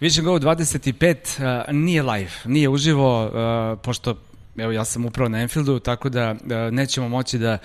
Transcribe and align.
Vision 0.00 0.24
Go 0.24 0.38
25 0.38 1.66
uh, 1.68 1.74
nije 1.74 2.02
live, 2.02 2.30
nije 2.44 2.68
uživo, 2.68 3.24
uh, 3.24 3.78
pošto 3.82 4.16
evo 4.56 4.72
ja 4.72 4.84
sam 4.84 5.04
upravo 5.04 5.28
na 5.28 5.40
Enfieldu, 5.40 5.78
tako 5.78 6.08
da 6.08 6.30
uh, 6.30 6.38
nećemo 6.72 7.08
moći 7.08 7.38
da 7.38 7.58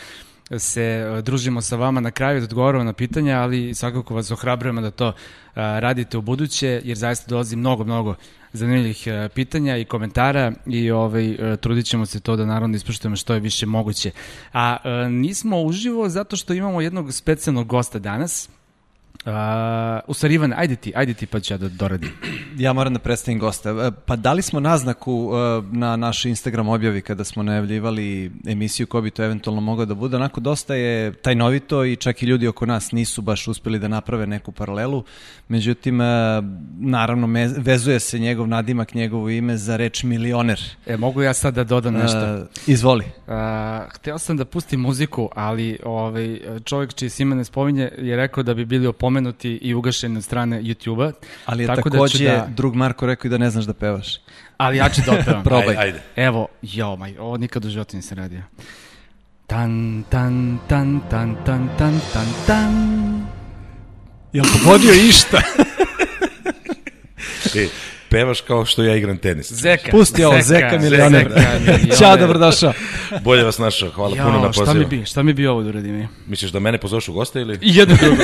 se 0.57 1.05
družimo 1.23 1.61
sa 1.61 1.75
vama 1.75 2.01
na 2.01 2.11
kraju 2.11 2.39
da 2.39 2.43
odgovaramo 2.43 2.83
na 2.83 2.93
pitanja, 2.93 3.39
ali 3.39 3.73
svakako 3.73 4.15
vas 4.15 4.31
ohrabrujemo 4.31 4.81
da 4.81 4.91
to 4.91 5.13
radite 5.55 6.17
u 6.17 6.21
buduće, 6.21 6.81
jer 6.83 6.97
zaista 6.97 7.29
dolazi 7.29 7.55
mnogo, 7.55 7.83
mnogo 7.83 8.15
zanimljivih 8.53 9.07
pitanja 9.33 9.77
i 9.77 9.85
komentara 9.85 10.51
i 10.65 10.91
ovaj, 10.91 11.37
trudit 11.61 11.85
ćemo 11.85 12.05
se 12.05 12.19
to 12.19 12.35
da 12.35 12.45
naravno 12.45 12.75
ispoštujemo 12.75 13.15
što 13.15 13.33
je 13.33 13.39
više 13.39 13.65
moguće. 13.65 14.11
A 14.53 14.77
nismo 15.09 15.61
uživo 15.61 16.09
zato 16.09 16.35
što 16.35 16.53
imamo 16.53 16.81
jednog 16.81 17.13
specijalnog 17.13 17.67
gosta 17.67 17.99
danas, 17.99 18.49
Uh, 19.25 19.31
u 20.07 20.13
stvari, 20.13 20.33
Ivan, 20.33 20.53
ajde 20.57 20.75
ti, 20.75 20.91
ajde 20.95 21.13
ti 21.13 21.25
pa 21.25 21.39
ću 21.39 21.53
ja 21.53 21.57
da 21.57 21.69
doradim. 21.69 22.11
Ja 22.57 22.73
moram 22.73 22.93
da 22.93 22.99
predstavim 22.99 23.39
gosta. 23.39 23.69
E, 23.69 23.91
Pa 24.05 24.15
dali 24.15 24.41
smo 24.41 24.59
naznaku 24.59 25.13
uh, 25.13 25.35
na 25.71 25.95
naš 25.95 26.25
Instagram 26.25 26.67
objavi 26.67 27.01
kada 27.01 27.23
smo 27.23 27.43
najavljivali 27.43 28.31
emisiju 28.47 28.87
ko 28.87 29.01
bi 29.01 29.11
to 29.11 29.23
eventualno 29.23 29.61
mogao 29.61 29.85
da 29.85 29.93
bude. 29.93 30.15
Onako 30.15 30.39
dosta 30.41 30.75
je 30.75 31.13
tajnovito 31.13 31.85
i 31.85 31.95
čak 31.95 32.23
i 32.23 32.25
ljudi 32.25 32.47
oko 32.47 32.65
nas 32.65 32.91
nisu 32.91 33.21
baš 33.21 33.47
uspeli 33.47 33.79
da 33.79 33.87
naprave 33.87 34.27
neku 34.27 34.51
paralelu. 34.51 35.03
Međutim, 35.47 35.99
uh, 35.99 36.05
naravno, 36.79 37.27
me, 37.27 37.47
vezuje 37.57 37.99
se 37.99 38.19
njegov 38.19 38.47
nadimak, 38.47 38.93
njegovo 38.93 39.29
ime 39.29 39.57
za 39.57 39.77
reč 39.77 40.03
milioner. 40.03 40.61
E, 40.85 40.97
mogu 40.97 41.21
ja 41.21 41.33
sad 41.33 41.53
da 41.53 41.63
dodam 41.63 41.93
nešto? 41.93 42.35
Uh, 42.35 42.47
izvoli. 42.67 43.05
Uh, 43.05 43.33
hteo 43.95 44.17
sam 44.17 44.37
da 44.37 44.45
pustim 44.45 44.79
muziku, 44.79 45.29
ali 45.35 45.79
ovaj, 45.83 46.39
čovjek 46.63 46.93
čiji 46.93 47.09
se 47.09 47.23
ime 47.23 47.35
ne 47.35 47.43
spominje 47.43 47.91
je 47.97 48.15
rekao 48.15 48.43
da 48.43 48.53
bi 48.53 48.65
bili 48.65 48.87
opomenuti 48.87 49.14
i 49.61 49.73
ugašeni 49.73 50.17
od 50.17 50.23
strane 50.23 50.61
YouTube-a. 50.61 51.11
Ali 51.45 51.63
je 51.63 51.67
Tako 51.67 51.89
da 51.89 51.93
takođe 51.93 52.17
ću 52.17 52.23
da- 52.23 52.47
drug 52.55 52.75
Marko 52.75 53.05
rekao 53.05 53.27
i 53.27 53.31
da 53.31 53.37
ne 53.37 53.49
znaš 53.49 53.65
da 53.65 53.73
pevaš. 53.73 54.19
Ali 54.57 54.77
ja 54.77 54.89
ću 54.89 55.01
da 55.05 55.11
otpevam. 55.11 55.43
Probaj. 55.49 55.67
Ajde, 55.67 55.79
ajde. 55.81 56.01
Evo, 56.15 56.47
jo, 56.61 56.95
maj, 56.95 57.17
ovo 57.17 57.37
nikad 57.37 57.65
u 57.65 57.69
životu 57.69 57.95
nisam 57.95 58.17
radio. 58.17 58.41
Tan, 59.47 60.03
tan, 60.09 60.59
tan, 60.67 61.01
tan, 61.09 61.35
tan, 61.45 61.69
tan, 61.77 61.99
tan, 62.13 62.25
tan. 62.47 62.73
Jel 64.33 64.45
pogodio 64.53 64.93
išta? 64.93 65.41
E, 67.55 67.67
pevaš 68.15 68.41
kao 68.41 68.65
što 68.65 68.83
ja 68.83 68.95
igram 68.95 69.17
tenis. 69.17 69.51
Zeka. 69.51 69.91
Pusti 69.91 70.23
ovo, 70.23 70.41
Zeka 70.41 70.77
milioner. 70.77 71.29
milioner. 71.29 71.95
Ćao, 71.99 72.17
dobrodošao. 72.17 72.73
Bolje 73.21 73.43
vas 73.43 73.57
našao, 73.57 73.89
hvala 73.89 74.15
puno 74.15 74.39
na 74.39 74.45
Jo, 74.45 74.53
šta 74.53 74.61
mi 74.63 74.67
pozivu. 74.67 74.87
bi, 74.89 75.05
šta 75.05 75.23
mi 75.23 75.33
bi 75.33 75.47
ovo 75.47 75.63
da 75.63 75.69
uradim? 75.69 75.99
je? 75.99 76.07
Misliš 76.27 76.51
da 76.51 76.59
mene 76.59 76.77
pozoveš 76.77 77.07
u 77.07 77.13
goste 77.13 77.41
ili? 77.41 77.59
I 77.61 77.75
jedno 77.75 77.95
drugo. 77.95 78.23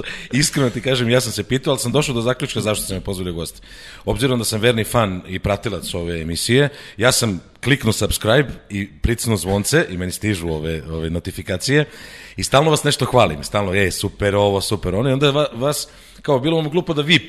Iskreno 0.32 0.70
ti 0.70 0.80
kažem, 0.80 1.08
ja 1.10 1.20
sam 1.20 1.32
se 1.32 1.42
pitao, 1.42 1.70
ali 1.70 1.80
sam 1.80 1.92
došao 1.92 2.14
do 2.14 2.20
zaključka 2.20 2.60
zašto 2.60 2.84
sam 2.84 2.96
me 2.96 3.00
pozvali 3.00 3.30
u 3.30 3.34
goste. 3.34 3.60
Obzirom 4.04 4.38
da 4.38 4.44
sam 4.44 4.60
verni 4.60 4.84
fan 4.84 5.22
i 5.28 5.38
pratilac 5.38 5.94
ove 5.94 6.20
emisije, 6.20 6.68
ja 6.96 7.12
sam 7.12 7.40
kliknuo 7.64 7.92
subscribe 7.92 8.48
i 8.70 8.88
pricnuo 8.92 9.36
zvonce 9.36 9.86
i 9.90 9.96
meni 9.96 10.12
stižu 10.12 10.48
ove, 10.48 10.82
ove 10.90 11.10
notifikacije 11.10 11.84
i 12.36 12.44
stalno 12.44 12.70
vas 12.70 12.84
nešto 12.84 13.04
hvalim, 13.04 13.44
stalno, 13.44 13.74
je, 13.74 13.90
super 13.90 14.34
ovo, 14.34 14.60
super 14.60 14.94
ono, 14.94 15.10
i 15.10 15.12
onda 15.12 15.30
va- 15.30 15.48
vas, 15.54 15.88
kao 16.22 16.38
bilo 16.38 16.56
vam 16.56 16.70
glupo 16.70 16.94
da 16.94 17.02
vi 17.02 17.28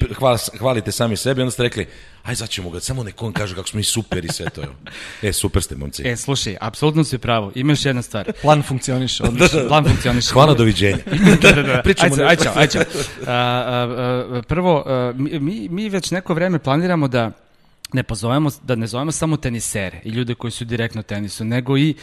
hvalite 0.59 0.91
sami 0.91 1.17
sebe, 1.17 1.41
onda 1.41 1.51
ste 1.51 1.63
rekli, 1.63 1.87
aj 2.23 2.35
zaćemo 2.35 2.69
ga, 2.69 2.79
samo 2.79 3.03
neko 3.03 3.25
on 3.25 3.33
kaže 3.33 3.55
kako 3.55 3.67
smo 3.67 3.77
mi 3.77 3.83
super 3.83 4.25
i 4.25 4.27
sve 4.27 4.49
to. 4.49 4.63
evo. 4.63 4.73
E, 5.21 5.33
super 5.33 5.63
ste, 5.63 5.75
momci. 5.75 6.07
E, 6.07 6.15
slušaj, 6.15 6.57
apsolutno 6.61 7.03
si 7.03 7.17
pravo. 7.17 7.51
Ima 7.55 7.71
još 7.71 7.85
jedna 7.85 8.01
stvar. 8.01 8.31
Plan 8.41 8.63
funkcioniše, 8.63 9.23
odlično. 9.23 9.67
Plan 9.67 9.85
funkcioniše. 9.85 10.33
Hvala, 10.33 10.53
doviđenja. 10.53 10.97
da, 11.41 11.51
da, 11.51 11.61
da. 11.61 11.81
Pričamo 11.83 12.15
ajde, 12.15 12.25
ajde, 12.25 12.49
ajde. 12.55 12.79
A, 13.27 13.31
a, 13.31 13.87
a, 14.31 14.41
prvo, 14.47 14.83
a, 14.87 15.13
mi, 15.17 15.67
mi 15.69 15.89
već 15.89 16.11
neko 16.11 16.33
vreme 16.33 16.59
planiramo 16.59 17.07
da 17.07 17.31
ne 17.93 18.03
pozovemo, 18.03 18.49
da 18.63 18.75
ne 18.75 18.87
zovemo 18.87 19.11
samo 19.11 19.37
tenisere 19.37 19.99
i 20.03 20.09
ljude 20.09 20.35
koji 20.35 20.51
su 20.51 20.65
direktno 20.65 20.99
u 20.99 21.03
tenisu, 21.03 21.45
nego 21.45 21.77
i 21.77 21.95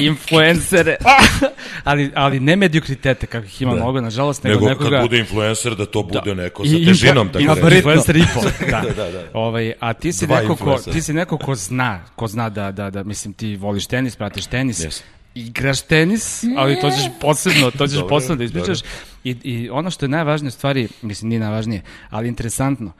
influencere, 0.00 0.96
ali, 1.84 2.10
ali 2.14 2.40
ne 2.40 2.56
mediokritete 2.56 3.26
kakvih 3.26 3.62
ima 3.62 3.70
Da. 3.70 3.76
mnogo, 3.76 4.00
nažalost, 4.00 4.44
nego, 4.44 4.54
Nego 4.56 4.68
nekoga... 4.68 4.90
kad 4.90 5.00
bude 5.02 5.18
influencer, 5.18 5.74
da 5.74 5.86
to 5.86 6.02
bude 6.04 6.34
neko 6.34 6.62
I- 6.64 6.68
sa 6.68 6.76
i- 6.76 6.84
težinom, 6.84 7.26
i- 7.28 7.32
tako 7.46 7.60
da 7.60 7.74
i- 7.74 7.76
influencer 7.76 8.16
i 8.16 8.22
po. 8.34 8.40
Da. 8.70 8.82
Da, 8.96 9.10
da. 9.10 9.24
Ovaj, 9.34 9.72
a 9.80 9.92
ti 9.92 10.12
si, 10.12 10.26
Dva 10.26 10.40
neko 10.40 10.56
ko, 10.56 10.78
ti 10.82 11.02
si 11.02 11.12
neko 11.12 11.38
ko 11.38 11.54
zna, 11.54 12.00
ko 12.16 12.28
zna 12.28 12.48
da, 12.48 12.72
da, 12.72 12.90
da, 12.90 13.02
mislim, 13.02 13.34
ti 13.34 13.56
voliš 13.56 13.86
tenis, 13.86 14.16
pratiš 14.16 14.46
tenis, 14.46 14.80
Yes. 14.80 15.02
igraš 15.34 15.82
tenis, 15.82 16.44
ali 16.56 16.80
to 16.80 16.90
ćeš 16.90 17.04
posebno, 17.20 17.70
to 17.70 17.86
ćeš 17.86 17.94
Dobro, 17.94 18.08
posebno 18.08 18.36
da 18.36 18.44
ispričaš. 18.44 18.78
dobro. 18.78 18.90
I, 19.24 19.36
I 19.44 19.70
ono 19.70 19.90
što 19.90 20.04
je 20.04 20.10
najvažnije 20.10 20.48
u 20.48 20.52
stvari, 20.52 20.88
mislim 21.02 21.28
nije 21.28 21.40
najvažnije, 21.40 21.82
ali 22.10 22.28
interesantno, 22.28 22.86
a, 22.86 22.92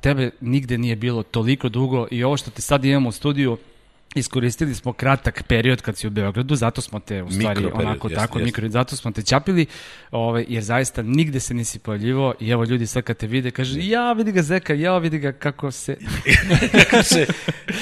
tebe 0.00 0.30
nigde 0.40 0.78
nije 0.78 0.96
bilo 0.96 1.22
toliko 1.22 1.68
dugo 1.68 2.06
i 2.10 2.24
ovo 2.24 2.36
što 2.36 2.50
te 2.50 2.62
sad 2.62 2.84
imamo 2.84 3.08
u 3.08 3.12
studiju, 3.12 3.58
iskoristili 4.14 4.74
smo 4.74 4.92
kratak 4.92 5.42
period 5.48 5.82
kad 5.82 5.96
si 5.96 6.06
u 6.06 6.10
Beogradu, 6.10 6.54
zato 6.54 6.80
smo 6.80 7.00
te 7.00 7.22
u 7.22 7.30
stvari 7.30 7.60
Mikroperiod, 7.60 7.88
onako 7.88 8.08
jeste, 8.08 8.20
tako 8.20 8.38
jeste. 8.38 8.44
mikro, 8.46 8.68
zato 8.68 8.96
smo 8.96 9.10
te 9.10 9.22
čapili, 9.22 9.66
ovaj, 10.10 10.44
jer 10.48 10.62
zaista 10.62 11.02
nigde 11.02 11.40
se 11.40 11.54
nisi 11.54 11.78
pojavljivo 11.78 12.34
i 12.40 12.50
evo 12.50 12.64
ljudi 12.64 12.86
sad 12.86 13.02
kad 13.02 13.16
te 13.16 13.26
vide 13.26 13.50
kažu 13.50 13.78
ja 13.80 14.12
vidi 14.12 14.32
ga 14.32 14.42
Zeka, 14.42 14.74
ja 14.74 14.98
vidi 14.98 15.18
ga 15.18 15.32
kako 15.32 15.70
se 15.70 15.96
Kako 16.90 17.02
se 17.02 17.26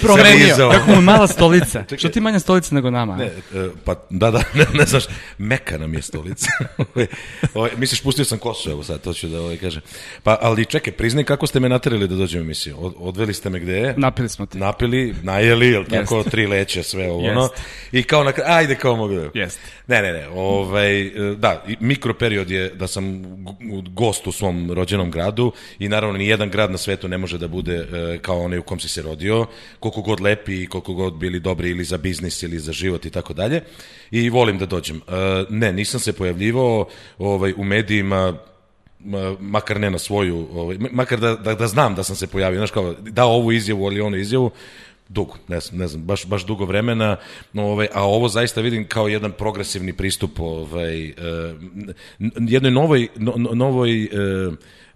promenio, 0.03 0.70
kako 0.72 0.91
mu 0.91 0.94
je 0.94 1.00
mala 1.00 1.26
stolica. 1.26 1.84
Što 1.97 2.09
ti 2.09 2.20
manja 2.20 2.38
stolica 2.38 2.75
nego 2.75 2.91
nama? 2.91 3.16
Ne, 3.16 3.25
e, 3.25 3.69
pa 3.84 3.94
da, 4.10 4.31
da, 4.31 4.43
ne, 4.54 4.66
ne 4.75 4.87
znaš, 4.87 5.04
meka 5.38 5.78
nam 5.78 5.94
je 5.94 6.03
stolica. 6.03 6.50
Ovaj, 6.78 7.06
ovaj, 7.54 7.70
misliš, 7.76 8.03
pustio 8.03 8.25
sam 8.25 8.38
kosu, 8.38 8.70
evo 8.70 8.84
sad, 8.84 9.00
to 9.00 9.12
ću 9.12 9.28
da 9.28 9.41
ovaj 9.41 9.56
kažem. 9.56 9.82
Pa, 10.22 10.38
ali 10.41 10.64
čekaj, 10.64 10.93
priznaj 10.93 11.25
kako 11.25 11.47
ste 11.47 11.60
me 11.60 11.69
naterali 11.69 12.09
da 12.09 12.16
dođem 12.16 12.41
u 12.41 12.44
emisiju. 12.44 12.76
Od, 12.78 12.94
odveli 12.99 13.34
ste 13.34 13.50
me 13.50 13.60
gde? 13.60 13.94
Napili 13.97 14.28
smo 14.28 14.47
te. 14.47 14.59
Napili, 14.59 15.14
najeli, 15.22 15.69
jel 15.69 15.84
tako, 15.84 16.22
tri 16.22 16.47
leće, 16.47 16.83
sve 16.83 17.10
ovo, 17.10 17.28
ono. 17.31 17.49
I 17.93 18.03
kao 18.03 18.25
na 18.25 18.33
kraju, 18.33 18.50
ajde, 18.53 18.75
kao 18.75 18.97
mogu 18.97 19.15
da... 19.15 19.41
Jest. 19.41 19.60
Ne, 19.87 20.03
ne, 20.03 20.12
ne, 20.12 20.28
ovaj, 20.28 21.10
da, 21.37 21.65
mikroperiod 21.81 22.50
je 22.50 22.69
da 22.69 22.87
sam 22.87 23.22
gost 23.91 24.27
u 24.27 24.32
svom 24.32 24.71
rođenom 24.72 25.11
gradu 25.11 25.53
i 25.78 25.88
naravno 25.88 26.19
ni 26.19 26.27
jedan 26.27 26.50
grad 26.50 26.71
na 26.71 26.78
svetu 26.78 27.09
ne 27.09 27.19
može 27.19 27.38
da 27.38 27.49
bude 27.49 27.75
e, 27.75 28.19
kao 28.19 28.41
onaj 28.41 28.59
u 28.59 28.62
kom 28.62 28.81
si 28.81 28.88
se 28.88 29.03
rodio, 29.03 29.47
koliko 29.81 30.03
god 30.03 30.21
lepi 30.21 30.62
i 30.62 30.66
koliko 30.66 30.94
god 30.94 31.15
bili 31.15 31.41
dobri 31.41 31.71
ili 31.71 31.84
za 31.84 31.99
biznis 31.99 32.43
ili 32.43 32.59
za 32.59 32.72
život 32.72 33.06
i 33.06 33.11
tako 33.11 33.32
dalje. 33.32 33.62
I 34.11 34.31
volim 34.31 34.59
da 34.59 34.66
dođem. 34.66 34.97
E, 34.97 35.00
ne, 35.50 35.72
nisam 35.72 36.00
se 36.00 36.12
pojavljivao 36.12 36.88
ovaj, 37.19 37.53
u 37.56 37.65
medijima 37.65 38.38
ma- 39.05 39.37
makar 39.41 39.81
ne 39.81 39.91
na 39.91 39.99
svoju, 39.99 40.49
ovaj, 40.53 40.77
makar 40.91 41.21
da, 41.21 41.37
da, 41.37 41.55
da 41.55 41.66
znam 41.66 41.94
da 41.94 42.03
sam 42.03 42.16
se 42.16 42.27
pojavio, 42.27 42.59
znaš 42.59 42.71
kao, 42.71 42.94
dao 43.00 43.31
ovu 43.31 43.53
izjavu, 43.53 43.87
ali 43.87 44.00
onu 44.00 44.16
izjavu, 44.16 44.50
dugo, 45.12 45.34
ne 45.49 45.61
znam, 45.61 45.78
ne 45.81 45.89
znam 45.89 46.03
baš, 46.03 46.27
baš 46.27 46.47
dugo 46.47 46.65
vremena, 46.65 47.17
ovaj, 47.55 47.89
a 47.95 48.05
ovo 48.05 48.28
zaista 48.28 48.61
vidim 48.61 48.89
kao 48.89 49.09
jedan 49.09 49.33
progresivni 49.33 49.93
pristup 49.93 50.41
ovaj, 50.41 51.09
eh, 51.09 51.15
jednoj 52.39 52.71
novoj, 52.71 53.09
no, 53.17 53.34
no- 53.37 53.55
novoj 53.55 54.05
eh, 54.05 54.09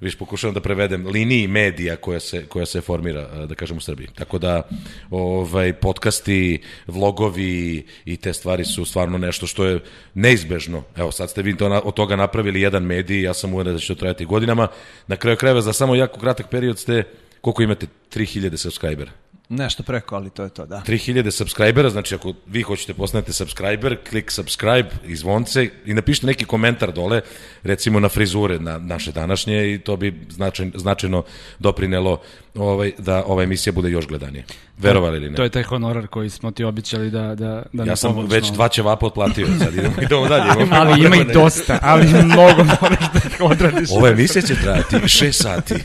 viš 0.01 0.17
pokušavam 0.17 0.55
da 0.55 0.61
prevedem, 0.61 1.07
liniji 1.07 1.47
medija 1.47 1.97
koja 1.97 2.21
se, 2.21 2.47
koja 2.47 2.67
se 2.67 2.81
formira, 2.81 3.21
eh, 3.21 3.47
da 3.47 3.55
kažem, 3.55 3.77
u 3.77 3.81
Srbiji. 3.81 4.09
Tako 4.15 4.39
da, 4.39 4.63
ovaj, 5.11 5.73
podcasti, 5.73 6.63
vlogovi 6.87 7.87
i 8.05 8.17
te 8.17 8.33
stvari 8.33 8.65
su 8.65 8.85
stvarno 8.85 9.19
nešto 9.19 9.47
što 9.47 9.65
je 9.65 9.81
neizbežno. 10.15 10.83
Evo, 10.97 11.13
sad 11.13 11.31
ste 11.31 11.43
vi 11.43 11.57
to, 11.57 11.81
od 11.85 11.95
toga 11.95 12.17
napravili 12.17 12.61
jedan 12.61 12.83
medij, 12.83 13.23
ja 13.23 13.35
sam 13.35 13.55
uveren 13.55 13.75
da 13.75 13.81
će 13.81 13.95
to 13.95 13.95
trajati 13.95 14.25
godinama. 14.25 14.69
Na 15.07 15.17
kraju 15.17 15.37
krajeva, 15.37 15.61
za 15.61 15.73
samo 15.73 15.95
jako 15.95 16.21
kratak 16.21 16.51
period 16.51 16.79
ste, 16.79 17.05
koliko 17.41 17.63
imate? 17.63 17.87
3000 18.15 18.57
subscribera. 18.57 19.26
Nešto 19.49 19.83
preko, 19.83 20.17
ali 20.17 20.31
to 20.31 20.43
je 20.43 20.49
to, 20.49 20.67
da. 20.67 20.83
3000 20.87 21.31
subscribera, 21.31 21.91
znači 21.91 22.15
ako 22.15 22.33
vi 22.47 22.63
hoćete 22.63 22.95
postanete 22.95 23.33
subscriber, 23.33 23.97
klik 24.11 24.31
subscribe 24.31 24.89
i 25.07 25.17
zvonce 25.17 25.71
i 25.85 25.95
napišite 25.95 26.27
neki 26.27 26.45
komentar 26.45 26.93
dole, 26.93 27.21
recimo 27.63 28.01
na 28.01 28.09
frizure 28.09 28.59
na 28.59 28.79
naše 28.79 29.13
današnje 29.13 29.75
i 29.75 29.79
to 29.79 29.97
bi 29.97 30.15
značajno, 30.29 30.73
značajno 30.75 31.25
doprinelo 31.59 32.21
ovaj, 32.57 32.93
da 32.99 33.25
ova 33.27 33.43
emisija 33.43 33.73
bude 33.73 33.91
još 33.91 34.07
gledanije. 34.07 34.45
Verovali 34.79 35.17
ili 35.17 35.31
ne? 35.31 35.37
To 35.37 35.43
je 35.43 35.49
taj 35.49 35.63
honorar 35.63 36.07
koji 36.07 36.31
smo 36.31 36.51
ti 36.51 36.65
običali 36.65 37.11
da, 37.11 37.35
da, 37.35 37.63
da 37.73 37.85
ja 37.85 37.97
sam 37.97 38.11
pomogneš 38.11 38.35
već 38.35 38.51
dva 38.51 38.69
ćevapa 38.69 39.07
otplatio, 39.07 39.47
sad 39.59 39.75
idemo, 39.75 39.95
idemo 40.07 40.29
dalje. 40.29 40.63
Imamo 40.63 40.77
Ali 40.77 41.05
ima 41.05 41.17
i 41.17 41.25
dosta, 41.33 41.79
ali 41.83 42.07
mnogo 42.07 42.65
moraš 42.65 43.13
da 43.13 43.19
ih 43.19 43.41
odradiš. 43.41 43.89
Ova 43.93 44.09
emisija 44.09 44.43
će 44.43 44.55
trajati 44.55 44.97
6 44.97 45.33
sati. 45.33 45.75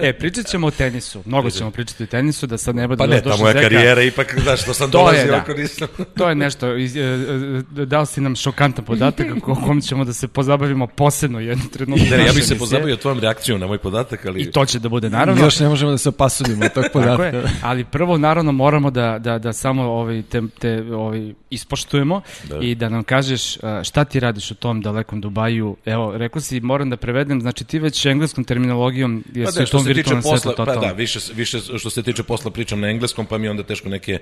E, 0.00 0.12
pričat 0.12 0.46
ćemo 0.46 0.66
o 0.66 0.70
tenisu. 0.70 1.22
Mnogo 1.24 1.50
ćemo 1.50 1.70
pričati 1.70 2.02
o 2.02 2.06
tenisu, 2.06 2.46
da 2.46 2.58
sad 2.58 2.76
ne 2.76 2.88
bude 2.88 2.98
Pa 2.98 3.06
ne, 3.06 3.22
ta 3.22 3.36
moja 3.36 3.52
Zeka. 3.52 3.62
karijera 3.62 4.02
ipak, 4.02 4.38
znaš, 4.42 4.62
što 4.62 4.74
sam 4.74 4.90
To 4.90 4.98
je, 4.98 5.02
dolazio, 5.02 5.32
da. 5.32 5.36
ako 5.36 5.52
nisam... 5.52 5.88
To 6.18 6.28
je 6.28 6.34
nešto, 6.34 6.76
iz- 6.76 6.96
e, 6.96 7.00
e, 7.00 7.84
dao 7.86 8.06
si 8.06 8.20
nam 8.20 8.36
šokantan 8.36 8.84
podatak 8.84 9.26
o 9.46 9.54
kom 9.54 9.80
ćemo 9.80 10.04
da 10.04 10.12
se 10.12 10.28
pozabavimo 10.28 10.86
posebno 10.86 11.40
jednu 11.40 11.64
trenutku. 11.72 12.06
Ne, 12.10 12.26
ja 12.26 12.32
bih 12.32 12.44
se 12.44 12.58
pozabavio 12.58 12.96
tvojom 12.96 13.20
reakcijom 13.20 13.60
na 13.60 13.66
moj 13.66 13.78
podatak, 13.78 14.26
ali... 14.26 14.40
I 14.42 14.50
to 14.50 14.64
će 14.66 14.78
da 14.78 14.88
bude, 14.88 15.10
naravno. 15.10 15.44
Još 15.44 15.60
ne 15.60 15.68
možemo 15.68 15.87
da 15.90 15.98
se 15.98 16.08
opasudimo 16.08 16.64
od 16.64 16.72
tog 16.72 16.84
Tako 16.84 16.92
podatka. 16.92 17.24
je, 17.26 17.42
ali 17.62 17.84
prvo 17.84 18.18
naravno 18.18 18.52
moramo 18.52 18.90
da, 18.90 19.18
da, 19.18 19.38
da 19.38 19.52
samo 19.52 19.82
ovaj, 19.82 20.22
te, 20.22 20.42
te 20.58 20.82
ovaj, 20.94 21.32
ispoštujemo 21.50 22.20
Da. 22.48 22.58
i 22.62 22.74
da 22.74 22.88
nam 22.88 23.02
kažeš 23.02 23.58
šta 23.84 24.04
ti 24.04 24.20
radiš 24.20 24.50
u 24.50 24.54
tom 24.54 24.80
dalekom 24.80 25.20
Dubaju. 25.20 25.76
Evo, 25.84 26.16
rekao 26.16 26.40
si, 26.42 26.60
moram 26.60 26.90
da 26.90 26.96
prevedem, 26.96 27.40
znači 27.40 27.64
ti 27.64 27.78
već 27.78 28.06
engleskom 28.06 28.44
terminologijom 28.44 29.24
Pa 29.34 29.40
jesi 29.40 29.58
da, 29.58 29.62
u 29.64 29.66
tom 29.66 29.84
virtualnom 29.84 30.22
posla, 30.22 30.38
svetu 30.38 30.56
pa 30.56 30.64
totalno. 30.64 30.86
da, 30.88 30.92
više, 30.92 31.18
više 31.34 31.58
što 31.78 31.90
se 31.90 32.02
tiče 32.02 32.22
posla 32.22 32.50
pričam 32.50 32.80
na 32.80 32.88
engleskom, 32.88 33.26
pa 33.26 33.38
mi 33.38 33.46
je 33.46 33.50
onda 33.50 33.62
teško 33.62 33.88
neke, 33.88 34.18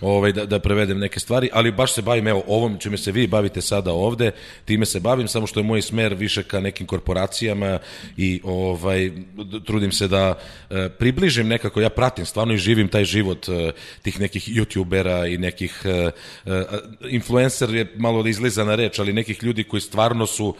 ovaj, 0.00 0.32
da, 0.32 0.46
da 0.46 0.58
prevedem 0.58 0.98
neke 0.98 1.20
stvari, 1.20 1.48
ali 1.52 1.72
baš 1.72 1.92
se 1.92 2.02
bavim, 2.02 2.26
evo, 2.28 2.42
ovom 2.46 2.78
čime 2.78 2.96
se 2.98 3.12
vi 3.12 3.26
bavite 3.26 3.60
sada 3.60 3.92
ovde, 3.92 4.30
time 4.64 4.86
se 4.86 5.00
bavim, 5.00 5.28
samo 5.28 5.46
što 5.46 5.60
je 5.60 5.64
moj 5.64 5.82
smer 5.82 6.14
više 6.14 6.42
ka 6.42 6.60
nekim 6.60 6.86
korporacijama 6.86 7.78
i 8.16 8.40
ovaj, 8.44 9.10
trudim 9.66 9.92
se 9.92 10.08
da 10.08 10.34
e, 10.70 10.88
približim 11.10 11.48
nekako, 11.48 11.80
ja 11.80 11.90
pratim 11.90 12.26
stvarno 12.26 12.54
i 12.54 12.58
živim 12.58 12.88
taj 12.88 13.04
život 13.04 13.48
e, 13.48 13.72
tih 14.02 14.20
nekih 14.20 14.48
youtubera 14.48 15.26
i 15.34 15.38
nekih 15.38 15.82
e, 15.84 16.10
e, 16.46 16.64
influencer 17.08 17.74
je 17.74 17.86
malo 17.96 18.26
izlizana 18.26 18.74
reč, 18.74 18.98
ali 18.98 19.12
nekih 19.12 19.42
ljudi 19.42 19.64
koji 19.64 19.80
stvarno 19.80 20.26
su 20.26 20.54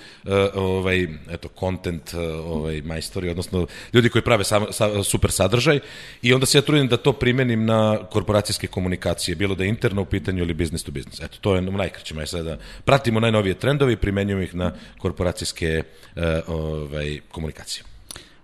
ovaj, 0.55 1.06
eto, 1.31 1.49
content 1.61 2.14
ovaj, 2.44 2.82
majstori, 2.82 3.31
odnosno 3.31 3.67
ljudi 3.93 4.08
koji 4.08 4.23
prave 4.23 4.44
sam, 4.44 4.67
sa, 4.70 5.02
super 5.05 5.31
sadržaj 5.31 5.81
i 6.23 6.35
onda 6.35 6.47
se 6.47 6.58
ja 6.58 6.62
trudim 6.62 6.88
da 6.88 6.96
to 6.96 7.12
primenim 7.12 7.64
na 7.64 7.99
korporacijske 8.11 8.67
komunikacije, 8.67 9.35
bilo 9.37 9.55
da 9.55 9.64
je 9.64 9.70
interno 9.70 10.03
u 10.03 10.05
pitanju 10.05 10.43
ili 10.43 10.55
business 10.55 10.85
to 10.85 10.93
business. 10.93 11.20
Eto, 11.20 11.38
to 11.41 11.55
je 11.55 11.69
u 11.69 11.73
najkraćem, 11.73 12.19
aj 12.19 12.26
sada 12.26 12.58
pratimo 12.85 13.20
najnovije 13.20 13.55
trendove 13.55 13.93
i 13.93 13.96
primenjujemo 13.96 14.43
ih 14.43 14.55
na 14.55 14.73
korporacijske 14.99 15.82
ovaj, 16.46 17.20
komunikacije. 17.31 17.90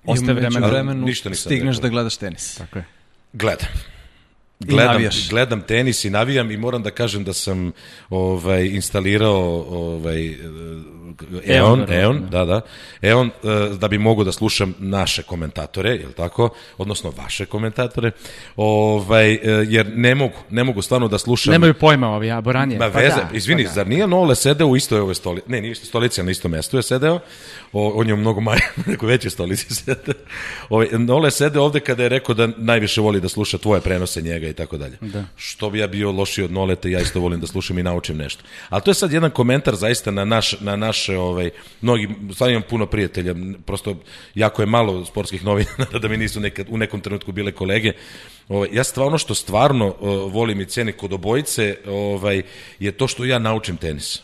Ostaje 0.07 0.35
vremena. 0.35 0.61
međuvremenu 0.61 1.07
Ništa 1.07 1.29
nisam 1.29 1.51
stigneš 1.51 1.77
rekao. 1.77 1.83
da 1.83 1.89
gledaš 1.89 2.17
tenis. 2.17 2.55
Tako 2.55 2.79
je. 2.79 2.85
Gledam. 3.33 3.69
Gledam, 4.61 5.03
gledam 5.31 5.61
tenis 5.61 6.05
i 6.05 6.11
navijam 6.11 6.51
i 6.51 6.57
moram 6.57 6.83
da 6.83 6.91
kažem 6.91 7.25
da 7.25 7.33
sam 7.33 7.73
ovaj 8.11 8.67
instalirao 8.67 9.67
ovaj 9.71 10.27
eh, 10.27 10.37
Eon, 11.47 11.81
verovatno, 11.81 11.95
Eon, 11.95 12.27
da, 12.31 12.45
da. 12.45 12.61
Eon 13.03 13.27
eh, 13.27 13.77
da 13.79 13.89
bi 13.89 13.99
mogao 13.99 14.25
da 14.25 14.33
slušam 14.33 14.75
naše 14.79 15.23
komentatore, 15.23 15.91
je 15.91 16.13
tako? 16.17 16.49
Odnosno 16.79 17.13
vaše 17.17 17.47
komentatore. 17.47 18.11
Ovaj 18.57 19.33
eh, 19.35 19.41
jer 19.69 19.87
ne 19.95 20.15
mogu, 20.15 20.35
ne 20.51 20.65
mogu 20.65 20.83
stvarno 20.83 21.09
da 21.09 21.19
slušam 21.19 21.53
Nemaju 21.53 21.75
pojma 21.75 22.09
ovi, 22.09 22.31
a 22.31 22.41
Boranije. 22.41 22.79
Ma 22.79 22.91
pa 22.91 22.99
veze, 22.99 23.17
da, 23.17 23.29
izvini, 23.33 23.65
pa 23.65 23.69
da. 23.69 23.75
zar 23.75 23.89
nije 23.89 24.07
Nole 24.07 24.35
sedeo 24.35 24.67
u 24.67 24.77
istoj 24.77 25.01
ovoj 25.01 25.15
stolici? 25.15 25.51
Ne, 25.51 25.61
nije 25.61 25.73
isto 25.73 25.87
stolici, 25.87 26.23
na 26.23 26.31
istom 26.31 26.51
mestu 26.51 26.77
je 26.77 26.83
sedeo. 26.83 27.19
O, 27.73 27.89
on 27.89 28.09
je 28.09 28.15
u 28.15 28.17
mnogo 28.17 28.41
manje, 28.41 28.61
neko 28.87 29.07
veće 29.07 29.31
stolici 29.31 29.75
sedeo. 29.85 30.15
Ovaj, 30.69 30.89
Nole 30.93 31.31
sedeo 31.31 31.63
ovde 31.63 31.81
kada 31.81 32.03
je 32.03 32.09
rekao 32.09 32.35
da 32.35 32.49
najviše 32.57 33.01
voli 33.01 33.21
da 33.21 33.29
sluša 33.29 33.59
tvoje 33.59 33.81
prenose 33.81 34.23
njega 34.23 34.46
i 34.51 34.53
tako 34.53 34.77
dalje. 34.77 34.99
Da. 35.01 35.25
Što 35.37 35.71
bi 35.71 35.79
ja 35.79 35.87
bio 35.87 36.13
lošiji 36.13 36.45
od 36.45 36.53
Noleta, 36.53 36.89
ja 36.89 37.01
isto 37.01 37.21
volim 37.21 37.41
da 37.41 37.47
slušam 37.47 37.79
i 37.79 37.83
naučim 37.83 38.17
nešto. 38.17 38.45
Ali 38.69 38.83
to 38.83 38.91
je 38.91 38.95
sad 38.95 39.13
jedan 39.13 39.31
komentar 39.31 39.77
zaista 39.77 40.11
na, 40.11 40.25
naš, 40.25 40.61
na 40.61 40.77
naše, 40.77 41.19
ovaj, 41.19 41.51
mnogi, 41.81 42.09
stvarno 42.35 42.53
imam 42.53 42.69
puno 42.71 42.87
prijatelja, 42.87 43.35
prosto 43.67 43.97
jako 44.35 44.63
je 44.63 44.67
malo 44.67 45.05
sportskih 45.05 45.45
novinara 45.45 45.99
da 46.03 46.09
mi 46.09 46.17
nisu 46.17 46.41
nekad, 46.41 46.67
u 46.71 46.77
nekom 46.77 47.01
trenutku 47.01 47.33
bile 47.33 47.53
kolege. 47.53 47.93
Ovaj, 48.49 48.69
ja 48.73 48.85
stvarno 48.85 49.19
što 49.19 49.35
stvarno 49.35 49.87
uh, 49.87 50.33
volim 50.33 50.61
i 50.61 50.67
cenim 50.67 50.95
kod 50.97 51.13
obojice 51.13 51.77
ovaj, 51.87 52.43
je 52.79 52.93
to 52.93 53.09
što 53.09 53.25
ja 53.25 53.39
naučim 53.39 53.77
tenis. 53.77 54.23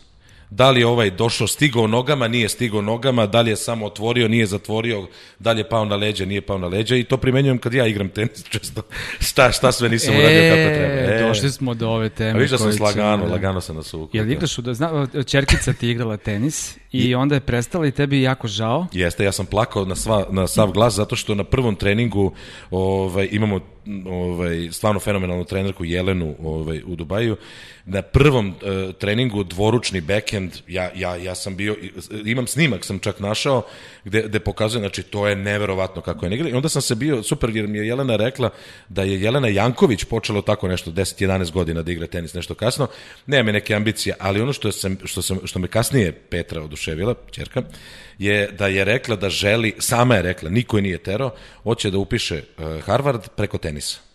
Da 0.54 0.70
li 0.70 0.80
je 0.80 0.86
ovaj 0.86 1.10
došao, 1.10 1.46
stigao 1.46 1.86
nogama, 1.86 2.28
nije 2.28 2.48
stigao 2.48 2.82
nogama, 2.82 3.26
da 3.26 3.40
li 3.40 3.50
je 3.50 3.56
samo 3.56 3.86
otvorio, 3.86 4.28
nije 4.28 4.46
zatvorio, 4.46 5.06
da 5.38 5.52
li 5.52 5.60
je 5.60 5.68
pao 5.68 5.84
na 5.84 5.96
leđa, 5.96 6.24
nije 6.24 6.40
pao 6.40 6.58
na 6.58 6.66
leđa 6.66 6.96
i 6.96 7.04
to 7.04 7.16
primenjujem 7.16 7.58
kad 7.58 7.74
ja 7.74 7.86
igram 7.86 8.08
tenis 8.08 8.44
često. 8.52 8.82
Šta, 9.20 9.52
šta 9.52 9.72
sve 9.72 9.88
nisam 9.88 10.14
uradio 10.14 10.40
kako 10.40 10.74
treba. 10.74 10.94
E, 10.94 11.24
došli 11.28 11.50
smo 11.50 11.74
do 11.74 11.88
ove 11.88 12.08
teme. 12.08 12.30
A 12.30 12.34
vidiš 12.34 12.50
da 12.50 12.58
sam 12.58 12.66
koju 12.66 12.76
ćemo, 12.76 12.84
lagano, 12.84 13.26
da. 13.26 13.32
lagano 13.32 13.60
sam 13.60 13.76
nas 13.76 13.94
uvukao. 13.94 14.18
Jel 14.18 14.30
igraš 14.30 14.58
u, 14.58 14.62
da 14.62 14.74
zna, 14.74 15.06
čerkica 15.26 15.72
ti 15.72 15.88
igrala 15.88 16.16
tenis 16.16 16.81
i 16.92 17.14
onda 17.14 17.34
je 17.34 17.40
prestala 17.40 17.86
i 17.86 17.90
tebi 17.90 18.22
jako 18.22 18.48
žao. 18.48 18.86
Jeste, 18.92 19.24
ja 19.24 19.32
sam 19.32 19.46
plakao 19.46 19.84
na, 19.84 19.96
sva, 19.96 20.26
na 20.30 20.46
sav 20.46 20.70
glas 20.70 20.94
zato 20.94 21.16
što 21.16 21.34
na 21.34 21.44
prvom 21.44 21.76
treningu 21.76 22.32
ovaj, 22.70 23.28
imamo 23.32 23.60
ovaj, 24.06 24.68
stvarno 24.72 25.00
fenomenalnu 25.00 25.44
trenerku 25.44 25.84
Jelenu 25.84 26.34
ovaj, 26.42 26.82
u 26.86 26.96
Dubaju. 26.96 27.36
Na 27.84 28.02
prvom 28.02 28.48
uh, 28.48 28.94
treningu 28.94 29.44
dvoručni 29.44 30.00
backhand, 30.00 30.52
ja, 30.68 30.90
ja, 30.94 31.16
ja 31.16 31.34
sam 31.34 31.56
bio, 31.56 31.76
imam 32.24 32.46
snimak 32.46 32.84
sam 32.84 32.98
čak 32.98 33.20
našao 33.20 33.62
gde, 34.04 34.22
gde 34.22 34.40
pokazuje, 34.40 34.80
znači 34.80 35.02
to 35.02 35.28
je 35.28 35.36
neverovatno 35.36 36.02
kako 36.02 36.26
je 36.26 36.30
ne 36.30 36.36
igra. 36.36 36.48
I 36.48 36.52
onda 36.52 36.68
sam 36.68 36.82
se 36.82 36.94
bio, 36.94 37.22
super 37.22 37.56
jer 37.56 37.66
mi 37.66 37.78
je 37.78 37.86
Jelena 37.86 38.16
rekla 38.16 38.50
da 38.88 39.02
je 39.02 39.22
Jelena 39.22 39.48
Janković 39.48 40.04
počelo 40.04 40.42
tako 40.42 40.68
nešto 40.68 40.90
10-11 40.90 41.52
godina 41.52 41.82
da 41.82 41.92
igra 41.92 42.06
tenis 42.06 42.34
nešto 42.34 42.54
kasno. 42.54 42.86
Nema 43.26 43.42
me 43.42 43.52
neke 43.52 43.74
ambicije, 43.74 44.14
ali 44.18 44.40
ono 44.40 44.52
što, 44.52 44.72
sam, 44.72 44.96
što, 45.04 45.22
sam, 45.22 45.38
što 45.44 45.58
me 45.58 45.68
kasnije 45.68 46.12
Petra 46.12 46.62
oduševila, 46.62 46.81
čerka, 47.30 47.62
je 48.18 48.46
da 48.52 48.66
je 48.66 48.84
rekla 48.84 49.16
da 49.16 49.30
želi, 49.30 49.74
sama 49.78 50.14
je 50.14 50.22
rekla, 50.22 50.50
niko 50.50 50.76
je 50.76 50.82
nije 50.82 50.98
tero, 50.98 51.30
hoće 51.62 51.90
da 51.90 51.98
upiše 51.98 52.42
uh, 52.42 52.84
Harvard 52.84 53.28
preko 53.36 53.58
tenisa. 53.58 54.11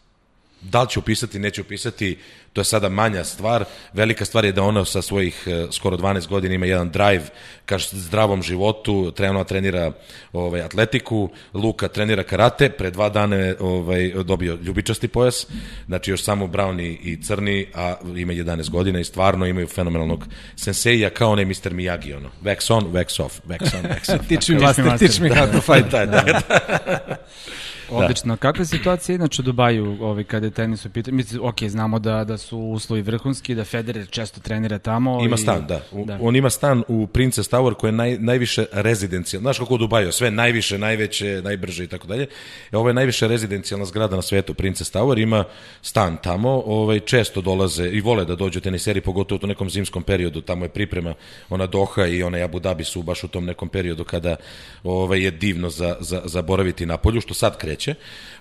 Da 0.62 0.82
li 0.82 0.90
će 0.90 1.00
upisati, 1.00 1.40
neće 1.40 1.62
upisati, 1.62 2.18
to 2.54 2.62
je 2.62 2.66
sada 2.66 2.90
manja 2.90 3.24
stvar. 3.24 3.66
Velika 3.94 4.26
stvar 4.26 4.46
je 4.46 4.52
da 4.52 4.64
ona 4.64 4.86
sa 4.86 5.02
svojih 5.02 5.44
eh, 5.48 5.68
skoro 5.72 5.98
12 5.98 6.28
godina 6.28 6.56
ima 6.56 6.66
jedan 6.66 6.90
drive 6.90 7.24
ka 7.66 7.78
zdravom 7.92 8.44
životu, 8.44 9.12
trenova 9.12 9.44
trenira 9.44 9.92
ovaj, 10.34 10.62
atletiku, 10.62 11.30
Luka 11.54 11.88
trenira 11.88 12.24
karate, 12.24 12.70
pre 12.70 12.92
dva 12.92 13.10
dana 13.10 13.36
je 13.36 13.56
ovaj, 13.60 14.12
dobio 14.24 14.58
ljubičasti 14.62 15.08
pojas, 15.08 15.48
znači 15.88 16.12
još 16.12 16.24
samo 16.24 16.48
Brown 16.48 16.98
i, 17.04 17.22
Crni, 17.24 17.68
a 17.74 17.96
ima 18.16 18.34
11 18.34 18.70
godina 18.70 19.00
i 19.00 19.04
stvarno 19.04 19.46
imaju 19.46 19.68
fenomenalnog 19.68 20.26
senseija 20.56 21.10
kao 21.10 21.32
onaj 21.32 21.46
Mr. 21.46 21.72
Miyagi, 21.72 22.18
ono, 22.18 22.30
wax 22.44 22.74
on, 22.74 22.84
wax 22.84 23.24
off, 23.24 23.40
wax 23.48 23.78
on, 23.80 23.86
wax 23.86 24.16
off. 24.16 24.28
Teach 24.28 24.50
me 24.50 24.60
master, 24.60 24.86
master. 24.86 25.08
teach 25.08 25.22
me 25.22 25.30
how 25.30 25.52
to 25.52 25.62
fight. 25.62 25.92
da, 25.92 26.06
da, 26.06 26.22
da. 26.22 27.16
Odlično. 27.90 28.38
Kakva 28.38 28.62
je 28.62 28.66
situacija 28.66 29.16
inače 29.16 29.42
u 29.42 29.46
Dubaju 29.46 29.98
ovaj, 30.02 30.24
kada 30.24 30.46
je 30.46 30.52
tenis 30.52 30.86
u 30.86 30.90
pitanju? 30.90 31.18
Mislim, 31.18 31.42
ok, 31.44 31.64
znamo 31.64 32.00
da, 32.00 32.24
da 32.24 32.38
su 32.38 32.60
uslovi 32.60 33.02
vrhunski, 33.02 33.56
da 33.56 33.64
Federer 33.64 34.08
često 34.10 34.40
trenira 34.40 34.80
tamo. 34.80 35.20
Ima 35.24 35.36
i... 35.36 35.38
stan, 35.38 35.66
da. 35.68 35.82
U, 35.92 36.06
da. 36.06 36.18
On 36.22 36.36
ima 36.36 36.50
stan 36.50 36.84
u 36.88 37.08
Princess 37.08 37.52
Tower 37.52 37.74
koji 37.74 37.88
je 37.88 37.92
naj, 37.92 38.18
najviše 38.20 38.66
rezidencijalno. 38.72 39.46
Znaš 39.46 39.60
kako 39.60 39.74
u 39.74 39.78
Dubaju, 39.78 40.12
sve 40.12 40.32
najviše, 40.32 40.78
najveće, 40.78 41.42
najbrže 41.44 41.84
i 41.84 41.88
tako 41.88 42.08
dalje. 42.08 42.28
E, 42.72 42.78
Ovo 42.78 42.88
je 42.88 42.94
najviše 42.94 43.28
rezidencijalna 43.28 43.86
zgrada 43.86 44.16
na 44.16 44.22
svetu, 44.22 44.54
Princess 44.54 44.94
Tower, 44.94 45.22
ima 45.22 45.44
stan 45.82 46.18
tamo, 46.24 46.64
ovaj, 46.66 47.00
često 47.00 47.42
dolaze 47.42 47.90
i 47.90 48.02
vole 48.02 48.26
da 48.26 48.36
dođu 48.36 48.60
teniseri, 48.60 49.02
pogotovo 49.02 49.40
u 49.44 49.48
nekom 49.48 49.70
zimskom 49.70 50.04
periodu, 50.04 50.42
tamo 50.42 50.66
je 50.66 50.70
priprema 50.70 51.14
ona 51.50 51.68
Doha 51.68 52.06
i 52.06 52.24
ona 52.24 52.38
Abu 52.38 52.60
Dhabi 52.60 52.84
su 52.84 53.04
baš 53.04 53.24
u 53.24 53.28
tom 53.28 53.46
nekom 53.46 53.70
periodu 53.70 54.04
kada 54.04 54.36
ovaj, 54.84 55.24
je 55.24 55.32
divno 55.32 55.70
za, 55.70 55.96
za, 56.00 56.22
za 56.26 56.42
boraviti 56.42 56.86
na 56.86 56.98
polju, 56.98 57.22
što 57.22 57.34
sad 57.34 57.58
kreće. 57.58 57.77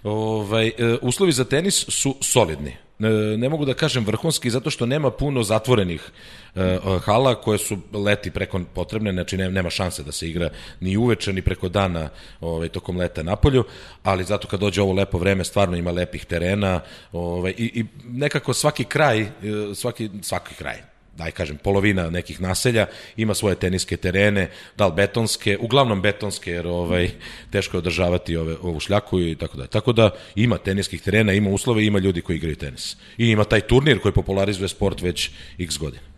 Ovaj, 0.02 0.66
e, 0.68 0.72
uslovi 1.02 1.32
za 1.32 1.44
tenis 1.44 1.84
su 1.88 2.16
solidni. 2.20 2.70
E, 2.70 3.08
ne 3.36 3.48
mogu 3.48 3.64
da 3.64 3.74
kažem 3.74 4.04
vrhunski 4.04 4.50
zato 4.50 4.70
što 4.70 4.86
nema 4.86 5.10
puno 5.10 5.42
zatvorenih 5.42 6.10
e, 6.54 6.78
hala 7.04 7.34
koje 7.34 7.58
su 7.58 7.78
leti 7.92 8.30
preko 8.30 8.60
potrebne, 8.74 9.12
znači 9.12 9.36
ne- 9.36 9.50
nema 9.50 9.70
šanse 9.70 10.02
da 10.02 10.12
se 10.12 10.28
igra 10.28 10.50
ni 10.80 10.96
uveče 10.96 11.32
ni 11.32 11.42
preko 11.42 11.68
dana 11.68 12.08
ovaj, 12.40 12.68
tokom 12.68 12.96
leta 12.96 13.22
na 13.22 13.36
polju, 13.36 13.64
ali 14.02 14.24
zato 14.24 14.48
kad 14.48 14.60
dođe 14.60 14.82
ovo 14.82 14.92
lepo 14.92 15.18
vreme 15.18 15.44
stvarno 15.44 15.76
ima 15.76 15.90
lepih 15.90 16.24
terena 16.24 16.80
ovaj, 17.12 17.54
i, 17.56 17.80
i 17.80 17.84
nekako 18.04 18.52
svaki 18.54 18.84
kraj, 18.84 19.26
svaki, 19.74 20.10
svaki 20.22 20.54
kraj, 20.54 20.95
daj 21.16 21.30
kažem, 21.30 21.56
polovina 21.56 22.10
nekih 22.10 22.40
naselja 22.40 22.86
ima 23.16 23.34
svoje 23.34 23.56
teniske 23.56 23.96
terene, 23.96 24.50
da 24.76 24.86
li 24.86 24.92
betonske, 24.96 25.58
uglavnom 25.60 26.02
betonske, 26.02 26.50
jer 26.50 26.66
ovaj, 26.66 27.10
teško 27.50 27.76
je 27.76 27.78
održavati 27.78 28.36
ove, 28.36 28.56
ovu 28.62 28.80
šljaku 28.80 29.20
i 29.20 29.34
tako 29.34 29.56
da. 29.56 29.66
Tako 29.66 29.92
da 29.92 30.10
ima 30.34 30.58
teniskih 30.58 31.02
terena, 31.02 31.32
ima 31.32 31.50
uslove, 31.50 31.84
ima 31.84 31.98
ljudi 31.98 32.20
koji 32.20 32.36
igraju 32.36 32.56
tenis. 32.56 32.96
I 33.18 33.26
ima 33.30 33.44
taj 33.44 33.60
turnir 33.60 33.98
koji 34.00 34.12
popularizuje 34.12 34.68
sport 34.68 35.02
već 35.02 35.30
x 35.58 35.78
godina. 35.78 36.15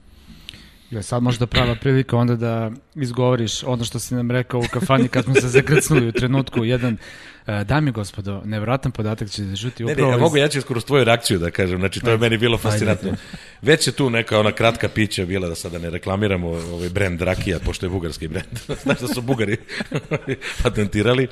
Ja, 0.90 1.02
sad 1.02 1.22
možda 1.22 1.46
prava 1.46 1.74
prilika 1.74 2.16
onda 2.16 2.36
da 2.36 2.70
izgovoriš 2.94 3.62
ono 3.62 3.84
što 3.84 3.98
si 3.98 4.14
nam 4.14 4.30
rekao 4.30 4.60
u 4.60 4.64
kafani 4.72 5.08
kad 5.08 5.24
smo 5.24 5.34
se 5.34 5.48
zakrcnuli 5.48 6.08
u 6.08 6.12
trenutku. 6.12 6.64
Jedan, 6.64 6.96
uh, 7.46 7.54
dami 7.62 7.88
i 7.88 7.92
gospodo, 7.92 8.42
nevratan 8.44 8.92
podatak 8.92 9.30
će 9.30 9.42
da 9.42 9.56
žuti 9.56 9.82
Ne, 9.84 9.86
ne, 9.86 9.92
upravo 9.92 10.10
ja 10.10 10.16
iz- 10.16 10.20
mogu, 10.20 10.36
ja 10.36 10.48
ću 10.48 10.60
skoro 10.60 10.80
tvoju 10.80 11.04
reakciju 11.04 11.38
da 11.38 11.50
kažem, 11.50 11.78
znači 11.78 12.00
to 12.00 12.10
je 12.10 12.18
meni 12.18 12.38
bilo 12.38 12.58
fascinantno. 12.58 13.12
Već 13.62 13.86
je 13.86 13.92
tu 13.92 14.10
neka 14.10 14.38
ona 14.38 14.52
kratka 14.52 14.88
pića 14.88 15.26
bila 15.26 15.48
da 15.48 15.54
sada 15.54 15.78
ne 15.78 15.90
reklamiramo 15.90 16.48
ovaj 16.48 16.88
brend 16.88 17.22
Rakija, 17.22 17.58
pošto 17.58 17.86
je 17.86 17.90
bugarski 17.90 18.28
brend. 18.28 18.58
Znaš 18.82 18.98
da 18.98 19.08
su 19.08 19.22
Bugari 19.22 19.56
patentirali. 20.62 21.28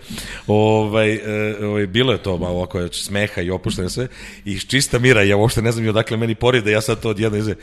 Ovaj, 0.46 1.14
e, 1.14 1.56
ovaj, 1.64 1.86
bilo 1.86 2.12
je 2.12 2.22
to 2.22 2.38
malo 2.38 2.54
ovako 2.54 2.88
smeha 2.92 3.40
i 3.40 3.50
opušteno 3.50 3.88
sve. 3.88 4.08
I 4.44 4.58
čista 4.58 4.98
mira, 4.98 5.22
ja 5.22 5.36
uopšte 5.36 5.62
ne 5.62 5.72
znam 5.72 5.84
i 5.84 5.88
odakle 5.88 6.16
meni 6.16 6.34
pori 6.34 6.62
da 6.62 6.70
ja 6.70 6.80
sad 6.80 7.00
to 7.00 7.10
odjedno 7.10 7.38
izve. 7.38 7.54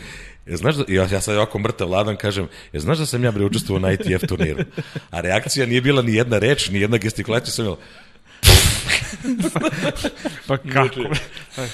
Je, 0.46 0.58
znaš 0.58 0.76
da, 0.76 0.84
ja, 0.88 1.08
ja 1.12 1.22
sad 1.22 1.36
ovako 1.36 1.60
mrtav 1.60 1.88
vladan 1.88 2.18
kažem, 2.18 2.48
je, 2.74 2.80
znaš 2.80 2.98
da 2.98 3.06
sam 3.06 3.24
ja 3.24 3.32
bre 3.32 3.46
učestvovao 3.46 3.82
na 3.82 3.92
ITF 3.92 4.28
turniru? 4.28 4.64
A 5.12 5.22
reakcija 5.22 5.66
nije 5.66 5.82
bila 5.82 6.02
ni 6.02 6.14
jedna 6.14 6.40
reč, 6.40 6.70
ni 6.70 6.80
jedna 6.80 6.98
gestikulacija, 6.98 7.52
sam 7.52 7.66
imala, 7.66 7.80
pa 10.48 10.58
kako? 10.58 11.00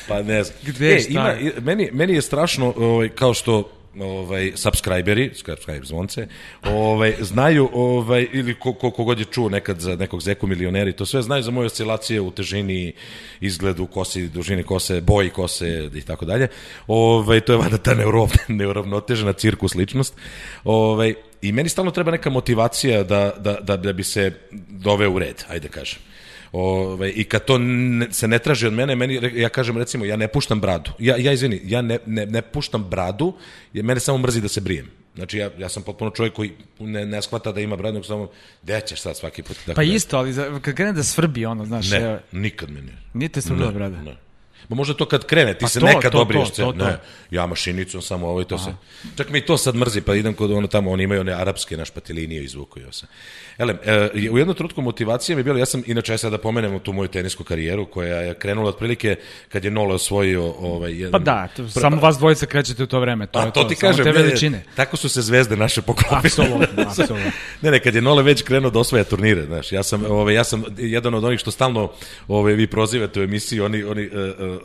Pa 0.08 0.22
ne 0.22 0.44
znam. 0.44 0.58
Gde, 0.64 0.96
e, 0.96 1.00
šta 1.00 1.12
ima, 1.12 1.30
je? 1.30 1.54
meni, 1.62 1.90
meni 1.94 2.14
je 2.14 2.22
strašno, 2.22 2.74
ovaj, 2.78 3.10
kao 3.10 3.34
što 3.34 3.79
ovaj 4.00 4.52
subscriberi, 4.56 5.32
subscribe 5.34 5.86
zvonce, 5.86 6.28
ovaj 6.64 7.16
znaju 7.20 7.70
ovaj 7.74 8.28
ili 8.34 8.54
ko, 8.54 8.74
ko, 8.74 8.92
ko 8.92 9.04
god 9.04 9.20
je 9.20 9.26
čuo 9.26 9.50
nekad 9.50 9.80
za 9.80 9.96
nekog 9.96 10.22
zeku 10.22 10.48
milioneri, 10.48 10.94
to 10.94 11.06
sve 11.06 11.22
znaju 11.22 11.44
za 11.44 11.52
moje 11.52 11.66
oscilacije 11.66 12.22
u 12.22 12.32
težini, 12.32 12.94
izgledu 13.42 13.88
kosi, 13.88 14.28
dužini 14.28 14.64
kose, 14.64 15.02
boji 15.02 15.30
kose 15.30 15.90
i 15.94 16.02
tako 16.02 16.26
dalje. 16.26 16.48
Ovaj 16.88 17.42
to 17.42 17.54
je 17.54 17.58
valjda 17.58 17.78
ta 17.78 17.94
neurov, 17.94 18.32
neuravnotežena 18.48 19.34
cirkus 19.34 19.76
ličnost. 19.76 20.14
Ovaj 20.64 21.14
i 21.42 21.52
meni 21.52 21.70
stalno 21.70 21.92
treba 21.92 22.12
neka 22.12 22.30
motivacija 22.30 23.04
da, 23.04 23.34
da, 23.38 23.58
da, 23.62 23.78
da 23.78 23.94
bi 23.94 24.04
se 24.04 24.32
doveo 24.70 25.12
u 25.12 25.20
red, 25.20 25.44
ajde 25.50 25.68
kažem. 25.68 26.09
Ove, 26.52 27.12
I 27.12 27.24
kad 27.24 27.46
to 27.46 27.58
ne, 27.58 28.08
se 28.12 28.28
ne 28.28 28.40
traži 28.40 28.68
od 28.68 28.74
mene, 28.74 28.96
meni, 28.96 29.20
ja 29.34 29.50
kažem 29.50 29.78
recimo, 29.78 30.06
ja 30.06 30.16
ne 30.16 30.28
puštam 30.28 30.62
bradu. 30.62 30.92
Ja, 31.00 31.16
ja 31.18 31.32
izvini, 31.32 31.62
ja 31.64 31.82
ne, 31.82 32.00
ne, 32.06 32.26
ne 32.26 32.42
puštam 32.42 32.84
bradu, 32.90 33.34
jer 33.74 33.86
mene 33.86 34.00
samo 34.00 34.18
mrzi 34.18 34.42
da 34.42 34.48
se 34.48 34.62
brijem. 34.62 34.88
Znači, 35.16 35.38
ja, 35.38 35.50
ja 35.58 35.70
sam 35.70 35.84
potpuno 35.84 36.12
čovjek 36.12 36.34
koji 36.34 36.52
ne, 36.80 37.06
ne 37.06 37.22
shvata 37.22 37.52
da 37.52 37.62
ima 37.62 37.76
bradu, 37.76 37.94
nego 37.94 38.04
samo, 38.04 38.30
gde 38.64 38.82
ćeš 38.82 39.02
sad 39.02 39.18
svaki 39.18 39.44
put? 39.44 39.58
Dakle, 39.58 39.76
Pa 39.76 39.84
isto, 39.84 40.18
ali 40.18 40.34
za, 40.34 40.60
kad 40.62 40.76
krene 40.76 40.94
da 40.94 41.04
svrbi 41.04 41.46
ono, 41.46 41.66
znaš, 41.66 41.92
Ne, 41.92 41.98
evo, 41.98 42.20
nikad 42.32 42.70
me 42.70 42.82
ne. 42.82 42.94
nije 43.14 43.30
te 43.30 43.42
svrbila 43.42 43.72
brada. 43.72 44.02
Ne. 44.02 44.16
Ma 44.70 44.76
možda 44.76 44.94
to 44.94 45.06
kad 45.06 45.26
krene, 45.26 45.54
ti 45.54 45.62
Pa 45.62 45.68
se 45.68 45.80
to, 45.80 45.86
nekad 45.86 46.12
to, 46.12 46.22
obriješ 46.22 46.50
to, 46.50 46.56
to, 46.56 46.72
to. 46.72 46.86
Ne, 46.86 46.98
ja 47.32 47.46
mašinicom 47.46 48.02
samo 48.02 48.28
ovo 48.28 48.42
i 48.42 48.46
to 48.46 48.58
se. 48.58 48.74
Čak 49.18 49.30
mi 49.30 49.38
i 49.38 49.46
to 49.46 49.58
sad 49.58 49.76
mrzi, 49.76 50.02
pa 50.02 50.16
idem 50.16 50.34
kod 50.34 50.52
ono 50.52 50.68
tamo, 50.68 50.92
oni 50.92 51.04
imaju 51.04 51.22
one 51.22 51.34
arapske 51.34 51.78
naš 51.78 51.90
patilinije 51.90 52.44
izvukuju 52.44 52.92
se. 52.92 53.06
Ele, 53.58 53.76
e, 53.86 54.30
u 54.32 54.38
jednom 54.38 54.56
trenutku 54.56 54.82
motivacija 54.82 55.36
mi 55.36 55.40
je 55.40 55.44
bila, 55.44 55.60
ja 55.60 55.66
sam, 55.66 55.84
inače 55.86 56.14
ja 56.14 56.18
sad 56.18 56.32
da 56.32 56.38
pomenemo 56.38 56.80
tu 56.80 56.94
moju 56.94 57.08
tenisku 57.08 57.44
karijeru, 57.44 57.86
koja 57.86 58.16
je 58.16 58.34
krenula 58.34 58.70
otprilike 58.70 59.16
kad 59.50 59.66
je 59.66 59.72
Nole 59.72 59.96
osvojio 59.96 60.44
ovaj, 60.60 60.94
jedan... 60.94 61.12
Pa 61.12 61.20
da, 61.20 61.48
to, 61.56 61.70
samo 61.70 62.02
vas 62.02 62.18
dvojica 62.18 62.46
krećete 62.46 62.84
u 62.84 62.88
to 62.88 63.00
vreme, 63.00 63.28
to 63.28 63.40
Pa 63.40 63.46
je 63.46 63.54
to 63.54 63.64
to, 63.64 63.70
ti 63.70 63.76
kažem, 63.76 64.06
te 64.06 64.12
ne, 64.12 64.20
ne, 64.20 64.24
veličine. 64.24 64.64
tako 64.76 64.98
su 64.98 65.10
se 65.10 65.22
zvezde 65.22 65.58
naše 65.58 65.82
poklopile. 65.82 66.20
Apsolutno, 66.20 66.84
apsolutno. 66.90 67.32
ne, 67.62 67.72
ne, 67.72 67.80
kad 67.80 67.96
je 67.96 68.02
Nole 68.02 68.24
već 68.24 68.42
krenuo 68.42 68.72
da 68.72 68.80
osvaja 68.80 69.04
turnire, 69.04 69.46
znaš, 69.46 69.72
ja 69.72 69.84
sam, 69.84 70.06
ovaj, 70.06 70.34
ja 70.34 70.44
sam 70.44 70.64
jedan 70.78 71.14
od 71.14 71.24
onih 71.24 71.40
što 71.40 71.52
stalno 71.52 71.92
ovaj, 72.28 72.54
vi 72.54 72.68
prozivate 72.68 73.20
u 73.20 73.24
emisiji, 73.24 73.60
oni, 73.60 73.84
oni 73.84 74.08
uh, 74.08 74.14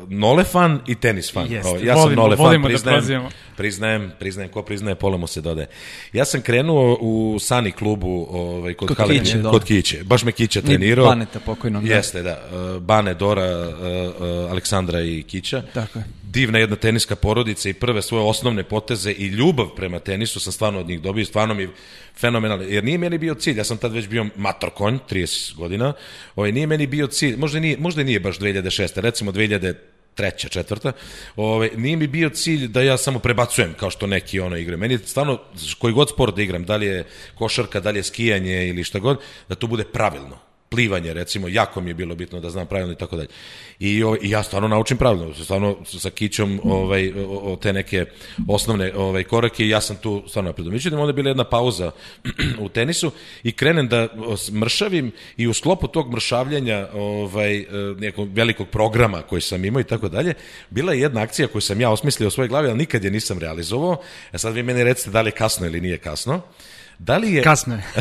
Nole 0.09 0.45
fan 0.45 0.81
i 0.87 0.95
tenis 0.95 1.33
fan. 1.33 1.53
Jeste, 1.53 1.69
ja 1.83 1.95
sam 1.95 2.03
volimo- 2.03 2.15
Nole 2.17 2.37
fan, 2.37 2.47
volimo 2.47 2.69
da 2.69 2.75
priznajem, 2.75 3.23
priznajem, 3.57 4.13
priznajem, 4.19 4.51
ko 4.51 4.63
priznaje, 4.63 4.95
pola 4.95 5.17
mu 5.17 5.27
se 5.27 5.41
dodaje. 5.41 5.67
Ja 6.13 6.25
sam 6.25 6.41
krenuo 6.43 6.99
u 7.01 7.39
Sani 7.39 7.73
klubu 7.73 8.27
ovaj, 8.31 8.75
kod, 8.75 8.89
Kod 8.89 8.97
Halep- 8.99 9.19
Kiće, 9.19 9.39
dole. 9.39 9.53
kod 9.53 9.65
Kiće. 9.65 10.05
Baš 10.05 10.25
me 10.25 10.33
Kića 10.33 10.61
Ni 10.61 10.67
trenirao. 10.67 11.07
Baneta 11.07 11.41
pokojnog, 11.41 11.85
da. 11.85 11.95
Jeste, 11.95 12.23
da. 12.23 12.43
Uh, 12.77 12.83
Bane, 12.83 13.15
Dora, 13.15 13.69
uh, 13.69 13.75
uh, 14.45 14.51
Aleksandra 14.51 15.01
i 15.01 15.23
Kića 15.23 15.63
Tako 15.75 15.99
je. 15.99 16.05
divna 16.25 16.59
jedna 16.59 16.77
teniska 16.77 17.17
porodica 17.17 17.69
i 17.69 17.75
prve 17.75 18.03
svoje 18.03 18.25
osnovne 18.25 18.63
poteze 18.63 19.13
i 19.13 19.27
ljubav 19.27 19.67
prema 19.69 19.99
tenisu 19.99 20.41
sam 20.41 20.53
stvarno 20.53 20.81
od 20.81 20.89
njih 20.89 21.01
dobio, 21.01 21.25
stvarno 21.25 21.55
mi 21.55 21.69
fenomenalno, 22.17 22.65
jer 22.65 22.85
nije 22.85 22.99
meni 22.99 23.19
bio 23.19 23.35
cilj, 23.35 23.59
ja 23.59 23.65
sam 23.65 23.77
tad 23.77 23.93
već 23.93 24.09
bio 24.09 24.27
mator 24.37 24.71
konj, 24.71 24.99
30 25.11 25.55
godina, 25.57 25.93
ovaj, 26.37 26.53
nije 26.53 26.67
meni 26.67 26.87
bio 26.87 27.07
cilj, 27.07 27.37
možda 27.37 27.61
nije, 27.61 27.77
možda 27.79 28.03
nije 28.03 28.21
baš 28.21 28.39
2006. 28.39 29.01
recimo 29.01 29.33
2000 29.33 29.74
treća, 30.15 30.49
četvrta, 30.49 30.93
ovaj, 31.37 31.71
nije 31.77 31.97
mi 31.97 32.07
bio 32.07 32.31
cilj 32.31 32.69
da 32.69 32.83
ja 32.83 32.97
samo 32.97 33.19
prebacujem 33.19 33.75
kao 33.75 33.91
što 33.91 34.07
neki 34.07 34.41
ono 34.41 34.57
igre. 34.57 34.77
Meni 34.77 34.95
je 34.95 34.99
stvarno, 34.99 35.39
koji 35.79 35.95
god 35.95 36.11
sport 36.11 36.37
da 36.37 36.43
igram, 36.43 36.65
da 36.65 36.77
li 36.77 36.87
je 36.87 37.05
košarka, 37.35 37.81
da 37.81 37.91
li 37.91 37.99
je 37.99 38.03
skijanje 38.03 38.69
ili 38.69 38.85
šta 38.85 38.99
god, 38.99 39.19
da 39.49 39.55
to 39.55 39.67
bude 39.67 39.85
pravilno 39.85 40.44
plivanje 40.75 41.15
recimo, 41.15 41.49
jako 41.49 41.81
mi 41.81 41.91
je 41.91 41.95
bilo 41.95 42.15
bitno 42.15 42.41
da 42.41 42.51
znam 42.51 42.67
pravilno 42.67 42.93
i 42.93 42.97
tako 42.97 43.17
dalje. 43.17 43.29
I, 43.79 44.03
ovaj, 44.03 44.19
I 44.23 44.31
ja 44.31 44.43
stvarno 44.43 44.69
naučim 44.69 44.97
pravilno, 44.97 45.35
stvarno 45.35 45.77
sa 45.85 46.11
kićom 46.11 46.61
ovaj, 46.65 47.13
o, 47.13 47.53
o 47.53 47.57
te 47.57 47.73
neke 47.73 48.07
osnovne 48.49 48.93
ovaj, 48.97 49.25
korake 49.25 49.65
i 49.65 49.69
ja 49.69 49.81
sam 49.81 49.97
tu 49.97 50.23
stvarno 50.29 50.51
napredo. 50.51 50.71
Međutim, 50.71 50.99
onda 50.99 51.09
je 51.11 51.15
bila 51.15 51.31
jedna 51.31 51.45
pauza 51.45 51.91
u 52.65 52.69
tenisu 52.69 53.11
i 53.43 53.53
krenem 53.53 53.89
da 53.89 54.09
mršavim 54.53 55.13
i 55.37 55.47
u 55.47 55.55
sklopu 55.55 55.89
tog 55.89 56.13
mršavljanja 56.13 56.89
ovaj, 56.93 57.59
e, 57.59 57.67
nekog 57.99 58.29
velikog 58.33 58.69
programa 58.69 59.23
koji 59.23 59.41
sam 59.41 59.65
imao 59.65 59.81
i 59.81 59.85
tako 59.85 60.09
dalje, 60.09 60.35
bila 60.71 60.93
je 60.93 61.01
jedna 61.01 61.23
akcija 61.23 61.49
koju 61.49 61.63
sam 61.63 61.81
ja 61.81 61.91
osmislio 61.91 62.29
u 62.29 62.31
svojoj 62.31 62.49
glavi, 62.49 62.69
ali 62.69 62.79
nikad 62.79 63.05
je 63.05 63.11
nisam 63.11 63.39
realizovao. 63.39 64.03
E 64.33 64.39
sad 64.39 64.55
vi 64.55 64.63
meni 64.63 64.85
recite 64.85 65.11
da 65.11 65.21
li 65.21 65.29
je 65.29 65.33
kasno 65.39 65.67
ili 65.67 65.81
nije 65.81 65.99
kasno. 65.99 66.43
Da 66.99 67.17
li 67.17 67.33
je... 67.33 67.43
Kasno 67.43 67.75
je. 67.75 67.83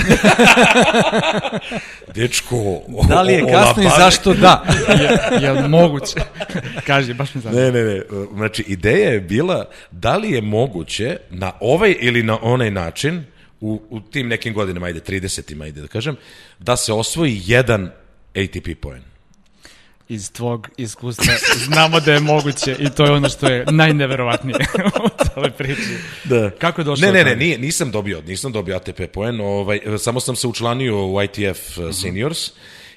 Dečko, 2.16 2.82
Da 3.08 3.22
li 3.22 3.34
je 3.34 3.44
o- 3.44 3.48
kasno 3.48 3.84
i 3.84 3.88
zašto 3.98 4.34
da? 4.34 4.64
je, 5.40 5.44
je 5.44 5.68
moguće? 5.68 6.16
Kaži, 6.88 7.14
baš 7.14 7.36
me 7.36 7.42
zanima. 7.42 7.62
Ne, 7.62 7.72
ne, 7.72 7.84
ne. 7.84 8.02
Znači, 8.34 8.64
ideja 8.68 9.10
je 9.10 9.22
bila 9.22 9.66
da 9.92 10.18
li 10.18 10.32
je 10.32 10.42
moguće 10.42 11.18
na 11.30 11.52
ovaj 11.60 11.96
ili 12.00 12.24
na 12.24 12.38
onaj 12.42 12.72
način, 12.72 13.24
u, 13.62 13.82
u 13.90 14.00
tim 14.00 14.28
nekim 14.28 14.54
godinama, 14.54 14.86
ajde, 14.86 15.00
30-ima, 15.00 15.64
ajde 15.64 15.82
da 15.82 15.88
kažem, 15.88 16.16
da 16.60 16.76
se 16.76 16.94
osvoji 16.94 17.42
jedan 17.46 17.92
ATP 18.36 18.68
poen. 18.82 19.04
Iz 20.14 20.32
tvog 20.32 20.70
iskustva 20.78 21.34
znamo 21.66 22.00
da 22.00 22.14
je 22.14 22.20
moguće 22.20 22.76
i 22.80 22.90
to 22.90 23.06
je 23.06 23.12
ono 23.12 23.30
što 23.30 23.48
je 23.48 23.66
najneverovatnije 23.72 24.56
u 25.06 25.24
celoj 25.26 25.52
priči. 25.52 25.98
Da. 26.24 26.50
Kako 26.50 26.82
je 26.82 26.86
došlo 26.86 27.08
Ne, 27.08 27.14
ne, 27.14 27.24
ne, 27.24 27.36
nije, 27.36 27.58
nisam 27.58 27.92
dobio, 27.92 28.22
nisam 28.22 28.52
dobio 28.52 28.76
ATP 28.76 29.02
poen, 29.14 29.42
ovaj, 29.42 29.80
samo 29.98 30.20
sam 30.20 30.36
se 30.36 30.48
učlanio 30.48 31.06
u 31.06 31.22
ITF 31.22 31.78
uh, 31.78 31.96
Seniors 31.96 32.52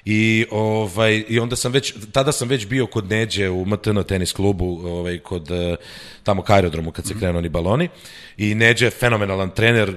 i 0.09 0.45
ovaj 0.51 1.23
i 1.27 1.39
onda 1.39 1.55
sam 1.55 1.71
već 1.71 1.93
tada 2.11 2.31
sam 2.31 2.47
već 2.47 2.67
bio 2.67 2.87
kod 2.87 3.09
Neđe 3.09 3.49
u 3.49 3.65
MTN 3.65 4.03
tenis 4.07 4.31
klubu 4.31 4.79
ovaj 4.83 5.19
kod 5.19 5.51
eh, 5.51 5.75
tamo 6.23 6.41
ka 6.41 6.53
aerodromu 6.53 6.91
kad 6.91 7.07
se 7.07 7.13
krenuo 7.19 7.41
ni 7.41 7.49
baloni 7.49 7.89
i 8.37 8.55
Neđe 8.55 8.85
je 8.85 8.89
fenomenalan 8.89 9.49
trener 9.49 9.89
eh, 9.89 9.93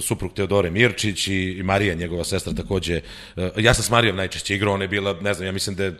suprug 0.00 0.32
Teodore 0.32 0.70
Mirčić 0.70 1.28
i, 1.28 1.34
i 1.34 1.62
Marija 1.62 1.94
njegova 1.94 2.24
sestra 2.24 2.52
takođe 2.52 3.00
eh, 3.36 3.50
ja 3.56 3.74
sam 3.74 3.84
s 3.84 3.90
Marijom 3.90 4.16
najčešće 4.16 4.54
igrao 4.54 4.74
ona 4.74 4.84
je 4.84 4.88
bila 4.88 5.20
ne 5.20 5.34
znam 5.34 5.46
ja 5.46 5.52
mislim 5.52 5.76
da 5.76 5.84
je 5.84 5.94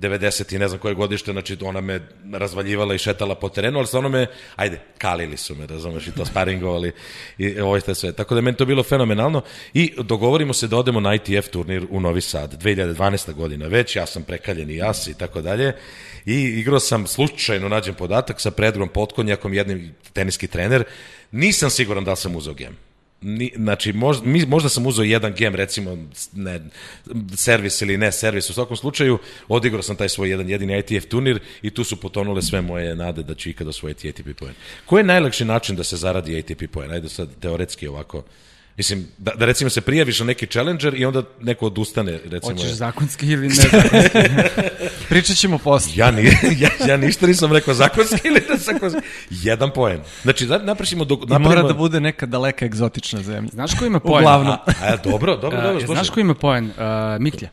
90 0.00 0.54
i 0.54 0.58
ne 0.58 0.68
znam 0.68 0.80
koje 0.80 0.94
godište, 0.94 1.32
znači 1.32 1.56
ona 1.60 1.80
me 1.80 2.00
razvaljivala 2.32 2.94
i 2.94 2.98
šetala 2.98 3.34
po 3.34 3.48
terenu, 3.48 3.78
ali 3.78 3.86
stvarno 3.86 4.08
me, 4.08 4.26
ajde, 4.56 4.80
kalili 4.98 5.36
su 5.36 5.54
me, 5.54 5.66
razumeš, 5.66 6.06
i 6.06 6.12
to 6.12 6.24
sparingovali 6.24 6.92
i 7.38 7.60
ovo 7.60 7.76
je 7.76 7.94
sve. 7.94 8.12
Tako 8.12 8.34
da 8.34 8.38
je 8.38 8.42
meni 8.42 8.56
to 8.56 8.66
bilo 8.66 8.82
fenomenalno 8.82 9.42
i 9.74 9.92
dogovorimo 9.98 10.52
se 10.52 10.68
da 10.68 10.76
odemo 10.76 11.00
na 11.00 11.14
ITF 11.14 11.48
turnir 11.48 11.86
u 11.90 12.00
Novi 12.00 12.20
Sad, 12.20 12.62
2012. 12.62 13.32
godina 13.32 13.66
već, 13.66 13.96
ja 13.96 14.06
sam 14.06 14.22
prekaljen 14.22 14.70
i 14.70 14.76
jas 14.76 15.06
i 15.06 15.14
tako 15.14 15.42
dalje 15.42 15.72
i 16.26 16.34
igrao 16.34 16.80
sam, 16.80 17.06
slučajno 17.06 17.68
nađem 17.68 17.94
podatak 17.94 18.40
sa 18.40 18.50
Predgrom 18.50 18.88
Potkonjakom, 18.88 19.54
jednim 19.54 19.94
teniski 20.12 20.46
trener, 20.46 20.84
nisam 21.30 21.70
siguran 21.70 22.04
da 22.04 22.16
sam 22.16 22.36
uzeo 22.36 22.54
gem. 22.54 22.89
Ni, 23.22 23.52
znači, 23.56 23.92
možda, 23.92 24.26
mi, 24.26 24.46
možda 24.46 24.68
sam 24.68 24.86
uzeo 24.86 25.02
jedan 25.02 25.32
gem, 25.34 25.54
recimo, 25.54 25.98
ne, 26.32 26.60
servis 27.36 27.82
ili 27.82 27.96
ne 27.96 28.12
servis, 28.12 28.50
u 28.50 28.52
svakom 28.52 28.76
slučaju, 28.76 29.18
odigrao 29.48 29.82
sam 29.82 29.96
taj 29.96 30.08
svoj 30.08 30.30
jedan 30.30 30.48
jedini 30.48 30.78
ITF 30.78 31.06
turnir 31.06 31.40
i 31.62 31.70
tu 31.70 31.84
su 31.84 31.96
potonule 31.96 32.42
sve 32.42 32.60
moje 32.60 32.96
nade 32.96 33.22
da 33.22 33.34
ću 33.34 33.50
ikada 33.50 33.70
osvojiti 33.70 34.08
ATP 34.08 34.38
poen. 34.38 34.54
Koji 34.86 35.00
je 35.00 35.04
najlakši 35.04 35.44
način 35.44 35.76
da 35.76 35.84
se 35.84 35.96
zaradi 35.96 36.38
ATP 36.38 36.72
poen? 36.72 36.90
Ajde 36.90 37.08
sad, 37.08 37.28
teoretski 37.40 37.88
ovako. 37.88 38.24
Mislim, 38.80 39.06
da, 39.18 39.32
da 39.34 39.44
recimo 39.44 39.70
se 39.70 39.80
prijaviš 39.80 40.20
na 40.20 40.26
neki 40.26 40.46
challenger 40.46 40.94
i 40.94 41.04
onda 41.04 41.22
neko 41.40 41.66
odustane, 41.66 42.20
recimo. 42.24 42.52
Hoćeš 42.52 42.72
zakonski 42.72 43.26
ili 43.26 43.48
ne 43.48 43.54
zakonski? 43.54 44.18
Pričat 45.08 45.36
ćemo 45.36 45.58
posle. 45.58 45.92
Ja, 45.94 46.10
ni, 46.10 46.24
ja, 46.62 46.70
ja 46.88 46.96
ništa 46.96 47.26
nisam 47.26 47.52
rekao 47.52 47.74
zakonski 47.74 48.20
ili 48.24 48.42
ne 48.48 48.56
zakonski. 48.56 49.00
Jedan 49.30 49.70
poen. 49.74 50.00
Znači, 50.22 50.46
da 50.46 50.58
napravimo... 50.58 51.04
Do, 51.04 51.14
I 51.14 51.18
mora 51.18 51.38
napravimo 51.38 51.68
da 51.68 51.74
bude 51.74 52.00
neka 52.00 52.26
daleka 52.26 52.64
egzotična 52.64 53.22
zemlja. 53.22 53.50
Znaš 53.52 53.78
ko 53.78 53.84
ima 53.84 54.00
poen? 54.00 54.18
Uglavnom. 54.18 54.52
A, 54.52 54.72
a, 54.82 54.96
dobro, 54.96 55.36
dobro, 55.36 55.58
A, 55.58 55.62
dobro. 55.62 55.80
slušaj. 55.80 55.94
znaš 55.94 56.10
ko 56.10 56.20
ima 56.20 56.34
poen? 56.34 56.64
Uh, 56.64 56.72
Miklja. 57.18 57.48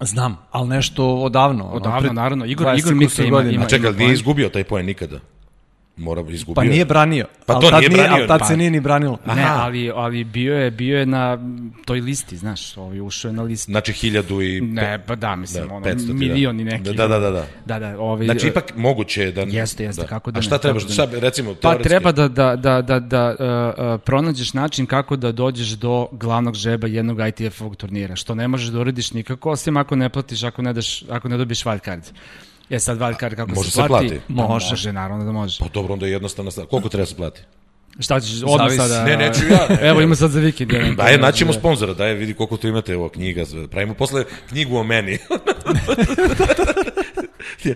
Znam, 0.00 0.36
ali 0.50 0.68
nešto 0.68 1.14
odavno. 1.14 1.64
ono, 1.64 1.74
Odavno, 1.74 2.00
pred 2.00 2.14
naravno. 2.14 2.44
Igor, 2.44 2.66
20 2.66 2.78
Igor 2.78 2.94
Miklja 2.94 3.24
ima, 3.24 3.42
ima, 3.42 3.64
A 3.64 3.68
čekaj, 3.68 3.92
nije 3.92 4.12
izgubio 4.12 4.48
taj 4.48 4.64
poen 4.64 4.86
nikada. 4.86 5.20
Mora 5.96 6.24
izgubio. 6.28 6.54
Pa 6.54 6.64
nije 6.64 6.84
branio. 6.84 7.26
Pa 7.46 7.54
to 7.54 7.70
tad 7.70 7.78
nije 7.80 7.88
nije, 7.88 7.98
branio. 7.98 8.14
ali 8.14 8.28
tad 8.28 8.38
Pa- 8.40 8.46
se 8.46 8.56
nije 8.56 8.70
ni 8.70 8.80
branilo. 8.80 9.18
Ne, 9.26 9.32
Aha. 9.32 9.62
ali, 9.62 9.90
ali 9.94 10.24
bio 10.24 10.58
je, 10.58 10.70
bio 10.70 10.98
je 10.98 11.06
na 11.06 11.38
toj 11.84 12.00
listi, 12.00 12.36
znaš, 12.36 12.76
ovaj, 12.76 13.00
ušao 13.00 13.28
je 13.28 13.32
na 13.32 13.42
listu. 13.42 13.72
Znači 13.72 13.92
hiljadu 13.92 14.42
i... 14.42 14.60
Ne, 14.60 15.04
pa 15.06 15.14
da, 15.14 15.36
mislim, 15.36 15.68
Da, 15.68 15.74
ono, 15.74 15.86
500 15.86 15.96
ti, 15.96 16.06
da. 16.06 16.12
milion 16.12 16.60
i 16.60 16.64
neki. 16.64 16.82
Da, 16.84 17.08
da, 17.08 17.18
da, 17.18 17.30
da. 17.30 17.46
Da, 17.66 17.78
da, 17.78 18.00
ovaj, 18.00 18.24
Znači, 18.24 18.46
ipak 18.48 18.72
moguće 18.76 19.22
je 19.22 19.32
da... 19.32 19.40
Jeste, 19.40 19.84
jeste, 19.84 20.06
kako 20.06 20.30
da 20.30 20.38
A 20.38 20.40
ne, 20.40 20.42
šta 20.42 20.58
trebaš? 20.58 20.82
kako 20.82 20.88
da 20.88 20.94
Šta, 20.94 21.06
ne. 21.06 21.20
recimo, 21.20 21.54
Pa 21.54 21.60
teoretski? 21.60 21.88
treba 21.88 22.12
da, 22.12 22.28
da, 22.28 22.56
da, 22.56 22.82
da, 22.82 23.00
da 23.00 23.34
uh, 23.78 23.94
uh, 23.94 24.00
pronađeš 24.00 24.54
način 24.54 24.86
kako 24.86 25.16
da 25.16 25.32
dođeš 25.32 25.68
do 25.68 26.08
glavnog 26.12 26.54
žeba 26.54 26.86
jednog 26.86 27.18
ITF-ovog 27.18 27.76
turnira, 27.76 28.16
što 28.16 28.34
ne 28.34 28.48
možeš 28.48 28.68
da 28.68 28.80
uradiš 28.80 29.12
nikako, 29.12 29.50
osim 29.50 29.76
ako 29.76 29.96
ne 29.96 30.08
platiš, 30.08 30.42
ako 30.42 30.62
ne, 30.62 30.72
daš, 30.72 31.02
ako 31.10 31.28
ne 31.28 31.36
dobiješ 31.36 31.64
wild 31.64 31.84
card. 31.84 32.02
Je 32.74 32.80
sad 32.80 32.98
wild 32.98 33.20
card 33.20 33.34
kako 33.34 33.50
Može 33.50 33.70
se 33.70 33.70
se 33.70 33.76
plati? 33.86 34.08
plati? 34.08 34.20
Pa 34.28 34.32
Može. 34.32 34.70
može, 34.70 34.92
naravno 34.92 35.24
da 35.24 35.32
može. 35.32 35.58
Pa 35.60 35.68
dobro, 35.74 35.92
onda 35.92 36.06
je 36.06 36.12
jednostavna 36.12 36.50
stvar. 36.50 36.66
Koliko 36.66 36.88
treba 36.88 37.06
se 37.06 37.14
plati? 37.16 37.40
Šta 38.00 38.20
ćeš 38.20 38.42
odmah 38.46 38.72
sada? 38.76 39.04
Ne, 39.04 39.16
neću 39.16 39.40
ja. 39.50 39.88
Evo 39.88 40.00
ima 40.00 40.14
sad 40.14 40.30
za 40.30 40.40
vikend. 40.40 40.72
jedan. 40.72 40.96
Daje, 40.96 41.18
naćemo 41.18 41.52
sponzora, 41.52 41.94
daje, 41.94 42.14
vidi 42.14 42.34
koliko 42.34 42.56
tu 42.56 42.68
imate 42.68 42.96
ovo 42.96 43.08
knjiga. 43.08 43.44
Pravimo 43.70 43.94
posle 43.94 44.24
knjigu 44.48 44.76
o 44.76 44.82
meni. 44.82 45.18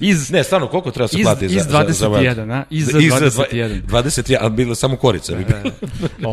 Iz, 0.00 0.30
ne, 0.30 0.44
stvarno, 0.44 0.66
koliko 0.66 0.90
treba 0.90 1.08
se 1.08 1.18
iz, 1.18 1.24
plati 1.24 1.48
za, 1.48 1.56
iz 1.56 1.62
za, 1.62 1.70
za, 1.88 2.08
21, 2.08 2.52
a? 2.52 2.64
Iz, 2.70 2.88
Iz 2.88 2.94
21. 2.94 3.82
21, 3.86 4.36
ali 4.40 4.50
bilo 4.52 4.74
samo 4.74 4.96
korica. 4.96 5.34
bi 5.36 5.44
bilo. 5.44 5.74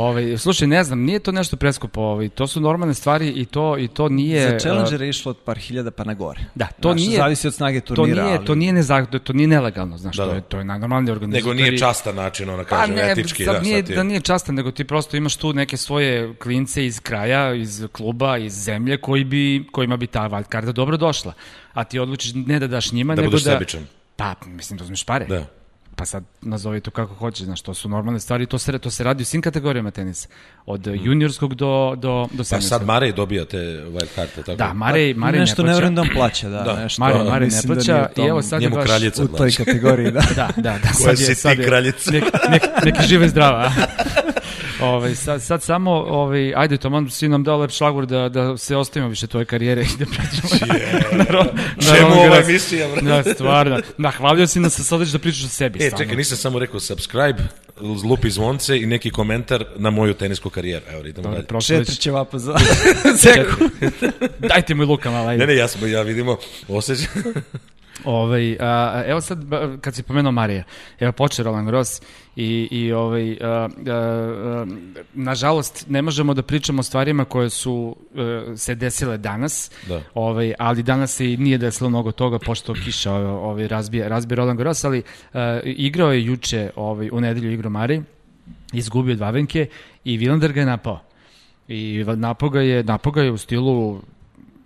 Ovaj, 0.01 0.37
slušaj, 0.37 0.67
ne 0.67 0.83
znam, 0.83 0.99
nije 0.99 1.19
to 1.19 1.31
nešto 1.31 1.55
preskupo, 1.57 2.01
ovaj, 2.01 2.29
to 2.29 2.47
su 2.47 2.61
normalne 2.61 2.93
stvari 2.93 3.29
i 3.29 3.45
to, 3.45 3.77
i 3.77 3.87
to 3.87 4.09
nije... 4.09 4.49
Za 4.49 4.59
Challenger 4.59 5.01
je 5.01 5.09
išlo 5.09 5.29
od 5.29 5.37
par 5.37 5.57
hiljada 5.57 5.91
pa 5.91 6.03
na 6.03 6.13
gore. 6.13 6.39
Da, 6.55 6.65
to 6.65 6.89
Znaš, 6.89 7.01
nije... 7.01 7.17
Zavisi 7.17 7.47
od 7.47 7.53
snage 7.53 7.81
to 7.81 7.95
turnira. 7.95 8.23
nije, 8.23 8.37
ali... 8.37 8.45
to 8.45 8.55
nije 8.55 8.73
nezakon, 8.73 9.19
to 9.19 9.33
nije 9.33 9.47
nelegalno, 9.47 9.97
znaš, 9.97 10.17
Da, 10.17 10.23
to 10.23 10.29
da. 10.29 10.35
je 10.35 10.41
to 10.41 10.57
je 10.57 10.63
najnormalniji 10.63 11.11
organizator. 11.11 11.55
Nego 11.55 11.63
nije 11.63 11.77
častan 11.77 12.15
način, 12.15 12.49
ona 12.49 12.63
Pa 12.63 12.69
kaže, 12.69 12.93
ne, 12.93 13.11
etički. 13.11 13.45
sad 13.45 13.55
da, 13.55 13.61
nije, 13.61 13.81
da 13.81 14.03
nije 14.03 14.19
častan, 14.19 14.55
nego 14.55 14.71
ti 14.71 14.83
prosto 14.83 15.17
imaš 15.17 15.35
tu 15.35 15.53
neke 15.53 15.77
svoje 15.77 16.35
klince 16.35 16.85
iz 16.85 16.99
kraja, 16.99 17.53
iz 17.53 17.87
kluba, 17.91 18.37
iz 18.37 18.53
zemlje, 18.53 18.97
koji 18.97 19.23
bi, 19.23 19.67
kojima 19.71 19.97
bi 19.97 20.07
ta 20.07 20.29
wild 20.29 20.43
karta 20.49 20.71
dobro 20.71 20.97
došla. 20.97 21.33
A 21.73 21.83
ti 21.83 21.99
odlučiš 21.99 22.31
ne 22.35 22.59
da 22.59 22.67
daš 22.67 22.91
njima, 22.91 23.15
Da 23.15 23.21
nego 23.21 23.31
budeš 23.31 23.43
da... 23.43 23.51
sebičan. 23.51 23.85
Pa, 24.15 24.33
mislim 24.47 24.77
da 24.77 24.83
uzmeš 24.83 25.03
pare. 25.03 25.25
Da. 25.25 25.45
Pa 25.95 26.05
sad 26.05 26.23
nazovi 26.41 26.81
to 26.81 26.91
kako 26.91 27.13
hoćeš, 27.15 27.45
znaš, 27.45 27.61
to 27.61 27.73
su 27.73 27.89
normalne 27.89 28.19
stvari, 28.19 28.45
to 28.45 28.57
se, 28.57 28.79
to 28.79 28.91
se 28.91 29.03
radi 29.03 29.21
u 29.21 29.25
svim 29.25 29.41
kategorijama 29.41 29.91
tenisa. 29.91 30.27
Od 30.65 30.87
juniorskog 30.87 31.55
do, 31.55 31.65
do, 31.97 31.97
do 32.23 32.37
Pa 32.37 32.43
seniorskog. 32.43 32.61
sad 32.69 32.85
Marej 32.85 33.11
dobija 33.11 33.45
te 33.45 33.57
wild 33.57 34.07
karte, 34.15 34.35
tako? 34.37 34.55
Da, 34.55 34.73
Marej, 34.73 35.13
Marej 35.13 35.39
nešto 35.39 35.63
ne 35.63 35.65
ne 35.65 35.67
plaća. 35.67 35.75
verujem 35.75 35.95
da 35.95 36.01
on 36.01 36.09
plaća, 36.13 36.49
da. 36.49 36.63
Da. 36.63 36.75
Nešto, 36.75 37.01
Marej, 37.01 37.23
Marej 37.23 37.49
ne 37.49 37.55
da 37.57 37.67
plaća 37.67 38.07
tom- 38.07 38.25
i 38.25 38.29
evo 38.29 38.41
sad 38.41 38.61
je 38.61 38.65
Njemu 38.65 38.75
baš... 38.75 38.85
kraljica 38.85 39.23
U 39.23 39.27
toj 39.27 39.37
plaća. 39.37 39.65
kategoriji, 39.65 40.11
da. 40.11 40.21
Da, 40.35 40.49
da, 40.55 40.61
da. 40.63 40.79
Koja 40.81 40.93
sad 40.93 41.19
je, 41.19 41.25
si 41.25 41.35
sad 41.35 41.55
ti 41.55 41.61
je, 41.61 41.67
kraljica? 41.67 42.11
Nek, 42.11 42.23
nek, 42.49 42.61
neki 42.85 43.07
žive 43.07 43.27
zdrava. 43.29 43.71
a? 44.81 44.85
Ovaj 44.85 45.15
sad, 45.15 45.43
sad 45.43 45.63
samo, 45.63 45.91
ovaj, 45.91 46.53
ajde, 46.55 46.77
Toman 46.77 47.09
si 47.09 47.27
nam 47.27 47.43
dao 47.43 47.57
lep 47.57 47.71
šlagur 47.71 48.05
da, 48.05 48.29
da 48.29 48.57
se 48.57 48.75
ostavimo 48.75 49.09
više 49.09 49.27
tvoje 49.27 49.45
karijere 49.45 49.81
i 49.81 49.97
da 49.99 50.05
pređemo 50.05 50.65
na, 51.11 51.23
ro, 51.23 51.43
na 51.75 51.95
Čemu 51.95 52.21
ova 52.21 52.37
emisija, 52.39 52.87
bre? 52.87 53.01
Da, 53.01 53.33
stvarno. 53.33 53.79
Da, 53.97 54.11
hvalio 54.11 54.47
si 54.47 54.59
nas, 54.59 54.79
sad 54.79 55.01
ćeš 55.01 55.09
da 55.09 55.19
pričaš 55.19 55.43
o 55.43 55.47
sebi. 55.47 55.79
E, 55.79 55.87
stvarno. 55.87 55.97
čekaj, 56.05 56.17
nisam 56.17 56.37
samo 56.37 56.59
rekao 56.59 56.79
subscribe, 56.79 57.43
zlupi 57.95 58.29
zvonce 58.29 58.77
i 58.77 58.85
neki 58.85 59.09
komentar 59.09 59.65
na 59.75 59.89
moju 59.89 60.13
tenisku 60.13 60.49
karijeru. 60.49 60.85
Evo, 60.89 60.99
idemo 60.99 61.13
Dobro, 61.15 61.31
dalje. 61.31 61.47
prošlo 61.47 61.77
već- 61.77 61.87
Četiri 61.87 62.01
će 62.01 62.11
vapa 62.11 62.39
za... 62.39 62.55
Četiri. 63.23 63.69
Dajte 64.39 64.75
mi 64.75 64.85
Luka 64.85 65.11
malo, 65.11 65.27
ajde. 65.29 65.45
Ne, 65.45 65.53
ne, 65.53 65.59
ja, 65.59 65.67
smo, 65.67 65.87
ja 65.87 66.01
vidimo, 66.01 66.37
osjećam. 66.67 67.07
Ovaj, 68.05 68.57
a, 68.59 69.03
evo 69.05 69.21
sad, 69.21 69.39
kad 69.81 69.95
si 69.95 70.03
pomenuo 70.03 70.31
Marija, 70.31 70.63
evo 70.99 71.11
počeo 71.11 71.45
Roland 71.45 71.65
Garros 71.65 72.01
i, 72.35 72.67
i 72.71 72.91
ovaj, 72.91 73.37
a, 73.41 73.47
a, 73.47 73.69
a, 73.87 74.65
nažalost 75.13 75.85
ne 75.89 76.01
možemo 76.01 76.33
da 76.33 76.41
pričamo 76.41 76.79
o 76.79 76.83
stvarima 76.83 77.25
koje 77.25 77.49
su 77.49 77.95
a, 78.15 78.53
se 78.57 78.75
desile 78.75 79.17
danas, 79.17 79.71
Da. 79.87 80.01
ovaj, 80.13 80.53
ali 80.59 80.83
danas 80.83 81.15
se 81.15 81.33
i 81.33 81.37
nije 81.37 81.57
desilo 81.57 81.89
mnogo 81.89 82.11
toga 82.11 82.39
pošto 82.39 82.73
kiša 82.73 83.13
ovaj, 83.13 83.67
razbije, 83.67 84.09
razbije 84.09 84.35
Roland 84.35 84.57
Garros, 84.57 84.83
ali 84.83 85.03
a, 85.33 85.59
igrao 85.63 86.11
je 86.11 86.25
juče 86.25 86.69
ovaj, 86.75 87.09
u 87.11 87.21
nedelju 87.21 87.51
igrao 87.51 87.69
Marij, 87.69 88.01
izgubio 88.73 89.15
dva 89.15 89.29
venke 89.29 89.67
i 90.03 90.17
Vilander 90.17 90.53
ga 90.53 90.59
je 90.59 90.65
napao. 90.65 90.99
I 91.67 92.03
napao 92.15 92.49
ga 92.49 92.61
je, 92.61 92.83
napao 92.83 93.11
ga 93.11 93.21
je 93.21 93.31
u 93.31 93.37
stilu 93.37 94.01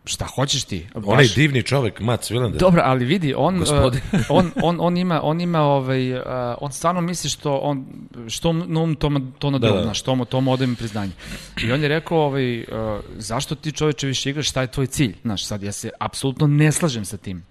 šta 0.05 0.25
hoćeš 0.25 0.63
ti? 0.63 0.87
Onaj 0.95 1.25
Baš- 1.25 1.35
divni 1.35 1.63
čovek, 1.63 1.99
Mats 1.99 2.31
Wilander. 2.31 2.57
Dobro, 2.57 2.81
ali 2.85 3.05
vidi, 3.05 3.33
on, 3.37 3.61
uh, 3.61 3.67
on, 4.29 4.51
on, 4.63 4.77
on 4.79 4.97
ima, 4.97 5.19
on 5.23 5.41
ima 5.41 5.61
ovaj, 5.61 6.13
uh, 6.13 6.21
on 6.61 6.71
stvarno 6.71 7.01
misli 7.01 7.29
što 7.29 7.57
on, 7.57 7.85
što 8.27 8.53
na 8.53 8.81
um 8.81 8.95
to, 8.95 9.11
to 9.39 9.49
na 9.49 9.57
Da, 9.57 9.67
drugom, 9.67 9.81
da. 9.83 9.87
da, 9.87 9.93
što 9.93 10.15
mu 10.15 10.25
to 10.25 10.41
mu 10.41 10.51
odajem 10.51 10.75
priznanje. 10.75 11.11
I 11.63 11.71
on 11.71 11.81
je 11.81 11.87
rekao, 11.87 12.17
ovaj, 12.17 12.59
uh, 12.59 12.65
zašto 13.17 13.55
ti 13.55 13.71
čoveče 13.71 14.07
više 14.07 14.29
igraš, 14.29 14.49
šta 14.49 14.61
je 14.61 14.67
tvoj 14.67 14.87
cilj? 14.87 15.15
Znaš, 15.21 15.45
sad 15.45 15.63
ja 15.63 15.71
se 15.71 15.89
apsolutno 15.99 16.47
ne 16.47 16.71
slažem 16.71 17.05
sa 17.05 17.17
tim. 17.17 17.43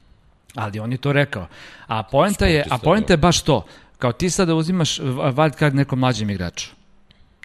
Ali 0.55 0.79
on 0.81 0.93
je 0.93 0.99
to 0.99 1.13
rekao. 1.13 1.47
A 1.87 2.03
poenta 2.03 2.47
je, 2.47 2.65
a 2.71 2.79
poenta 2.79 3.13
je 3.13 3.17
baš 3.17 3.43
to, 3.43 3.65
kao 3.99 4.13
ti 4.13 4.31
sada 4.31 4.55
uzimaš 4.55 4.99
wild 5.01 5.59
card 5.59 5.75
nekom 5.75 5.99
mlađem 5.99 6.31
igraču. 6.31 6.71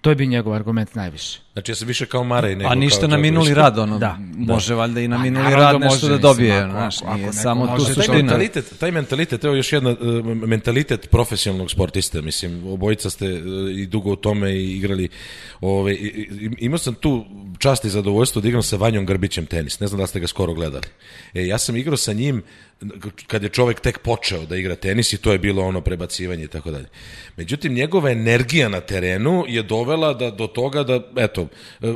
To 0.02 0.10
je 0.10 0.16
bi 0.16 0.28
njegov 0.28 0.54
argument 0.54 0.96
najviše. 0.96 1.40
Znači, 1.60 1.72
ja 1.72 1.76
sam 1.76 1.88
više 1.88 2.06
kao 2.06 2.24
Marej 2.24 2.56
nego 2.56 2.70
A 2.70 2.76
ništa 2.76 3.00
kao 3.00 3.10
na 3.10 3.18
minuli 3.18 3.54
rad, 3.54 3.80
ono, 3.80 3.98
Da. 4.00 4.18
može 4.38 4.76
valjda 4.76 5.02
i 5.02 5.08
na 5.08 5.16
Pa 5.18 5.22
minuli 5.24 5.56
rad 5.56 5.72
da 5.72 5.78
nešto 5.78 6.08
može, 6.08 6.08
da 6.08 6.14
mislim, 6.14 6.22
dobije, 6.22 6.60
ako- 6.60 6.72
znaš, 6.72 7.02
ako 7.02 7.14
nije 7.14 7.26
neko 7.26 7.34
samo 7.34 7.66
tu 7.66 7.72
može, 7.72 7.86
Taj 7.86 7.94
suština. 7.94 8.18
mentalitet, 8.18 8.74
taj 8.80 8.92
mentalitet, 8.92 9.44
evo 9.44 9.56
još 9.56 9.74
jedna, 9.74 9.96
mentalitet 10.46 11.10
profesionalnog 11.10 11.72
sportista, 11.72 12.22
mislim, 12.22 12.68
obojica 12.68 13.10
ste 13.10 13.26
uh, 13.26 13.42
i 13.76 13.86
dugo 13.86 14.12
u 14.12 14.16
tome 14.16 14.54
i 14.54 14.78
igrali, 14.78 15.10
ove, 15.62 15.98
imao 16.58 16.78
sam 16.78 16.94
tu 16.94 17.26
čast 17.58 17.86
i 17.86 17.90
zadovoljstvo 17.90 18.42
da 18.42 18.48
igram 18.48 18.64
sa 18.64 18.76
Vanjom 18.76 19.06
Grbićem 19.06 19.46
tenis, 19.46 19.80
ne 19.80 19.88
znam 19.88 20.00
da 20.00 20.08
ste 20.08 20.20
ga 20.20 20.28
skoro 20.28 20.54
gledali. 20.54 20.86
E, 21.34 21.46
ja 21.48 21.58
sam 21.58 21.76
igrao 21.78 21.98
sa 21.98 22.14
njim 22.14 22.44
kad 23.28 23.44
je 23.44 23.50
čovek 23.50 23.80
tek 23.80 24.00
počeo 24.00 24.46
da 24.46 24.56
igra 24.56 24.76
tenis 24.76 25.14
i 25.14 25.18
to 25.18 25.32
je 25.32 25.38
bilo 25.40 25.64
ono 25.64 25.82
prebacivanje 25.82 26.44
i 26.44 26.48
tako 26.48 26.72
dalje. 26.72 26.86
Međutim, 27.38 27.74
njegova 27.74 28.12
energija 28.12 28.70
na 28.70 28.80
terenu 28.82 29.46
je 29.48 29.64
dovela 29.64 30.14
da, 30.14 30.32
do 30.32 30.48
toga 30.48 30.84
da, 30.84 31.02
eto, 31.16 31.42
e, 31.42 31.48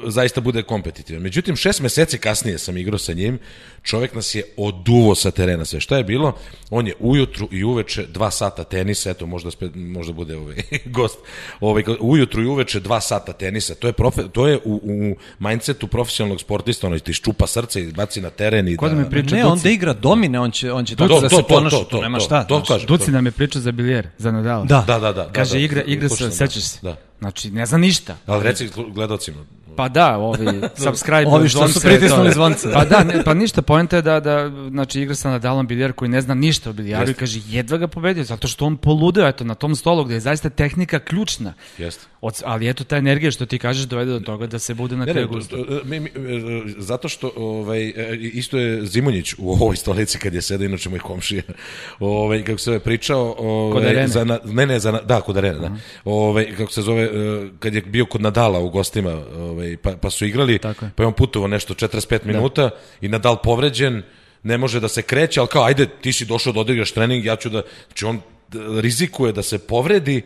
zaista 0.08 0.42
bude 0.42 0.64
kompetitivan. 0.64 1.22
Međutim, 1.22 1.56
šest 1.56 1.82
meseci 1.82 2.18
kasnije 2.18 2.58
sam 2.58 2.78
igrao 2.78 2.98
sa 2.98 3.14
njim, 3.14 3.40
čovek 3.84 4.14
nas 4.16 4.36
je 4.36 4.44
oduvo 4.58 5.16
sa 5.16 5.32
terena 5.32 5.66
sve. 5.66 5.80
Šta 5.80 5.98
je 5.98 6.04
bilo? 6.04 6.38
On 6.70 6.88
je 6.88 6.94
ujutru 7.00 7.48
i 7.52 7.64
uveče 7.64 8.06
dva 8.06 8.32
sata 8.32 8.64
tenisa, 8.64 9.10
eto, 9.10 9.26
možda, 9.26 9.52
spet, 9.52 9.72
možda 9.76 10.14
bude 10.14 10.38
ovaj 10.38 10.56
gost, 10.86 11.18
ovaj, 11.60 11.84
ujutru 12.00 12.44
i 12.44 12.46
uveče 12.46 12.80
dva 12.80 13.02
sata 13.02 13.34
tenisa, 13.34 13.76
to 13.76 13.88
je, 13.88 13.94
profe, 13.94 14.22
to 14.32 14.48
je 14.48 14.58
u, 14.58 14.74
u 14.84 15.16
mindsetu 15.40 15.88
profesionalnog 15.88 16.42
sportista, 16.42 16.88
ono, 16.88 17.00
ti 17.00 17.14
ščupa 17.14 17.48
srce 17.48 17.82
i 17.82 17.92
baci 17.92 18.22
na 18.22 18.30
teren 18.30 18.68
i 18.68 18.78
Ko 18.78 18.90
da 18.90 18.96
mi 18.96 19.10
priča 19.10 19.36
Ne, 19.36 19.42
Duci? 19.42 19.52
on 19.52 19.60
da 19.60 19.70
igra 19.70 19.94
domine, 19.94 20.40
on 20.40 20.52
će, 20.52 20.72
on 20.72 20.86
će 20.86 20.96
To- 20.96 21.04
tako 21.04 21.16
to- 21.16 21.22
da 21.22 21.30
se 21.30 21.36
to- 21.36 21.44
ponaša, 21.44 21.78
to- 21.78 21.84
to, 21.84 21.90
to- 21.90 22.02
nema 22.02 22.18
to- 22.18 22.26
šta. 22.26 22.44
to 22.44 22.56
znaš. 22.56 22.68
kažem. 22.68 22.88
Duci 22.88 23.12
nam 23.12 23.26
je 23.26 23.32
priča 23.32 23.60
za 23.60 23.72
bilijer, 23.72 24.08
za 24.18 24.32
Nadala. 24.32 24.66
Da. 24.66 24.84
Da, 24.88 25.00
da, 25.00 25.14
da. 25.14 25.30
Kaže, 25.32 25.50
da, 25.50 25.54
da, 25.54 25.60
igra, 25.60 25.84
igra 25.84 26.10
sam, 26.10 26.32
sećaš 26.32 26.64
se. 26.64 26.80
Da. 26.82 26.98
Znači, 27.24 27.52
ne 27.52 27.66
zna 27.66 27.78
ništa. 27.78 28.18
Ali 28.26 28.44
reci 28.44 28.70
gledocima. 28.94 29.46
Pa 29.76 29.90
da, 29.90 30.18
ovi 30.18 30.46
subscribe 30.86 31.26
Ovi 31.28 31.50
što 31.50 31.68
su 31.68 31.80
pritisnuli 31.82 32.32
zvonce. 32.32 32.72
Pa 32.74 32.86
da, 32.86 33.04
ne, 33.04 33.24
pa 33.24 33.34
ništa, 33.34 33.62
poenta 33.62 33.96
je 33.96 34.02
da, 34.02 34.20
da 34.20 34.52
znači, 34.70 35.02
igra 35.02 35.16
sa 35.16 35.30
Nadalom 35.30 35.68
bilijar 35.68 35.94
koji 35.94 36.10
ne 36.10 36.22
zna 36.22 36.34
ništa 36.34 36.70
o 36.70 36.74
bilijaru 36.74 37.12
i 37.12 37.14
kaže 37.14 37.40
jedva 37.48 37.78
ga 37.78 37.88
pobedio, 37.88 38.24
zato 38.24 38.48
što 38.48 38.66
on 38.66 38.78
poludeo, 38.78 39.28
eto, 39.28 39.44
na 39.44 39.56
tom 39.56 39.76
stolu 39.76 40.04
gde 40.04 40.14
je 40.14 40.20
zaista 40.20 40.50
tehnika 40.50 41.00
ključna. 41.00 41.54
Jeste. 41.78 42.06
Od, 42.22 42.42
ali 42.46 42.70
eto, 42.70 42.84
ta 42.84 42.98
energija 42.98 43.32
što 43.32 43.46
ti 43.46 43.60
kažeš 43.60 43.86
dovede 43.86 44.12
do 44.12 44.20
toga 44.20 44.48
da 44.48 44.60
se 44.60 44.74
bude 44.74 44.96
na 44.96 45.06
Ne, 45.06 45.14
ne, 45.14 45.26
gusto. 45.26 45.58
mi, 45.86 46.00
mi, 46.00 46.10
e, 46.10 46.12
zato 46.78 47.10
što 47.10 47.32
ovaj, 47.36 47.88
e, 47.88 48.18
isto 48.18 48.58
je 48.58 48.86
Zimonjić 48.86 49.34
u 49.38 49.52
ovoj 49.52 49.76
stolici 49.76 50.20
kad 50.20 50.34
je 50.34 50.42
sedao, 50.42 50.66
inače 50.66 50.90
moj 50.90 51.00
komšija, 51.00 51.44
ovaj, 52.00 52.44
kako 52.44 52.58
se 52.58 52.64
zove, 52.64 52.80
pričao 52.80 53.36
ovaj, 53.40 54.08
za, 54.08 54.24
na, 54.24 54.40
ne, 54.46 54.66
ne, 54.66 54.80
za, 54.80 54.92
da, 54.92 55.22
kod 55.22 55.38
Arene, 55.38 55.60
da. 55.60 55.72
Ovaj, 56.06 56.56
kako 56.58 56.72
se 56.72 56.82
zove, 56.82 57.04
e, 57.04 57.10
kad 57.60 57.74
je 57.74 57.82
bio 57.82 58.06
kod 58.06 58.22
Nadala 58.22 58.60
u 58.60 58.70
gostima, 58.70 59.22
ovaj, 59.38 59.63
pa, 59.82 59.92
pa 60.02 60.10
su 60.10 60.26
igrali, 60.26 60.60
Tako 60.60 60.86
je. 60.86 60.92
pa 60.96 61.04
je 61.04 61.08
on 61.08 61.14
putovao 61.14 61.48
nešto 61.48 61.74
45 61.74 62.26
minuta 62.26 62.70
i 63.02 63.08
Nadal 63.08 63.42
povređen, 63.42 64.04
ne 64.44 64.58
može 64.58 64.80
da 64.80 64.88
se 64.88 65.02
kreće, 65.02 65.40
ali 65.40 65.50
kao, 65.50 65.64
ajde, 65.64 65.88
ti 66.02 66.14
si 66.14 66.26
došao 66.26 66.54
da 66.54 66.60
odigraš 66.60 66.92
trening, 66.92 67.26
ja 67.26 67.36
ću 67.36 67.50
da, 67.50 67.62
znači 67.88 68.06
on 68.06 68.22
rizikuje 68.82 69.34
da 69.34 69.44
se 69.44 69.60
povredi, 69.60 70.22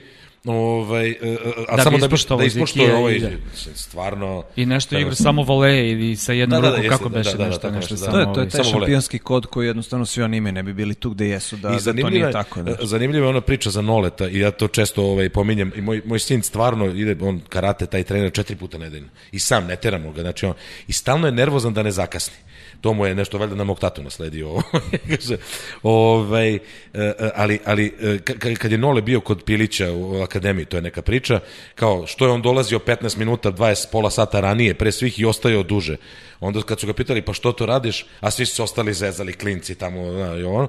ovaj, 0.46 1.10
e, 1.10 1.16
e, 1.22 1.38
a 1.68 1.76
Da 1.76 1.84
samo 1.84 1.98
da 1.98 2.08
bi, 2.08 2.14
ispoštovao 2.14 2.42
da 2.42 2.46
ispoštuje 2.46 2.96
ovaj, 2.96 3.20
da. 3.20 3.30
stvarno... 3.76 4.44
I 4.56 4.66
nešto 4.66 4.96
Evo, 4.96 5.02
igra 5.02 5.16
samo 5.16 5.44
voleje 5.44 5.92
ili 5.92 6.16
sa 6.16 6.34
jednom 6.34 6.62
Da, 6.62 6.70
da, 6.70 6.72
da, 6.72 6.82
rukom, 6.82 6.98
kako 6.98 7.10
da, 7.10 7.18
beše 7.18 7.32
da, 7.32 7.38
da, 7.38 7.50
nešto, 7.50 7.72
nešto 7.72 7.94
nešto, 7.94 8.06
samo. 8.06 8.18
da. 8.18 8.24
To 8.24 8.30
je, 8.30 8.34
to 8.34 8.42
je 8.42 8.50
taj 8.50 8.64
Samo 8.64 8.72
vole. 8.74 8.86
šampionski 8.86 9.20
kod 9.20 9.46
koji 9.46 9.68
jednostavno 9.68 10.06
svi 10.06 10.24
oni 10.24 10.38
imaju, 10.38 10.54
ne 10.54 10.64
bi 10.64 10.74
bili 10.74 10.94
tu 10.94 11.10
gde 11.10 11.28
jesu, 11.28 11.58
da, 11.58 11.70
I 11.70 11.84
da 11.94 12.02
to 12.02 12.10
nije 12.10 12.26
je, 12.26 12.32
tako. 12.32 12.62
Da. 12.64 12.76
zanimljiva 12.82 13.26
je 13.26 13.30
ona 13.30 13.42
priča 13.42 13.70
za 13.70 13.82
Noleta 13.82 14.30
i 14.30 14.40
ja 14.40 14.52
to 14.52 14.68
često 14.68 15.04
ovaj, 15.04 15.30
pominjem 15.30 15.72
i 15.76 15.82
moj, 15.82 16.02
moj 16.06 16.20
sin 16.20 16.44
stvarno 16.44 16.86
ide, 16.86 17.18
on 17.22 17.42
karate, 17.50 17.86
taj 17.86 18.04
trener 18.04 18.32
četiri 18.32 18.56
puta 18.56 18.78
nedeljno 18.78 19.10
i 19.32 19.40
sam 19.40 19.66
ne 19.66 19.76
teramo 19.76 20.12
ga, 20.12 20.22
znači 20.22 20.46
on, 20.46 20.54
i 20.88 20.94
stalno 20.94 21.28
je 21.28 21.32
nervozan 21.32 21.74
da 21.74 21.84
ne 21.84 21.92
zakasni. 21.92 22.36
To 22.82 22.94
mu 22.94 23.06
je 23.06 23.16
nešto 23.16 23.38
valjda 23.38 23.56
na 23.56 23.64
mog 23.64 23.80
tatu 23.80 24.04
nasledio. 24.04 24.62
Kaže, 25.10 25.38
ovaj, 25.84 26.56
e, 26.56 26.60
e, 26.94 27.14
ali, 27.36 27.60
ali 27.66 27.86
e, 27.86 28.18
ka- 28.18 28.56
kad 28.56 28.72
je 28.72 28.78
Nole 28.78 29.02
bio 29.02 29.22
kod 29.22 29.44
Pilića 29.44 29.92
u 29.92 30.22
akademiji, 30.22 30.66
to 30.66 30.78
je 30.78 30.82
neka 30.82 31.02
priča, 31.02 31.40
kao 31.76 32.08
što 32.08 32.26
je 32.26 32.32
on 32.32 32.42
dolazio 32.42 32.80
15 32.80 33.18
minuta, 33.18 33.52
20, 33.52 33.86
pola 33.92 34.10
sata 34.10 34.40
ranije, 34.40 34.74
pre 34.74 34.92
svih 34.92 35.20
i 35.20 35.26
ostajao 35.26 35.64
duže. 35.64 35.98
Onda 36.40 36.62
kad 36.62 36.80
su 36.80 36.88
ga 36.88 36.94
pitali, 36.94 37.22
pa 37.22 37.34
što 37.34 37.52
to 37.52 37.66
radiš, 37.66 38.06
a 38.20 38.32
svi 38.32 38.46
su 38.46 38.56
se 38.56 38.64
ostali 38.64 38.94
zezali 38.94 39.34
klinci 39.34 39.76
tamo, 39.76 40.12
zna, 40.12 40.38
i 40.38 40.44
ono, 40.44 40.68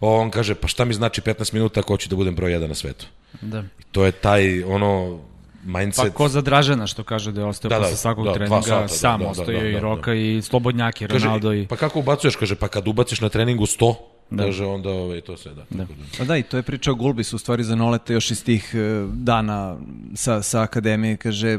on 0.00 0.30
kaže, 0.30 0.54
pa 0.54 0.68
šta 0.68 0.84
mi 0.84 0.94
znači 0.94 1.20
15 1.20 1.54
minuta 1.54 1.80
ako 1.80 1.92
hoću 1.92 2.08
da 2.08 2.16
budem 2.16 2.34
broj 2.34 2.52
jedan 2.52 2.68
na 2.68 2.74
svetu. 2.74 3.06
Da. 3.40 3.58
I 3.58 3.82
to 3.92 4.04
je 4.04 4.12
taj, 4.12 4.62
ono, 4.62 5.20
mindset. 5.64 6.04
Pa 6.04 6.10
ko 6.10 6.28
za 6.28 6.40
Dražena 6.40 6.86
što 6.86 7.02
kaže 7.02 7.32
da 7.32 7.40
je 7.40 7.46
ostao 7.46 7.68
Da, 7.68 7.74
da, 7.74 7.82
posle 7.82 7.96
svakog 7.96 8.24
da, 8.24 8.32
treninga, 8.32 8.62
sata, 8.62 8.80
da, 8.80 8.88
sam 8.88 9.18
da, 9.20 9.24
da, 9.24 9.30
ostao 9.30 9.46
da, 9.46 9.52
i 9.52 9.72
da, 9.72 9.80
Roka 9.80 10.14
i 10.14 10.42
Slobodnjaki, 10.42 11.06
Ronaldo 11.06 11.54
i... 11.54 11.66
Pa 11.66 11.76
kako 11.76 11.98
ubacuješ, 11.98 12.36
kaže, 12.36 12.54
pa 12.54 12.68
kad 12.68 12.88
ubaciš 12.88 13.20
na 13.20 13.28
treningu 13.28 13.66
100, 13.66 13.94
da. 14.30 14.44
kaže, 14.44 14.64
onda 14.64 14.90
ovaj, 14.90 15.20
to 15.20 15.36
sve, 15.36 15.54
da. 15.54 15.64
da. 15.70 15.86
Pa 16.18 16.24
da, 16.24 16.36
i 16.36 16.42
to 16.42 16.56
je 16.56 16.62
priča 16.62 16.92
o 16.92 16.94
Gulbisu, 16.94 17.36
u 17.36 17.38
stvari 17.38 17.64
za 17.64 17.74
Noleta 17.74 18.12
još 18.12 18.30
iz 18.30 18.44
tih 18.44 18.74
e, 18.74 19.06
dana 19.12 19.76
sa, 20.14 20.42
sa 20.42 20.62
akademije, 20.62 21.16
kaže 21.16 21.58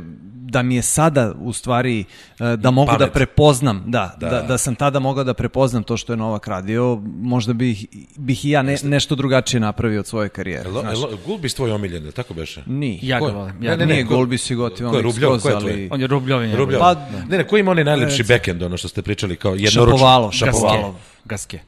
da 0.52 0.62
mi 0.62 0.76
je 0.76 0.82
sada 0.84 1.34
u 1.34 1.54
stvari 1.54 2.00
e, 2.40 2.56
da 2.58 2.72
mogu 2.72 2.92
da 2.92 2.98
Pamet. 2.98 3.14
prepoznam, 3.14 3.84
da, 3.88 4.16
da, 4.18 4.30
Da. 4.30 4.32
da, 4.32 4.42
da 4.44 4.58
sam 4.58 4.76
tada 4.76 5.00
mogao 5.00 5.24
da 5.24 5.34
prepoznam 5.34 5.84
to 5.84 5.98
što 5.98 6.14
je 6.14 6.18
Novak 6.18 6.48
radio, 6.48 6.82
možda 7.06 7.54
bih, 7.54 7.86
bih 8.18 8.46
i 8.46 8.50
ja 8.50 8.62
ne, 8.62 8.76
nešto 8.84 9.16
drugačije 9.16 9.60
napravio 9.62 10.00
od 10.00 10.08
svoje 10.08 10.30
karijere. 10.30 10.70
Znaš. 10.72 10.98
jel, 11.00 11.18
Gulbis 11.26 11.54
tvoj 11.54 11.72
omiljen, 11.72 12.12
tako 12.12 12.34
beše? 12.34 12.64
Nije. 12.68 13.00
Ja 13.02 13.20
ga 13.20 13.26
volim. 13.28 13.56
Ne, 13.60 13.68
Ja, 13.68 13.72
ne, 13.72 13.86
ne, 13.86 13.94
Nije 13.94 14.06
ko- 14.06 14.16
Gulbis 14.16 14.50
i 14.50 14.56
gotivan 14.56 14.92
ko 14.92 14.98
je, 14.98 15.04
Rubljov? 15.04 15.40
skroz, 15.40 15.56
ali... 15.56 15.90
On 15.92 16.02
je 16.02 16.08
Rubljovin. 16.08 16.56
Rubljov. 16.56 16.80
Pa, 16.80 16.94
ne, 17.30 17.38
ne, 17.38 17.44
ko 17.44 17.58
ima 17.58 17.72
onaj 17.72 17.84
najlepši 17.84 18.24
backend, 18.24 18.64
ono 18.64 18.78
što 18.78 18.88
ste 18.88 19.02
pričali, 19.02 19.36
kao 19.36 19.52
jednoručno? 19.52 19.86
Šapovalo, 19.88 20.32
Šapovalo. 20.32 20.70
Šapovalo. 20.70 20.96
Gaske. 21.26 21.60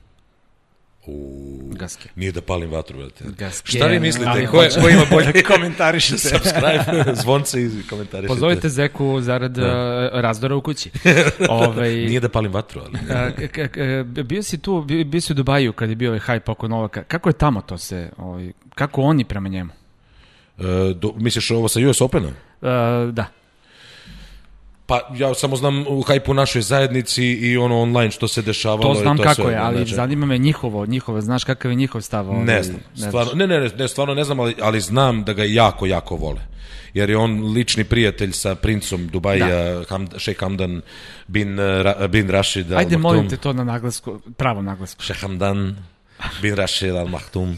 Gaske. 1.72 2.10
Nije 2.16 2.32
da 2.32 2.42
palim 2.42 2.72
vatru, 2.72 2.98
brate. 2.98 3.24
Gaske. 3.38 3.72
Šta 3.78 3.88
vi 3.88 4.00
mislite? 4.00 4.48
Ko, 4.48 4.62
je, 4.62 4.70
ko 4.82 4.90
ima 4.90 5.06
bolje? 5.12 5.44
Komentarišite. 5.56 6.18
Subscribe, 6.18 7.04
zvonce 7.24 7.64
i 7.64 7.70
komentarišite. 7.90 8.28
Pozovite 8.28 8.70
Zeku 8.70 9.22
zarad 9.22 9.58
uh, 9.58 9.64
razdora 10.14 10.56
u 10.56 10.62
kući. 10.62 10.90
Ovaj, 11.50 11.90
Nije 11.96 12.20
da 12.20 12.30
palim 12.30 12.52
vatru, 12.54 12.82
ali... 12.82 13.00
k- 13.48 13.68
k- 13.72 14.24
bio 14.24 14.44
si 14.44 14.58
tu, 14.58 14.82
bio, 14.82 15.04
bio 15.06 15.22
si 15.22 15.34
u 15.34 15.36
Dubaju 15.36 15.74
kad 15.74 15.90
je 15.90 15.96
bio 15.96 16.10
ovaj 16.10 16.20
hype 16.20 16.52
oko 16.52 16.68
Novaka. 16.68 17.04
Kako 17.04 17.30
je 17.30 17.34
tamo 17.34 17.62
to 17.62 17.78
se, 17.78 18.10
ovaj, 18.18 18.52
kako 18.76 19.02
oni 19.02 19.24
prema 19.26 19.50
njemu? 19.50 19.72
E, 20.60 20.64
do, 20.96 21.14
misliš 21.18 21.52
ovo 21.52 21.68
sa 21.68 21.80
US 21.90 22.02
Opena? 22.02 22.28
Uh, 22.28 22.34
da. 23.14 23.26
Pa 24.86 25.00
ja 25.16 25.34
samo 25.34 25.56
znam 25.56 25.86
u 25.88 26.02
hajpu 26.02 26.34
našoj 26.34 26.62
zajednici 26.62 27.24
i 27.24 27.58
ono 27.58 27.82
online 27.82 28.12
što 28.12 28.28
se 28.28 28.42
dešavalo. 28.42 28.94
To 28.94 29.00
i 29.00 29.02
znam 29.02 29.18
to 29.18 29.24
kako 29.24 29.36
sve, 29.36 29.52
je, 29.52 29.58
ali 29.58 29.78
znači, 29.78 29.96
zanima 29.96 30.26
me 30.26 30.38
njihovo, 30.38 30.86
njihovo, 30.86 31.22
znaš 31.22 31.44
kakav 31.44 31.72
je 31.72 31.76
njihov 31.76 32.02
stav? 32.02 32.30
Ovaj, 32.30 32.44
Ne 32.44 32.64
znam, 32.64 32.80
stvarno, 32.96 33.34
ne, 33.34 33.48
ne, 33.48 33.60
ne, 33.60 33.70
ne, 33.78 33.88
stvarno 33.88 34.14
ne 34.14 34.24
znam, 34.24 34.40
ali, 34.40 34.56
ali 34.62 34.82
znam 34.82 35.24
da 35.24 35.34
ga 35.34 35.44
jako, 35.44 35.86
jako 35.86 36.16
vole. 36.16 36.42
Jer 36.94 37.10
je 37.10 37.18
on 37.18 37.54
lični 37.54 37.84
prijatelj 37.84 38.32
sa 38.32 38.56
princom 38.56 39.08
Dubaja, 39.08 39.48
da. 39.48 39.84
Hamd, 39.90 40.14
Sheikh 40.18 40.42
Hamdan 40.42 40.82
bin, 41.28 41.58
bin 42.10 42.30
Rashid 42.30 42.74
Ajde, 42.74 42.98
molim 42.98 43.30
te 43.30 43.38
to 43.38 43.54
na 43.54 43.64
naglasku, 43.64 44.20
pravo 44.38 44.62
naglasku. 44.62 45.04
Sheikh 45.04 45.22
Hamdan 45.22 45.76
bin 46.42 46.56
Rashid 46.56 46.96
Al 46.96 47.08
Maktoum. 47.08 47.58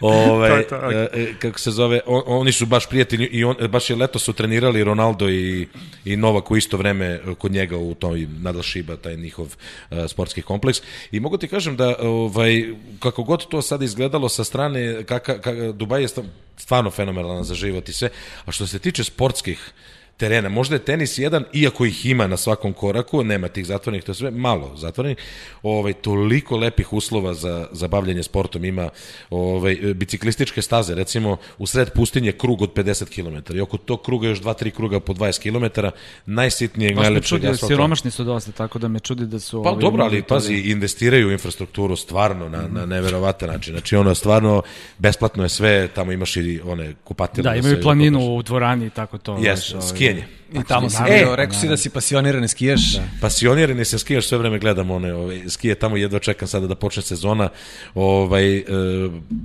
Ove, 0.00 0.48
To 0.48 0.56
je 0.56 0.68
to, 0.68 0.76
okej. 0.76 1.02
e, 1.02 1.08
e, 1.12 1.34
kako 1.38 1.58
se 1.58 1.70
zove, 1.70 2.00
on, 2.06 2.22
oni 2.26 2.52
su 2.52 2.66
baš 2.66 2.88
prijatelji 2.88 3.26
i 3.26 3.44
on, 3.44 3.56
baš 3.68 3.90
je 3.90 3.96
leto 3.96 4.18
su 4.18 4.32
trenirali 4.32 4.84
Ronaldo 4.84 5.28
i, 5.30 5.68
i 6.04 6.16
Novak 6.16 6.50
u 6.50 6.56
isto 6.56 6.76
vreme 6.76 7.20
kod 7.38 7.52
njega 7.52 7.76
u 7.76 7.94
toj 7.94 8.28
Nadal 8.40 8.62
Šiba, 8.62 8.96
taj 8.96 9.16
njihov 9.16 9.46
uh, 9.46 9.98
sportski 10.08 10.42
kompleks. 10.42 10.82
I 11.12 11.20
mogu 11.20 11.38
ti 11.38 11.48
kažem 11.48 11.76
da 11.76 11.96
ovaj, 11.98 12.64
kako 13.00 13.22
god 13.22 13.46
to 13.46 13.62
sad 13.62 13.82
izgledalo 13.82 14.28
sa 14.28 14.44
strane, 14.44 15.04
kaka, 15.04 15.40
kaka, 15.40 15.72
Dubaj 15.72 16.02
je 16.02 16.08
stvarno 16.56 16.90
fenomenalan 16.90 17.44
za 17.44 17.54
život 17.54 17.88
i 17.88 17.92
sve, 17.92 18.08
a 18.44 18.52
što 18.52 18.66
se 18.66 18.78
tiče 18.78 19.04
sportskih 19.04 19.72
terena. 20.16 20.48
Možda 20.48 20.74
je 20.74 20.78
tenis 20.78 21.18
jedan, 21.18 21.44
iako 21.52 21.86
ih 21.86 22.06
ima 22.06 22.26
na 22.26 22.36
svakom 22.36 22.72
koraku, 22.72 23.24
nema 23.24 23.48
tih 23.48 23.66
zatvorenih, 23.66 24.04
to 24.04 24.10
je 24.10 24.16
sve 24.16 24.30
malo 24.30 24.76
zatvorenih, 24.76 25.16
ovaj, 25.62 25.92
toliko 25.92 26.56
lepih 26.56 26.92
uslova 26.92 27.34
za, 27.34 27.68
za 27.72 27.88
bavljanje 27.88 28.22
sportom 28.22 28.64
ima 28.64 28.88
ovaj, 29.30 29.74
biciklističke 29.74 30.62
staze, 30.62 30.94
recimo 30.94 31.36
u 31.58 31.66
sred 31.66 31.90
pustinje 31.90 32.32
krug 32.32 32.62
od 32.62 32.72
50 32.72 33.04
km 33.14 33.56
i 33.56 33.60
oko 33.60 33.76
tog 33.76 34.02
kruga 34.02 34.28
još 34.28 34.40
2-3 34.40 34.70
kruga 34.70 35.00
po 35.00 35.12
20 35.14 35.42
km, 35.42 35.86
najsitnijeg, 36.26 36.94
Baš 36.94 37.02
me 37.02 37.02
najlepšeg 37.02 37.28
čudi, 37.28 37.48
asfalta. 37.48 37.74
siromašni 37.74 38.10
su 38.10 38.24
dosta, 38.24 38.52
tako 38.52 38.78
da 38.78 38.88
me 38.88 39.00
čudi 39.00 39.26
da 39.26 39.40
su... 39.40 39.62
Pa 39.62 39.70
ovi 39.70 39.80
dobro, 39.80 40.04
ali 40.04 40.22
pazi, 40.22 40.54
investiraju 40.54 41.28
u 41.28 41.32
infrastrukturu 41.32 41.96
stvarno 41.96 42.48
na, 42.48 42.68
na 42.68 42.86
neverovatan 42.86 43.48
način. 43.48 43.72
Znači 43.72 43.96
ono 43.96 44.14
stvarno 44.14 44.62
besplatno 44.98 45.42
je 45.42 45.48
sve, 45.48 45.88
tamo 45.94 46.12
imaš 46.12 46.36
i 46.36 46.60
one 46.64 46.94
kupatile. 47.04 47.42
Da, 47.42 47.52
se 47.52 47.58
imaju 47.58 47.74
kopaš. 47.74 47.82
planinu 47.82 48.36
u 48.36 48.42
dvorani 48.42 48.86
i 48.86 48.90
tako 48.90 49.18
to. 49.18 49.38
Znaš, 49.40 49.74
ovaj, 49.74 49.86
skijanje. 50.04 50.24
I 50.54 50.64
tamo 50.68 50.88
Naravno, 50.92 51.16
bio, 51.16 51.36
rekao 51.36 51.54
si 51.54 51.68
da 51.68 51.76
si 51.76 51.90
pasionirani 51.90 52.48
skijaš. 52.48 52.92
Da. 52.92 53.02
pasionirani 53.20 53.84
se 53.84 53.98
skijaš, 53.98 54.26
sve 54.26 54.38
vreme 54.38 54.58
gledam 54.58 54.90
one 54.90 55.14
ovaj, 55.14 55.42
skije 55.48 55.74
tamo, 55.74 55.96
jedva 55.96 56.18
čekam 56.18 56.48
sada 56.48 56.66
da 56.66 56.74
počne 56.74 57.02
sezona. 57.02 57.48
Ovaj, 57.94 58.56
e, 58.58 58.64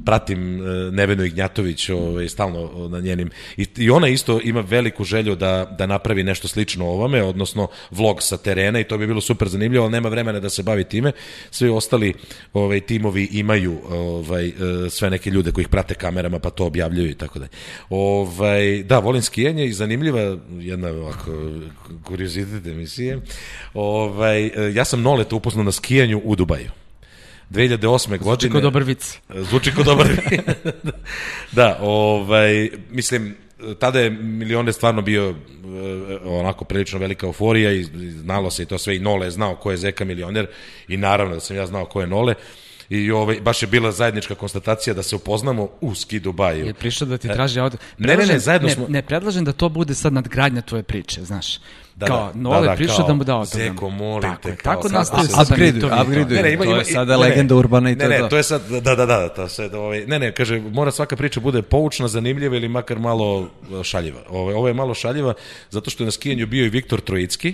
pratim 0.06 0.62
e, 0.62 0.92
Nevenu 0.92 1.24
Ignjatović 1.24 1.90
ovaj, 1.90 2.30
stalno 2.30 2.88
na 2.90 3.00
njenim. 3.00 3.30
I, 3.58 3.68
I 3.78 3.90
ona 3.90 4.08
isto 4.08 4.40
ima 4.44 4.62
veliku 4.62 5.04
želju 5.04 5.36
da, 5.36 5.76
da 5.78 5.86
napravi 5.86 6.24
nešto 6.24 6.48
slično 6.48 6.86
ovome, 6.86 7.24
odnosno 7.24 7.68
vlog 7.92 8.24
sa 8.24 8.38
terena 8.38 8.80
i 8.80 8.84
to 8.84 8.98
bi 8.98 9.08
bilo 9.08 9.22
super 9.22 9.48
zanimljivo, 9.48 9.84
ali 9.84 9.92
nema 9.92 10.10
vremena 10.10 10.40
da 10.40 10.50
se 10.50 10.64
bavi 10.64 10.84
time. 10.84 11.12
Svi 11.52 11.70
ostali 11.70 12.14
ovaj, 12.54 12.80
timovi 12.80 13.30
imaju 13.32 13.78
ovaj, 13.90 14.48
e, 14.48 14.54
sve 14.90 15.10
neke 15.10 15.30
ljude 15.30 15.52
koji 15.52 15.64
ih 15.64 15.70
prate 15.70 15.94
kamerama 15.94 16.40
pa 16.40 16.50
to 16.50 16.66
objavljuju 16.66 17.10
i 17.10 17.16
tako 17.16 17.40
dalje. 17.40 17.52
Ovaj, 17.90 18.84
da, 18.84 19.00
volim 19.00 19.22
skijanje 19.22 19.66
i 19.66 19.74
zanimljiva 19.74 20.38
jedna 20.60 20.99
ovako 21.00 21.32
kuriozitet 22.04 22.66
emisije. 22.66 23.22
Ovaj, 23.74 24.52
ja 24.74 24.86
sam 24.86 25.02
Noleta 25.02 25.36
upoznao 25.36 25.64
na 25.64 25.72
skijanju 25.72 26.22
u 26.24 26.36
Dubaju. 26.36 26.72
2008. 27.50 28.20
godine. 28.20 28.50
Čiko 28.50 28.62
dobar 28.62 28.84
vic. 28.84 29.20
Zvuči 29.36 29.72
kao 29.72 29.84
dobar. 29.84 30.08
da, 31.52 31.78
ovaj, 31.82 32.70
mislim, 32.90 33.36
tada 33.80 34.00
je 34.00 34.10
milione 34.10 34.74
stvarno 34.74 35.02
bio 35.02 35.30
e, 35.30 35.36
onako 36.26 36.66
prilično 36.66 37.00
velika 37.00 37.28
euforija 37.28 37.72
i 37.72 37.84
znalo 38.12 38.52
se 38.52 38.64
i 38.64 38.66
to 38.66 38.78
sve 38.78 38.96
i 38.96 39.00
Nole 39.00 39.28
je 39.28 39.32
znao 39.32 39.56
ko 39.56 39.72
je 39.72 39.78
Zeka 39.78 40.06
milioner 40.06 40.48
i 40.88 40.98
naravno 40.98 41.34
da 41.34 41.40
sam 41.40 41.56
ja 41.56 41.66
znao 41.66 41.86
ko 41.86 42.02
je 42.02 42.08
Nole 42.08 42.36
i 42.90 43.12
ovaj, 43.12 43.40
baš 43.42 43.62
je 43.64 43.68
bila 43.68 43.92
zajednička 43.92 44.36
konstatacija 44.36 44.94
da 44.94 45.04
se 45.04 45.16
upoznamo 45.16 45.70
u 45.82 45.96
Ski 45.96 46.20
Dubaju. 46.20 46.66
Je 46.66 46.74
prišao 46.74 47.08
da 47.08 47.18
ti 47.18 47.28
traži 47.28 47.60
auto. 47.60 47.78
Ne, 47.98 48.18
ne, 48.18 48.26
ne, 48.26 48.40
zajedno 48.40 48.68
ne, 48.68 48.74
smo- 48.74 48.86
Ne, 48.90 49.02
predlažem 49.02 49.46
da 49.46 49.52
to 49.52 49.70
bude 49.70 49.96
sad 49.96 50.14
nadgradnja 50.14 50.62
tvoje 50.62 50.84
priče, 50.84 51.24
znaš. 51.24 51.60
Da, 51.96 52.06
kao, 52.06 52.32
da, 52.34 52.40
Nole 52.40 52.62
da, 52.62 52.68
da, 52.68 52.76
prišao 52.76 52.98
kao, 52.98 53.08
da 53.08 53.14
mu 53.14 53.24
da 53.24 53.36
autogram. 53.36 53.68
Zeko, 53.68 53.90
molim 53.90 54.22
tako, 54.22 54.42
te, 54.42 54.56
kao, 54.56 54.74
Tako 54.76 54.90
sad 54.90 55.08
upgradeuju, 55.42 55.74
mitovi, 55.74 55.92
to. 55.92 56.02
upgradeuju. 56.02 56.42
Ne, 56.42 56.44
ne, 56.44 56.54
ima, 56.54 56.64
To 56.64 56.70
je 56.70 56.76
ima, 56.76 56.84
sada 56.84 57.18
legenda 57.18 57.56
urbana 57.56 57.92
i 57.92 57.98
to 57.98 58.08
ne, 58.08 58.16
je 58.16 58.22
ne, 58.22 58.30
to. 58.30 58.38
je 58.38 58.44
sad, 58.44 58.62
da, 58.82 58.96
da, 58.96 59.06
da, 59.06 59.30
to 59.30 59.48
sve, 59.48 59.70
ovaj, 59.74 60.06
ne, 60.08 60.20
ne, 60.20 60.32
kaže, 60.32 60.60
mora 60.62 60.92
svaka 60.92 61.16
priča 61.16 61.40
bude 61.40 61.62
poučna, 61.62 62.08
zanimljiva 62.08 62.56
ili 62.56 62.68
makar 62.68 63.00
malo 63.00 63.50
e, 63.80 63.84
šaljiva. 63.84 64.20
Ovo, 64.30 64.52
ovo 64.52 64.68
je 64.68 64.74
malo 64.74 64.94
šaljiva, 64.94 65.34
zato 65.70 65.90
što 65.90 66.04
je 66.04 66.06
na 66.06 66.12
skijanju 66.12 66.48
bio 66.48 66.66
i 66.66 66.70
Viktor 66.70 67.02
Trojicki, 67.02 67.54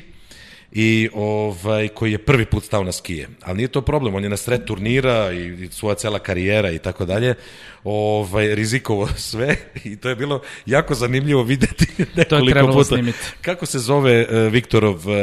i 0.77 1.09
ovaj 1.13 1.87
koji 1.87 2.11
je 2.11 2.17
prvi 2.17 2.45
put 2.45 2.63
stao 2.63 2.83
na 2.83 2.91
skije. 2.91 3.27
Ali 3.41 3.57
nije 3.57 3.67
to 3.67 3.81
problem, 3.81 4.15
on 4.15 4.23
je 4.23 4.29
na 4.29 4.37
sred 4.37 4.65
turnira 4.65 5.31
i, 5.31 5.63
i 5.63 5.67
svoja 5.71 5.95
cela 5.95 6.19
karijera 6.19 6.71
i 6.71 6.79
tako 6.79 7.05
dalje. 7.05 7.35
Ovaj 7.83 8.55
rizikovao 8.55 9.07
sve 9.31 9.55
i 9.83 9.95
to 9.97 10.09
je 10.09 10.15
bilo 10.15 10.41
jako 10.65 10.95
zanimljivo 10.95 11.43
videti 11.43 11.87
nekoliko 12.15 12.67
puta. 12.67 12.83
snimiti. 12.83 13.17
Kako 13.41 13.65
se 13.65 13.79
zove 13.79 14.21
uh, 14.21 14.53
Viktorov 14.53 14.95
uh, 14.95 15.15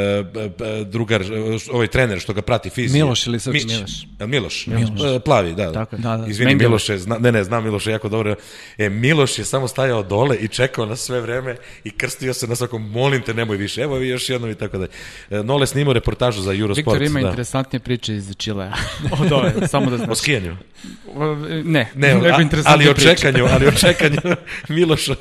drugar, 0.86 1.22
uh, 1.22 1.28
ovaj 1.72 1.86
trener 1.86 2.20
što 2.20 2.32
ga 2.32 2.42
prati 2.42 2.70
fizio? 2.70 3.04
Miloš 3.04 3.26
ili 3.26 3.40
Srpčić? 3.40 3.66
Miloš. 3.66 3.80
Miloš. 3.80 4.06
Jel 4.18 4.28
Miloš? 4.28 4.66
Miloš. 4.66 5.22
Plavi, 5.24 5.54
da. 5.54 5.72
Tako 5.72 5.96
je. 5.96 6.00
Da, 6.00 6.16
da. 6.16 6.26
Izvini. 6.26 6.54
Miloš 6.54 6.88
je, 6.88 6.98
zna, 6.98 7.18
ne, 7.18 7.32
ne, 7.32 7.44
znam 7.44 7.64
Miloša 7.64 7.90
jako 7.90 8.08
dobro. 8.08 8.34
E, 8.78 8.88
Miloš 8.88 9.38
je 9.38 9.44
samo 9.44 9.68
stajao 9.68 10.02
dole 10.02 10.36
i 10.36 10.48
čekao 10.48 10.86
na 10.86 10.96
sve 10.96 11.20
vreme 11.20 11.56
i 11.84 11.90
krstio 11.90 12.34
se 12.34 12.46
na 12.46 12.56
svakom, 12.56 12.90
molim 12.90 13.22
te, 13.22 13.34
nemoj 13.34 13.56
više, 13.56 13.82
evo 13.82 13.96
vi 13.96 14.08
još 14.08 14.30
jednom 14.30 14.50
i 14.50 14.54
tako 14.54 14.78
dalje. 14.78 14.90
E, 15.42 15.44
Nole 15.44 15.66
snimao 15.66 15.92
reportažu 15.92 16.42
za 16.42 16.54
Eurosport. 16.54 16.86
Viktor 16.86 17.02
ima 17.02 17.20
da. 17.20 17.28
interesantnije 17.28 17.80
priče 17.80 18.14
iz 18.14 18.34
Čilea. 18.36 18.72
Od 19.20 19.32
ove, 19.32 19.68
samo 19.68 19.90
da 19.90 19.94
O 19.94 19.98
znaš. 19.98 20.18
skijanju. 20.18 20.56
Ne, 21.64 21.90
Ne, 21.94 22.14
nego 22.14 22.26
a, 22.26 22.42
interesantna 22.42 22.72
ali 22.72 22.88
o 22.88 22.94
čekanju, 22.94 23.46
ali 23.52 23.66
o 23.66 23.72
čekanju 23.72 24.36
Miloša. 24.68 25.14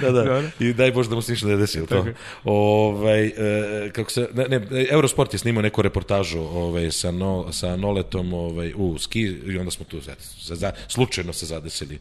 Da, 0.00 0.10
da. 0.10 0.42
I 0.60 0.72
daj 0.72 0.92
Bože 0.92 1.08
da 1.08 1.14
mu 1.14 1.22
se 1.22 1.32
ništa 1.32 1.46
ne 1.46 1.56
desi, 1.56 1.86
to. 1.86 1.96
Je. 1.96 2.14
Ovaj 2.44 3.26
e, 3.26 3.90
kako 3.92 4.10
se 4.10 4.28
ne, 4.34 4.48
ne, 4.48 4.86
Eurosport 4.90 5.32
je 5.32 5.38
snimao 5.38 5.62
neku 5.62 5.82
reportažu 5.82 6.38
ovaj 6.38 6.90
sa 6.90 7.10
no, 7.10 7.52
sa 7.52 7.76
Noletom 7.76 8.32
ovaj 8.32 8.72
u 8.76 8.98
ski 8.98 9.20
i 9.22 9.58
onda 9.58 9.70
smo 9.70 9.84
tu 9.84 9.96
eto, 9.96 10.24
za, 10.42 10.54
za, 10.54 10.72
slučajno 10.88 11.32
se 11.32 11.46
zadesili 11.46 11.98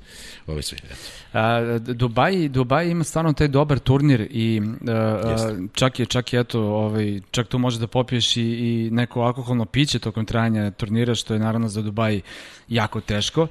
ovaj 0.48 0.62
svi. 0.62 0.78
Eto. 0.78 0.96
A, 1.34 1.78
Dubaj, 1.80 2.48
Dubaj 2.48 2.88
ima 2.88 3.04
stvarno 3.04 3.34
taj 3.34 3.48
dobar 3.48 3.80
turnir 3.80 4.28
i 4.32 4.62
a, 4.88 4.92
a, 4.92 5.32
Jeste. 5.32 5.58
čak 5.74 6.00
je 6.00 6.06
čak 6.06 6.34
i 6.34 6.38
eto 6.38 6.62
ovaj 6.62 7.20
čak 7.32 7.48
tu 7.58 7.62
može 7.62 7.80
da 7.80 7.88
popiješ 7.88 8.38
i, 8.38 8.42
i 8.42 8.90
neko 8.92 9.22
alkoholno 9.22 9.66
piće 9.66 10.00
tokom 10.00 10.26
trajanja 10.26 10.72
turnira 10.72 11.16
što 11.16 11.34
je 11.34 11.40
naravno 11.40 11.68
za 11.68 11.82
Dubaj 11.82 12.22
jako 12.70 13.02
teško. 13.02 13.48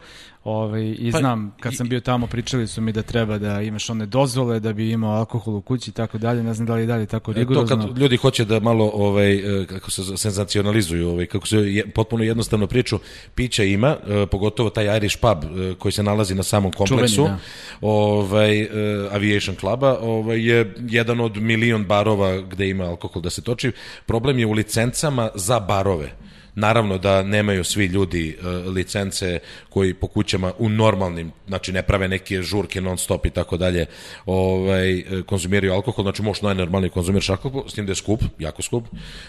Ovaj 0.46 0.94
i 0.98 1.10
Pa, 1.12 1.18
znam 1.18 1.54
kad 1.60 1.72
i- 1.72 1.76
sam 1.76 1.88
bio 1.88 2.00
tamo 2.00 2.26
pričali 2.26 2.66
su 2.66 2.80
mi 2.80 2.92
da 2.92 3.02
treba 3.02 3.38
da 3.38 3.62
imaš 3.62 3.90
one 3.90 4.06
dozvole 4.06 4.60
da 4.60 4.72
bi 4.72 4.90
imao 4.90 5.12
alkohol 5.12 5.54
u 5.56 5.60
kući 5.60 5.90
i 5.90 5.94
tako 5.94 6.18
dalje. 6.18 6.42
Ne 6.42 6.54
znam 6.54 6.66
da 6.66 6.74
li 6.74 6.80
je 6.80 6.86
dalje 6.86 7.06
tako 7.06 7.30
E, 7.30 7.34
To 7.34 7.40
rigorozno. 7.40 7.76
kad 7.78 7.98
ljudi 7.98 8.16
hoće 8.16 8.44
da 8.44 8.60
malo 8.60 8.90
ovaj 8.94 9.34
e, 9.62 9.66
kako 9.66 9.90
se 9.90 10.16
senzacionalizuju, 10.16 11.08
ovaj 11.08 11.26
kako 11.26 11.46
se 11.46 11.56
je, 11.56 11.86
potpuno 11.86 12.24
jednostavno 12.24 12.66
priču, 12.66 12.98
pića 13.34 13.64
ima, 13.64 13.96
e, 14.08 14.26
pogotovo 14.26 14.70
taj 14.70 14.96
Irish 14.96 15.18
pub 15.18 15.44
koji 15.78 15.92
se 15.92 16.02
nalazi 16.02 16.34
na 16.34 16.42
samom 16.42 16.72
kompleksu. 16.72 17.16
Čuveni, 17.16 17.34
da. 17.34 17.38
Ovaj 17.80 18.60
e, 18.60 18.68
Aviation 19.10 19.56
kluba, 19.56 19.98
ovaj 19.98 20.48
je 20.48 20.74
jedan 20.80 21.20
od 21.20 21.36
milion 21.36 21.84
barova 21.84 22.40
gde 22.40 22.68
ima 22.68 22.84
alkohol 22.84 23.22
da 23.22 23.30
se 23.30 23.42
toči. 23.42 23.72
Problem 24.06 24.38
je 24.38 24.46
u 24.46 24.52
licencama 24.52 25.30
za 25.34 25.60
barove. 25.60 26.12
Naravno 26.56 26.98
da 26.98 27.22
nemaju 27.22 27.64
svi 27.64 27.84
ljudi 27.86 28.38
e, 28.40 28.46
licence 28.48 29.38
koji 29.68 29.94
po 29.94 30.06
kućama 30.06 30.52
u 30.58 30.68
normalnim, 30.68 31.32
znači 31.48 31.72
ne 31.72 31.82
prave 31.82 32.08
neke 32.08 32.42
žurke 32.42 32.80
non 32.80 32.98
stop 32.98 33.26
i 33.26 33.30
tako 33.30 33.56
dalje, 33.56 33.86
ovaj 34.26 34.98
e, 34.98 35.04
konzumiraju 35.26 35.72
alkohol, 35.72 36.04
znači 36.04 36.22
možeš 36.22 36.42
najnormalnije 36.42 36.90
konzumiraš 36.90 37.30
alkohol, 37.30 37.64
s 37.68 37.74
tim 37.74 37.86
da 37.86 37.92
je 37.92 37.96
skup, 37.96 38.20
jako 38.38 38.62
skup. 38.62 38.84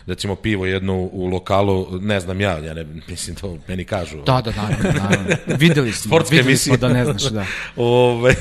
Recimo 0.06 0.36
pivo 0.36 0.66
jedno 0.66 0.94
u 0.96 1.28
lokalu, 1.28 1.88
ne 2.02 2.20
znam 2.20 2.42
ja, 2.42 2.58
ja 2.58 2.74
ne 2.74 2.86
mislim 3.10 3.36
to 3.36 3.58
meni 3.68 3.86
kažu. 3.86 4.18
Da, 4.18 4.42
da, 4.42 4.52
naravno, 4.52 5.02
naravno. 5.02 5.36
Videli 5.66 5.92
smo, 5.92 6.10
Sportske 6.10 6.36
videli 6.36 6.52
emisije. 6.52 6.78
smo 6.78 6.88
da 6.88 6.94
ne 6.94 7.06
znaš, 7.06 7.24
da. 7.24 7.46
Ove, 7.76 8.36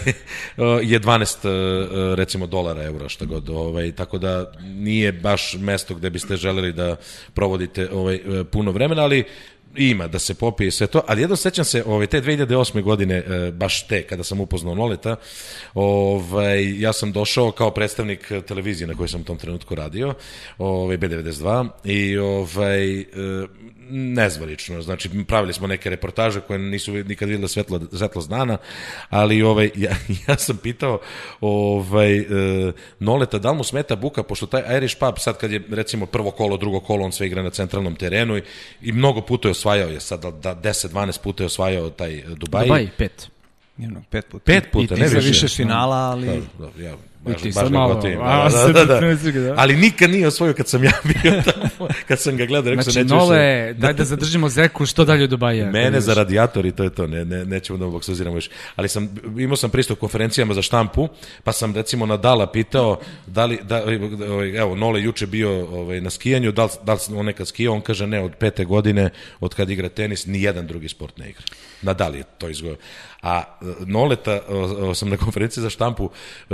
je 0.83 1.01
12 1.01 2.13
e, 2.13 2.17
recimo 2.17 2.47
dolara, 2.47 2.83
eura, 2.83 3.09
šta 3.09 3.25
god, 3.25 3.49
ovaj, 3.51 3.93
tako 3.93 4.19
da 4.19 4.53
nije 4.65 5.13
baš 5.13 5.55
mesto 5.59 5.95
gde 5.95 6.11
biste 6.11 6.37
želeli 6.37 6.73
da 6.73 6.97
provodite 7.35 7.89
ovaj, 7.93 8.21
puno 8.51 8.73
vremena, 8.77 9.03
ali 9.05 9.25
ima 9.77 10.07
da 10.07 10.19
se 10.19 10.35
popije 10.35 10.71
sve 10.71 10.87
to, 10.87 11.03
ali 11.07 11.21
jedno 11.21 11.37
sećam 11.37 11.65
se 11.65 11.85
ovaj, 11.87 12.07
te 12.07 12.21
2008. 12.23 12.83
godine, 12.83 13.15
e, 13.15 13.53
baš 13.53 13.87
te, 13.87 14.03
kada 14.03 14.25
sam 14.25 14.41
upoznao 14.41 14.75
Noleta, 14.75 15.17
ovaj, 15.75 16.81
ja 16.81 16.93
sam 16.93 17.13
došao 17.13 17.51
kao 17.51 17.71
predstavnik 17.71 18.33
televizije 18.47 18.87
na 18.87 18.95
kojoj 18.95 19.09
sam 19.09 19.21
u 19.21 19.25
tom 19.25 19.39
trenutku 19.39 19.75
radio, 19.75 20.15
ovaj, 20.59 20.99
B92, 20.99 21.69
i 21.85 22.19
ovaj, 22.19 23.01
e, 23.01 23.07
nezvalično, 23.91 24.83
znači 24.83 25.11
pravili 25.29 25.53
smo 25.53 25.67
neke 25.67 25.91
reportaže 25.91 26.41
koje 26.41 26.59
nisu 26.59 26.93
nikad 26.93 27.29
vidjeli 27.29 27.49
svetlo, 27.49 27.81
svetlost 27.93 28.29
dana, 28.29 28.57
ali 29.11 29.43
ovaj, 29.43 29.71
ja, 29.75 29.91
ja 30.29 30.37
sam 30.37 30.57
pitao 30.57 31.01
ovaj, 31.41 32.19
e, 32.19 32.27
Noleta 32.99 33.39
da 33.39 33.51
li 33.51 33.57
mu 33.57 33.65
smeta 33.65 33.97
buka, 33.97 34.23
pošto 34.23 34.47
taj 34.47 34.77
Irish 34.77 34.99
pub 34.99 35.15
sad 35.19 35.39
kad 35.39 35.53
je 35.53 35.63
recimo 35.71 36.07
prvo 36.07 36.31
kolo, 36.31 36.57
drugo 36.57 36.81
kolo, 36.81 37.05
on 37.05 37.13
sve 37.13 37.27
igra 37.27 37.43
na 37.43 37.51
centralnom 37.51 37.97
terenu 37.97 38.37
i, 38.37 38.43
i 38.83 38.93
mnogo 38.93 39.21
puta 39.21 39.49
je 39.49 39.55
osvajao 39.57 39.89
je 39.89 40.01
sad, 40.01 40.23
da, 40.23 40.31
da 40.31 40.55
10-12 40.55 41.21
puta 41.23 41.43
je 41.43 41.47
osvajao 41.47 41.91
taj 41.91 42.19
e, 42.19 42.25
Dubaj. 42.37 42.65
Dubaj, 42.65 42.89
pet. 42.99 43.29
Jedno, 43.79 44.03
pet 44.11 44.27
puta. 44.31 44.45
Pet 44.45 44.65
puta, 44.73 44.95
I 44.95 44.97
ti 44.97 45.03
ne 45.03 45.09
za 45.09 45.17
više. 45.17 45.29
više 45.29 45.49
finala, 45.49 45.97
ali... 45.97 46.27
Da, 46.27 46.67
da, 46.67 46.83
ja, 46.85 46.97
baš, 47.27 47.43
ti 47.43 47.53
baš 47.55 47.71
malo, 47.71 47.95
gotivim. 47.95 48.19
a, 48.23 48.49
Da, 48.49 48.73
da, 48.73 48.85
da, 48.85 49.01
da. 49.01 49.41
da. 49.41 49.55
Ali 49.57 49.77
nikad 49.77 50.11
nije 50.11 50.27
osvojio 50.27 50.55
kad 50.55 50.69
sam 50.69 50.85
ja 50.85 50.93
bio 51.13 51.43
tamo, 51.45 51.89
kad 52.09 52.21
sam 52.21 52.37
ga 52.37 52.47
gledao, 52.47 52.71
rekao 52.71 52.83
sam 52.85 52.93
Znači, 52.93 53.05
neću 53.05 53.15
više- 53.15 53.27
Nole, 53.27 53.75
daj 53.75 53.93
da 53.93 54.05
zadržimo 54.05 54.49
Zeku 54.49 54.87
što 54.87 55.05
dalje 55.05 55.25
od 55.25 55.31
Dubaja. 55.31 55.71
Mene 55.71 56.01
za 56.01 56.15
radijator 56.15 56.67
i 56.67 56.73
to 56.73 56.85
je 56.85 56.91
to, 56.91 57.07
ne, 57.07 57.25
ne, 57.25 57.45
nećemo 57.45 57.79
da 57.79 57.87
boksuziramo 57.87 58.35
više. 58.37 58.51
Ali 58.77 58.89
sam, 58.89 59.09
imao 59.39 59.57
sam 59.57 59.71
pristup 59.71 59.99
konferencijama 59.99 60.55
za 60.55 60.63
štampu, 60.63 61.09
pa 61.45 61.53
sam 61.53 61.75
recimo 61.75 62.07
Nadala 62.07 62.47
pitao, 62.47 62.99
da 63.27 63.45
li, 63.45 63.59
da, 63.63 63.83
ovaj, 64.25 64.57
evo, 64.57 64.77
Nole 64.77 65.03
juče 65.03 65.27
bio 65.27 65.51
ovaj, 65.65 66.01
na 66.01 66.11
skijanju, 66.11 66.53
da 66.53 66.65
li, 66.65 66.71
da 66.85 66.93
li 66.93 66.99
on 67.15 67.27
nekad 67.27 67.49
skijao, 67.49 67.75
on 67.75 67.81
kaže 67.81 68.07
ne, 68.07 68.21
od 68.21 68.33
pete 68.35 68.65
godine, 68.65 69.11
od 69.41 69.55
kad 69.55 69.71
igra 69.71 69.89
tenis, 69.89 70.27
ni 70.27 70.43
jedan 70.43 70.67
drugi 70.67 70.89
sport 70.89 71.19
ne 71.19 71.31
igra. 71.31 71.43
Nadal 71.83 72.15
je 72.17 72.23
to 72.39 72.49
izgojio. 72.49 72.77
A 73.27 73.43
e, 73.63 73.65
Noleta 73.87 74.41
o, 74.49 74.89
o, 74.89 74.95
sam 74.95 75.09
na 75.09 75.17
konferenciji 75.17 75.63
za 75.63 75.71
štampu 75.71 76.11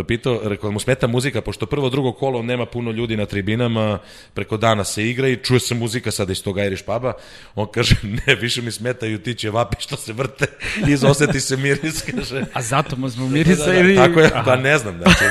pitao, 0.09 0.41
rekao 0.45 0.71
da 0.71 0.73
mu 0.73 0.81
smeta 0.81 1.07
muzika, 1.07 1.41
pošto 1.41 1.67
prvo, 1.67 1.91
drugo 1.91 2.13
kolo 2.13 2.43
nema 2.43 2.67
puno 2.67 2.91
ljudi 2.91 3.17
na 3.17 3.27
tribinama, 3.27 3.99
preko 4.35 4.57
dana 4.57 4.85
se 4.85 5.09
igra 5.09 5.29
i 5.29 5.37
čuje 5.37 5.61
se 5.61 5.75
muzika 5.75 6.11
sada 6.11 6.33
iz 6.33 6.43
tog 6.43 6.59
Irish 6.59 6.85
puba. 6.85 7.13
On 7.55 7.67
kaže, 7.75 7.95
ne, 8.27 8.35
više 8.35 8.63
mi 8.63 8.73
smetaju 8.73 9.19
ti 9.19 9.35
će 9.35 9.51
vapi 9.51 9.77
što 9.81 9.97
se 9.97 10.13
vrte 10.13 10.47
i 10.89 11.07
oseti 11.07 11.41
se 11.41 11.57
miris, 11.57 12.03
kaže. 12.03 12.45
A 12.53 12.63
zato 12.63 12.97
mu 12.97 13.11
smo 13.11 13.29
mirisa 13.29 13.67
Da, 13.67 13.73
da, 13.73 13.79
ili... 13.79 13.97
Tako 13.97 14.21
je, 14.21 14.31
pa 14.45 14.57
ne 14.57 14.79
znam, 14.79 14.99
znači, 14.99 15.25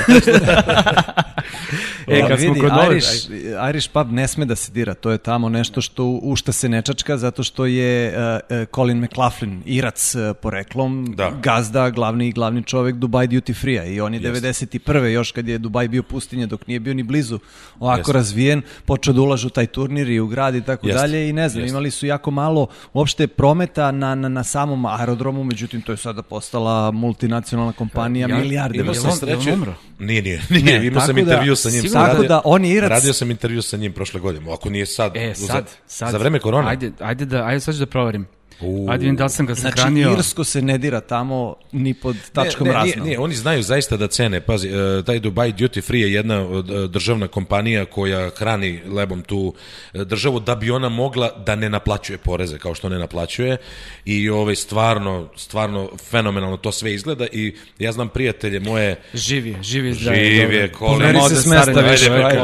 E, 2.06 2.20
kad 2.20 2.30
Ali 2.30 2.40
smo 2.40 2.52
vidi, 2.52 2.60
kod 2.60 2.72
Nole, 2.72 2.86
Irish, 2.86 3.30
Irish 3.70 3.90
pub 3.92 4.12
ne 4.12 4.28
sme 4.28 4.44
da 4.44 4.56
se 4.56 4.72
dira, 4.72 4.94
to 4.94 5.10
je 5.10 5.18
tamo 5.18 5.48
nešto 5.48 5.80
što 5.80 6.04
u 6.22 6.36
šta 6.36 6.52
se 6.52 6.68
ne 6.68 6.82
čačka 6.82 7.16
zato 7.16 7.42
što 7.42 7.66
je 7.66 8.14
uh, 8.16 8.68
Colin 8.74 8.98
McLaughlin, 8.98 9.62
Irac 9.66 10.14
uh, 10.14 10.36
poreklom, 10.42 11.14
Da. 11.16 11.31
Gazda, 11.34 11.90
glavni 11.90 12.32
glavni 12.32 12.62
čovek 12.62 12.94
Dubai 12.94 13.28
Duty 13.28 13.54
Free-a 13.54 13.84
i 13.84 14.00
on 14.00 14.14
je 14.14 14.20
Jeste. 14.20 14.52
91. 14.68 15.04
još 15.04 15.32
kad 15.32 15.48
je 15.48 15.58
Dubai 15.58 15.88
bio 15.88 16.02
pustinja 16.02 16.46
dok 16.46 16.66
nije 16.66 16.80
bio 16.80 16.94
ni 16.94 17.02
blizu 17.02 17.38
ovako 17.78 17.98
Jeste. 18.00 18.12
razvijen, 18.12 18.62
počeo 18.84 19.14
da 19.14 19.20
ulažu 19.20 19.46
u 19.46 19.50
taj 19.50 19.66
turnir 19.66 20.10
i 20.10 20.20
u 20.20 20.26
grad 20.26 20.54
i 20.54 20.62
tako 20.62 20.86
Jeste. 20.86 21.00
dalje 21.00 21.28
i 21.28 21.32
ne 21.32 21.48
znam, 21.48 21.62
Jeste. 21.62 21.70
imali 21.70 21.90
su 21.90 22.06
jako 22.06 22.30
malo 22.30 22.66
uopšte 22.92 23.26
prometa 23.26 23.90
na, 23.92 24.14
na, 24.14 24.28
na 24.28 24.44
samom 24.44 24.86
aerodromu, 24.86 25.44
međutim 25.44 25.82
to 25.82 25.92
je 25.92 25.96
sada 25.98 26.22
postala 26.22 26.90
multinacionalna 26.90 27.72
kompanija, 27.72 28.28
Ja- 28.28 28.36
milijarde. 28.36 28.78
Imao 28.78 28.94
sam 28.94 29.10
umro? 29.52 29.74
Nije, 29.98 30.22
nije, 30.22 30.42
nije. 30.50 30.80
Ne, 30.80 30.86
imao 30.86 31.00
sam 31.00 31.14
da- 31.14 31.20
intervju 31.20 31.56
sa 31.56 31.70
njim. 31.70 31.92
tako 31.92 32.22
da 32.22 32.40
on 32.44 32.64
je 32.64 32.70
Irac- 32.72 32.88
Radio 32.90 33.12
sam 33.12 33.30
intervju 33.30 33.62
sa 33.62 33.76
njim 33.76 33.92
prošle 33.92 34.20
godine. 34.20 34.52
Ako 34.52 34.70
nije 34.70 34.86
sad, 34.86 35.16
E, 35.16 35.32
za- 35.36 35.46
sad, 35.46 35.70
sad. 35.86 36.10
za 36.10 36.18
vreme 36.18 36.38
korone. 36.38 36.68
Ajde, 36.68 36.92
ajde, 37.00 37.24
da, 37.24 37.44
ajde 37.44 37.60
sad 37.60 37.74
ću 37.74 37.80
da 37.80 37.86
proverim. 37.86 38.26
U. 38.60 38.86
Ajde 38.90 39.02
vidim 39.02 39.16
da 39.16 39.24
li 39.24 39.30
sam 39.30 39.46
ga 39.46 39.54
Znači, 39.54 39.76
sahranio. 39.76 40.12
Irsko 40.18 40.44
se 40.44 40.62
ne 40.62 40.78
dira 40.78 41.00
tamo 41.00 41.54
ni 41.72 41.94
pod 41.94 42.16
tačkom 42.32 42.66
ne, 42.66 42.72
ne, 42.72 42.78
razno. 42.78 42.92
nije, 42.94 43.04
nije, 43.04 43.18
oni 43.18 43.34
znaju 43.34 43.62
zaista 43.62 43.96
da 43.96 44.06
cene. 44.06 44.40
Pazi, 44.40 44.68
e, 44.68 45.02
taj 45.06 45.18
Dubai 45.18 45.52
Duty 45.52 45.82
Free 45.82 46.00
je 46.00 46.12
jedna 46.12 46.40
od, 46.40 46.70
e, 46.70 46.88
državna 46.88 47.28
kompanija 47.28 47.84
koja 47.84 48.30
hrani 48.30 48.80
lebom 48.86 49.22
tu 49.22 49.54
e, 49.94 50.04
državu 50.04 50.40
da 50.40 50.54
bi 50.54 50.70
ona 50.70 50.88
mogla 50.88 51.30
da 51.46 51.56
ne 51.56 51.70
naplaćuje 51.70 52.18
poreze 52.18 52.58
kao 52.58 52.74
što 52.74 52.88
ne 52.88 52.98
naplaćuje 52.98 53.56
i 54.04 54.30
ovaj 54.30 54.56
stvarno 54.56 55.28
stvarno 55.36 55.90
fenomenalno 56.10 56.56
to 56.56 56.72
sve 56.72 56.94
izgleda 56.94 57.26
i 57.32 57.54
ja 57.78 57.92
znam 57.92 58.08
prijatelje 58.08 58.60
moje 58.60 59.00
Živi 59.14 59.56
živi 59.62 59.94
zdravi. 59.94 60.24
Živ 60.24 60.42
dobro. 60.42 60.56
je, 60.56 60.72
Colin. 60.78 60.98
Pomeri 60.98 61.20
se 61.28 61.42
s 61.42 61.46
mesta 61.46 61.80
više, 61.80 62.10
ajde. 62.12 62.38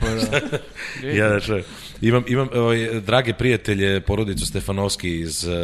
pomeri 0.00 0.20
se. 0.20 0.40
Ja, 1.18 1.28
znači, 1.28 1.64
imam, 2.00 2.24
imam 2.28 2.48
ovaj, 2.54 3.00
drage 3.00 3.32
prijatelje, 3.34 4.00
porodicu 4.00 4.46
Stefanovski 4.46 5.20
iz 5.20 5.44
uh, 5.44 5.54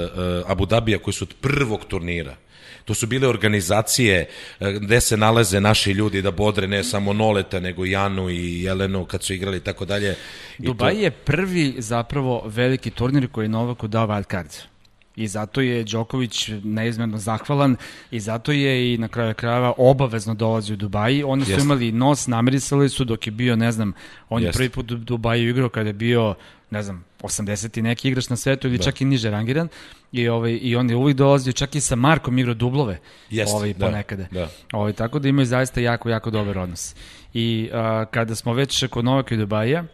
Abu 0.46 0.66
Dabija 0.66 0.98
koji 0.98 1.14
su 1.14 1.24
od 1.24 1.34
prvog 1.40 1.84
turnira. 1.84 2.36
To 2.84 2.94
su 2.94 3.06
bile 3.06 3.28
organizacije 3.28 4.28
uh, 4.60 4.68
gde 4.68 5.00
se 5.00 5.16
nalaze 5.16 5.60
naši 5.60 5.90
ljudi 5.92 6.22
da 6.22 6.30
bodre 6.30 6.66
ne 6.68 6.84
samo 6.84 7.12
Noleta, 7.12 7.60
nego 7.60 7.86
i 7.86 7.90
Janu 7.90 8.30
i 8.30 8.62
Jelenu 8.62 9.04
kad 9.04 9.22
su 9.22 9.34
igrali 9.34 9.56
i 9.56 9.60
tako 9.60 9.84
dalje. 9.84 10.16
Dubaj 10.58 10.92
to- 10.94 11.00
je 11.00 11.10
prvi 11.10 11.74
zapravo 11.78 12.42
veliki 12.46 12.90
turnir 12.90 13.28
koji 13.28 13.44
je 13.44 13.48
Novaku 13.48 13.88
dao 13.88 14.06
wild 14.06 14.30
card. 14.30 14.73
I 15.16 15.28
zato 15.28 15.60
je 15.60 15.84
Đoković 15.84 16.50
neizmjerno 16.64 17.18
zahvalan 17.18 17.76
i 18.10 18.20
zato 18.20 18.52
je 18.52 18.94
i 18.94 18.98
na 18.98 19.08
kraju 19.08 19.34
krajeva 19.34 19.72
obavezno 19.76 20.34
dolazi 20.34 20.72
u 20.72 20.76
Dubaji. 20.76 21.22
Oni 21.22 21.44
su 21.44 21.50
Jeste. 21.50 21.64
imali 21.64 21.92
nos, 21.92 22.26
namirisali 22.26 22.88
su 22.88 23.04
dok 23.04 23.26
je 23.26 23.30
bio, 23.30 23.56
ne 23.56 23.72
znam, 23.72 23.92
on 24.28 24.42
je 24.42 24.46
Jeste. 24.46 24.58
prvi 24.58 24.68
put 24.68 24.90
u 24.90 24.96
Dubaju 24.96 25.48
igrao 25.50 25.68
kada 25.68 25.88
je 25.88 25.92
bio, 25.92 26.34
ne 26.70 26.82
znam, 26.82 27.04
80 27.22 27.78
i 27.78 27.82
neki 27.82 28.08
igrač 28.08 28.28
na 28.28 28.36
svetu 28.36 28.68
ili 28.68 28.82
čak 28.82 29.00
i 29.00 29.04
niže 29.04 29.30
rangiran. 29.30 29.68
I, 30.12 30.28
ovaj, 30.28 30.58
I 30.62 30.76
on 30.76 30.90
je 30.90 30.96
uvijek 30.96 31.16
dolazio, 31.16 31.52
čak 31.52 31.74
i 31.74 31.80
sa 31.80 31.96
Markom 31.96 32.38
igrao 32.38 32.54
dublove 32.54 32.98
Jeste, 33.30 33.56
ovaj, 33.56 33.72
da, 33.72 33.86
ponekada. 33.86 34.26
da. 34.30 34.48
Ovaj, 34.72 34.92
tako 34.92 35.18
da 35.18 35.28
imaju 35.28 35.46
zaista 35.46 35.80
jako, 35.80 36.08
jako 36.08 36.30
dobar 36.30 36.58
odnos. 36.58 36.94
I 37.34 37.70
a, 37.72 38.04
kada 38.10 38.34
smo 38.34 38.52
već 38.52 38.84
kod 38.90 39.04
Novaka 39.04 39.34
i 39.34 39.38
Dubaja, 39.38 39.84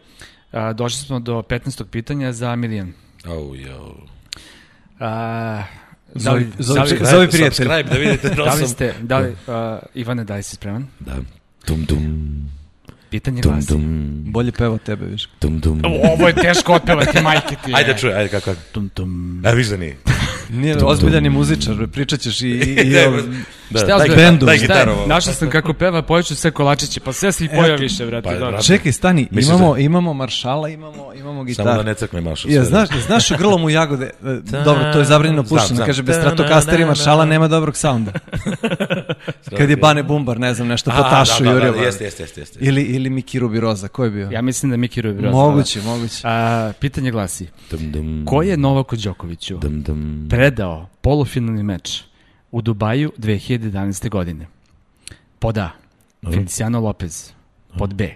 a, 0.51 0.73
došli 0.73 1.05
smo 1.05 1.19
do 1.19 1.41
15. 1.41 1.83
pitanja 1.83 2.33
za 2.33 2.55
milion. 2.55 2.93
Au, 3.25 3.55
jau. 3.55 3.95
A, 5.01 5.63
da 6.13 6.33
li, 6.33 6.45
li, 6.45 6.63
Subscribe. 6.63 7.05
Zove 7.05 7.27
prijatelj. 7.27 7.65
Subscribe 7.65 7.89
da 7.89 7.97
vidite 7.97 8.29
da, 8.29 8.53
li 8.53 8.67
ste, 8.67 8.93
da 9.01 9.19
li, 9.19 9.35
a, 9.47 9.79
Ivane, 9.93 10.23
da 10.23 10.35
li 10.35 10.43
si 10.43 10.55
spreman? 10.55 10.87
Da. 10.99 11.17
Dum, 11.67 11.85
dum, 11.85 12.51
Pitanje 13.11 13.41
dum, 13.41 13.51
glasi. 13.51 13.67
dum, 13.67 13.83
Bolje 14.25 14.51
peva 14.51 14.73
od 14.73 14.83
tebe, 14.83 15.05
viš. 15.05 15.29
dum, 15.41 15.59
dum. 15.59 15.81
Ovo 16.11 16.27
je 16.27 16.33
teško 16.35 16.73
otpevati, 16.73 17.21
majke 17.23 17.55
ti. 17.65 17.71
Ajde, 17.75 17.95
čuj, 17.97 18.13
ajde, 18.13 18.29
kako? 18.29 18.51
Tum, 18.71 18.89
tum. 18.89 19.41
A, 19.45 19.51
viš 19.51 19.67
da 19.67 19.77
nije. 19.77 19.97
Nije 20.49 20.77
ozbiljan 20.77 21.23
je 21.23 21.29
muzičar, 21.29 21.87
pričat 21.87 22.19
ćeš 22.19 22.41
i, 22.41 22.47
i, 22.47 22.51
i 22.81 22.89
Ne, 22.89 23.07
Da, 23.69 23.79
Šta 23.79 23.97
daj, 23.97 24.09
bendu. 24.09 24.45
daj 24.45 24.55
je? 24.55 24.59
gitaru. 24.59 24.95
Našao 25.07 25.33
sam 25.33 25.49
kako 25.49 25.73
peva, 25.73 26.01
pojeću 26.01 26.35
sve 26.35 26.51
kolačiće, 26.51 26.99
pa 26.99 27.13
sve 27.13 27.31
si 27.31 27.47
poja 27.49 27.75
više, 27.75 28.05
brate. 28.05 28.29
Pa, 28.29 28.35
dobro. 28.35 28.61
Čekaj, 28.61 28.91
stani, 28.91 29.27
Misliš 29.31 29.45
imamo, 29.47 29.73
da- 29.73 29.79
imamo 29.79 30.13
maršala, 30.13 30.69
imamo, 30.69 31.13
imamo 31.13 31.43
gitaru. 31.43 31.67
Samo 31.67 31.77
da 31.77 31.83
ne 31.83 31.93
crkne 31.93 32.21
maša. 32.21 32.47
Ja, 32.47 32.53
sve. 32.55 32.65
znaš, 32.65 32.89
znaš 33.01 33.31
u 33.31 33.35
grlom 33.37 33.63
u 33.63 33.69
jagode, 33.69 34.05
e, 34.05 34.11
dobro, 34.55 34.93
to 34.93 34.99
je 34.99 35.05
zabranjeno 35.05 35.43
znam. 35.43 35.85
kaže, 35.85 36.03
bez 36.03 36.15
Stratocaster 36.15 36.79
i 36.79 36.85
maršala 36.85 37.25
nema 37.25 37.47
dobrog 37.47 37.77
saunda. 37.77 38.11
Kad 39.57 39.69
je 39.69 39.75
Bane 39.75 40.03
Bumbar, 40.03 40.39
ne 40.39 40.53
znam, 40.53 40.67
nešto 40.67 40.91
po 40.91 40.97
A, 40.97 41.09
tašu 41.09 41.43
da, 41.43 41.49
da, 41.49 41.55
jurio. 41.55 41.71
da, 41.71 41.77
jeste, 41.79 42.03
jeste, 42.03 42.23
jeste. 42.23 42.59
Ili, 42.61 42.81
ili 43.01 43.09
Miki 43.09 43.39
Rubi 43.39 43.59
Roza, 43.59 43.87
ko 43.87 44.03
je 44.03 44.09
bio? 44.11 44.29
Ja 44.31 44.41
mislim 44.41 44.69
da 44.71 44.77
Miki 44.77 45.01
Rubi 45.01 45.21
Rosa. 45.21 45.35
moguće, 45.37 45.81
moguće. 45.81 46.21
A, 46.23 46.71
pitanje 46.79 47.11
glasi, 47.11 47.47
Dum, 47.71 47.91
dum, 47.91 48.25
ko 48.27 48.41
je 48.41 48.57
Novaku 48.57 48.95
Đokoviću 48.95 49.57
dum, 49.57 49.81
dum. 49.81 50.27
predao 50.29 50.89
polufinalni 51.01 51.63
meč 51.63 52.03
u 52.51 52.61
Dubaju 52.61 53.11
2011. 53.17 54.09
godine? 54.09 54.47
Pod 55.39 55.57
A. 55.57 55.69
Feliciano 56.23 56.79
Lopez. 56.79 57.31
Pod 57.77 57.93
B. 57.93 58.09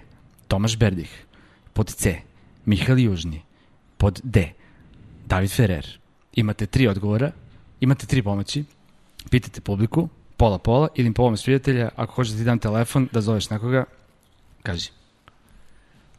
Tomaš 0.47 0.77
Berdih. 0.77 1.25
Pod 1.73 1.87
C. 1.87 2.15
Mihajl 2.65 2.99
Južni. 2.99 3.41
Pod 3.97 4.21
D. 4.23 4.49
David 5.25 5.51
Ferrer. 5.51 5.99
Imate 6.33 6.65
tri 6.65 6.87
odgovora, 6.87 7.31
imate 7.79 8.05
tri 8.05 8.21
pomoći, 8.23 8.63
pitate 9.29 9.61
publiku, 9.61 10.09
pola 10.37 10.57
pola, 10.57 10.87
ili 10.95 11.13
pomoć 11.13 11.43
prijatelja, 11.43 11.89
ako 11.95 12.13
hoćeš 12.13 12.31
da 12.33 12.37
ti 12.39 12.43
dam 12.43 12.59
telefon, 12.59 13.07
da 13.11 13.21
zoveš 13.21 13.49
nekoga, 13.49 13.83
kaži. 14.65 14.89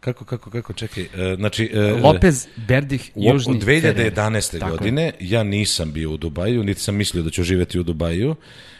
Kako, 0.00 0.24
kako, 0.24 0.50
kako, 0.50 0.72
čekaj. 0.72 1.02
e, 1.04 1.34
Znači, 1.36 1.70
e, 1.74 1.80
Lopez, 1.80 2.46
Berdih, 2.58 3.10
u- 3.14 3.24
Južni, 3.24 3.56
od 3.56 3.64
Ferrer. 3.64 3.96
2011. 3.96 4.58
Tako 4.58 4.66
je. 4.66 4.70
godine 4.70 5.12
ja 5.20 5.42
nisam 5.42 5.92
bio 5.92 6.10
u 6.10 6.16
Dubaju, 6.16 6.64
niti 6.64 6.80
sam 6.80 6.94
mislio 6.94 7.22
da 7.22 7.30
ću 7.30 7.42
živeti 7.42 7.78
u 7.78 7.82
Dubaju. 7.82 8.36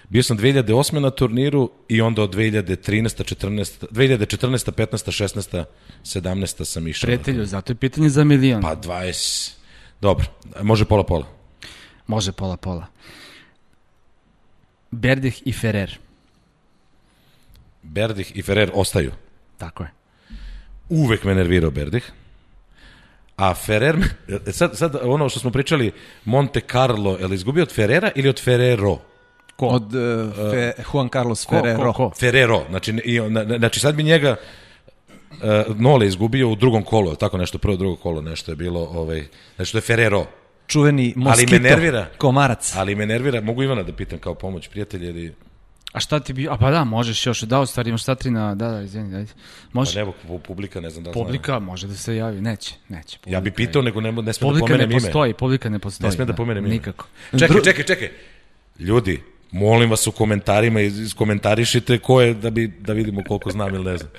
Bio 0.09 0.23
sam 0.23 0.39
2008. 0.39 0.99
na 0.99 1.11
turniru 1.11 1.71
i 1.89 2.01
onda 2.01 2.23
od 2.23 2.35
2013. 2.35 2.77
14. 3.25 3.87
2014. 3.87 4.71
15. 4.71 5.11
16. 5.25 5.65
17. 6.05 6.65
sam 6.65 6.89
išao. 6.89 7.07
Prijatelju, 7.07 7.47
zato 7.47 7.73
je 7.73 7.77
pitanje 7.77 8.09
za 8.09 8.25
milion. 8.25 8.63
Pa 8.63 8.77
20. 8.77 9.53
Dobro, 10.01 10.25
može 10.63 10.85
pola 10.85 11.05
pola. 11.05 11.27
Može 12.07 12.33
pola 12.33 12.57
pola. 12.57 12.87
Berdih 14.91 15.43
i 15.45 15.53
Ferrer. 15.53 15.99
Berdih 17.83 18.37
i 18.37 18.43
Ferrer 18.43 18.71
ostaju. 18.75 19.13
Tako 19.59 19.83
je. 19.83 19.91
Uvek 20.89 21.25
me 21.25 21.35
nervirao 21.35 21.71
Berdih. 21.71 22.13
A 23.37 23.55
Ferrer, 23.55 23.97
sad, 24.53 24.77
sad 24.79 24.97
ono 25.03 25.29
što 25.29 25.41
smo 25.41 25.51
pričali, 25.51 25.93
Monte 26.25 26.61
Carlo, 26.73 27.17
je 27.19 27.27
li 27.27 27.35
izgubio 27.35 27.63
od 27.63 27.73
Ferrera 27.75 28.11
ili 28.15 28.29
od 28.29 28.43
Ferrero? 28.43 28.99
Ko? 29.57 29.67
Od 29.67 29.95
uh, 29.95 30.35
Fe, 30.53 30.73
Juan 30.93 31.09
Carlos 31.09 31.45
ko, 31.45 31.55
Ferrero. 31.57 31.93
ko, 31.93 32.09
ko? 32.09 32.13
Ferrero, 32.21 32.63
znači, 32.71 33.01
i, 33.05 33.21
na- 33.21 33.45
na- 33.45 33.59
znači 33.59 33.81
sad 33.81 33.95
bi 33.95 34.03
njega 34.03 34.37
uh, 35.31 35.77
Nole 35.77 36.07
izgubio 36.07 36.49
u 36.51 36.57
drugom 36.57 36.83
kolu, 36.83 37.15
tako 37.15 37.39
nešto, 37.39 37.59
prvo 37.59 37.77
drugo 37.77 37.97
kolo, 37.97 38.21
nešto 38.23 38.53
je 38.53 38.57
bilo, 38.57 38.81
ovaj, 38.81 39.25
znači 39.57 39.73
to 39.73 39.79
je 39.79 39.83
Ferrero. 39.83 40.27
Čuveni 40.67 41.13
Moskito. 41.17 41.53
me 41.53 41.59
nervira. 41.59 42.07
Komarac. 42.19 42.75
Ali 42.77 42.95
me 42.95 43.07
nervira, 43.07 43.41
mogu 43.41 43.63
Ivana 43.63 43.83
da 43.83 43.93
pitam 43.93 44.19
kao 44.19 44.35
pomoć 44.35 44.69
prijatelja 44.69 45.09
ili... 45.09 45.35
A 45.97 46.01
šta 46.01 46.21
ti 46.21 46.33
bi... 46.33 46.49
A 46.49 46.57
pa 46.57 46.71
da, 46.71 46.85
možeš 46.85 47.27
još. 47.27 47.41
Da, 47.43 47.61
u 47.61 47.67
stvari 47.67 47.89
imaš 47.89 48.03
šta 48.03 48.15
tri 48.15 48.31
na... 48.31 48.55
Da, 48.55 48.69
da, 48.71 48.83
izvini, 48.83 49.17
ajde. 49.17 49.33
Pa 49.33 49.69
Može. 49.73 50.05
ne, 50.05 50.13
pu- 50.29 50.39
publika 50.39 50.81
ne 50.81 50.91
znam 50.91 51.05
da 51.05 51.11
li 51.11 51.15
zna. 51.15 51.23
Publika 51.25 51.59
može 51.59 51.87
da 51.87 51.95
se 51.95 52.17
javi. 52.17 52.41
Neće, 52.41 52.75
neće. 52.89 53.19
Ja 53.27 53.41
bi 53.41 53.51
Publika 53.51 53.57
pitao, 53.69 53.83
nego 53.83 54.01
ne, 54.01 54.13
ne 54.13 54.33
smem 54.33 54.49
da 54.49 54.53
Publika 54.53 54.67
pomenem 54.67 54.89
ne 54.89 54.95
ime. 54.95 55.03
postoji, 55.03 55.35
publika 55.35 55.69
ne 55.69 55.79
postoji. 55.79 56.09
Ne 56.09 56.13
smem 56.13 56.27
da 56.27 56.33
pomenem 56.33 56.65
ime. 56.67 56.75
Nikako. 56.75 57.07
Čekaj, 57.39 57.63
čekaj, 57.65 57.85
čekaj. 57.85 58.11
Ljudi, 58.79 59.23
molim 59.51 59.91
vas 59.91 60.07
u 60.07 60.13
komentarima 60.13 60.81
iskomentarišite 60.81 61.99
ko 61.99 62.21
je 62.21 62.35
da, 62.35 62.51
bi, 62.51 62.69
da 62.81 62.93
vidimo 62.93 63.23
koliko 63.29 63.51
znam 63.51 63.75
ili 63.75 63.85
ne 63.85 63.97
znam. 63.99 64.11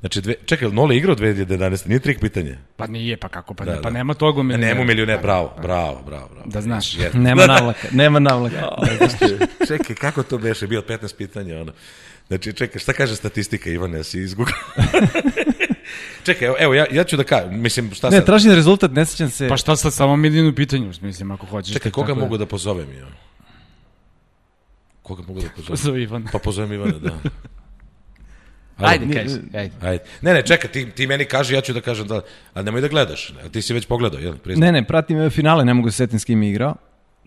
Znači, 0.00 0.20
dve, 0.20 0.34
čekaj, 0.46 0.68
Nole 0.68 0.96
igrao 0.96 1.16
2011. 1.16 1.86
Nije 1.86 1.98
trik 2.00 2.20
pitanje. 2.20 2.58
Pa 2.76 2.86
nije, 2.86 3.16
pa 3.16 3.28
kako, 3.28 3.54
pa, 3.54 3.64
Da, 3.64 3.70
ne, 3.70 3.76
pa 3.76 3.82
da. 3.82 3.90
nema 3.90 4.14
toga 4.14 4.40
u 4.40 4.42
Ne, 4.42 4.46
milioneru. 4.46 4.74
nemo 4.74 4.86
milioner, 4.86 5.18
bravo, 5.22 5.54
bravo, 5.62 6.02
bravo, 6.06 6.28
bravo. 6.28 6.46
Da 6.46 6.60
znaš. 6.60 6.92
Yes. 6.92 7.14
Nema 7.18 7.46
navlaka, 7.46 7.88
nema 7.92 8.18
navlaka. 8.18 8.68
čekaj, 9.68 9.96
kako 9.96 10.22
to 10.22 10.38
beše? 10.38 10.66
Bio 10.66 10.82
15 10.82 11.16
pitanja, 11.16 11.60
ono. 11.60 11.72
Znači, 12.28 12.52
čekaj, 12.52 12.78
šta 12.80 12.92
kaže 12.92 13.16
statistika, 13.16 13.70
Ivane, 13.70 14.04
si 14.04 14.20
izgugao? 14.20 14.54
čekaj, 16.26 16.46
evo, 16.46 16.56
evo, 16.58 16.74
ja, 16.74 16.86
ja 16.90 17.04
ću 17.04 17.16
da 17.16 17.24
kažem, 17.24 17.62
mislim, 17.62 17.94
šta 17.94 18.10
Ne, 18.10 18.16
sad? 18.16 18.26
tražim 18.26 18.52
rezultat, 18.52 18.90
ne 18.92 19.04
sećam 19.04 19.30
se. 19.30 19.48
Pa 19.48 19.56
šta 19.56 19.76
sad, 19.76 19.94
samo 19.94 20.16
milion 20.16 20.46
u 20.46 20.54
pitanju, 20.54 20.92
mislim, 21.02 21.30
ako 21.30 21.46
hoćeš. 21.46 21.72
Čekaj, 21.72 21.90
to 21.90 21.94
koga 21.94 22.06
tako 22.06 22.20
mogu 22.20 22.36
da 22.36 22.46
pozovem, 22.46 22.92
ja? 22.92 23.06
Koga 25.02 25.22
mogu 25.22 25.40
da 25.40 25.48
pozovem? 25.56 25.76
Zove 25.76 26.02
Ivan. 26.02 26.26
Pa 26.32 26.38
pozovem 26.38 26.72
Ivana, 26.72 26.98
da. 26.98 27.18
Ajde, 28.78 29.14
kaži, 29.14 29.38
ajde. 29.54 29.74
Ajde. 29.82 30.04
Ne, 30.20 30.34
ne, 30.34 30.42
čekaj, 30.42 30.70
ti, 30.70 30.90
ti 30.90 31.06
meni 31.06 31.24
kaži, 31.24 31.54
ja 31.54 31.60
ću 31.60 31.72
da 31.72 31.80
kažem 31.80 32.06
da... 32.06 32.20
A 32.54 32.62
nemoj 32.62 32.80
da 32.80 32.88
gledaš, 32.88 33.34
ti 33.52 33.62
si 33.62 33.74
već 33.74 33.86
pogledao, 33.86 34.20
jel? 34.20 34.36
Priznam. 34.36 34.66
Ne, 34.66 34.72
ne, 34.72 34.86
pratim 34.86 35.30
finale, 35.30 35.64
ne 35.64 35.74
mogu 35.74 35.90
se 35.90 35.96
setim 35.96 36.18
s 36.18 36.24
kim 36.24 36.42
je 36.42 36.50
igrao. 36.50 36.74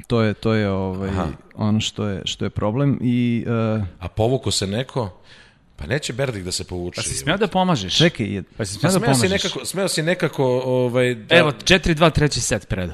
To 0.07 0.21
je, 0.21 0.33
to 0.33 0.53
je 0.53 0.69
ovaj, 0.69 1.09
Aha. 1.09 1.27
ono 1.55 1.79
što 1.79 2.07
je, 2.07 2.21
što 2.25 2.45
je 2.45 2.49
problem. 2.49 2.99
I, 3.01 3.45
uh, 3.47 3.83
A 3.99 4.07
povuko 4.07 4.51
se 4.51 4.67
neko... 4.67 5.17
Pa 5.75 5.87
neće 5.87 6.13
Berdik 6.13 6.43
da 6.43 6.51
se 6.51 6.63
povuče. 6.63 6.95
Pa 6.95 7.01
si 7.01 7.15
smeo 7.15 7.37
da 7.37 7.47
pomažeš? 7.47 7.97
čekaj, 7.97 8.25
je, 8.25 8.43
Pa 8.57 8.65
si 8.65 8.79
Pa 8.81 8.89
smeo 8.89 8.91
da 8.91 8.99
smeo 8.99 9.13
si 9.13 9.21
pomažeš? 9.21 9.43
nekako, 9.43 9.65
smeo 9.65 9.87
si 9.87 10.01
nekako 10.03 10.45
ovaj, 10.65 11.15
da, 11.15 11.35
Evo, 11.35 11.51
4-2, 11.51 12.11
treći 12.11 12.41
set 12.41 12.67
predo. 12.67 12.93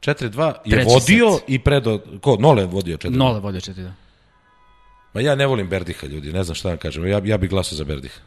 4-2 0.00 0.52
je 0.64 0.70
treći 0.70 0.90
vodio 0.90 1.32
set. 1.32 1.44
i 1.48 1.58
predo... 1.58 2.00
Ko? 2.20 2.36
Nole 2.40 2.62
je 2.62 2.66
vodio 2.66 2.96
4 2.96 3.10
Nole 3.10 3.40
vodio 3.40 3.60
4-2. 3.60 3.90
Ma 5.14 5.20
ja 5.20 5.34
ne 5.34 5.46
volim 5.46 5.68
Berdiha, 5.68 6.06
ljudi, 6.06 6.32
ne 6.32 6.44
znam 6.44 6.54
šta 6.54 6.68
vam 6.68 6.78
kažem. 6.78 7.06
Ja, 7.06 7.20
ja 7.24 7.38
bih 7.38 7.50
glasao 7.50 7.76
za 7.76 7.84
Berdiha. 7.84 8.20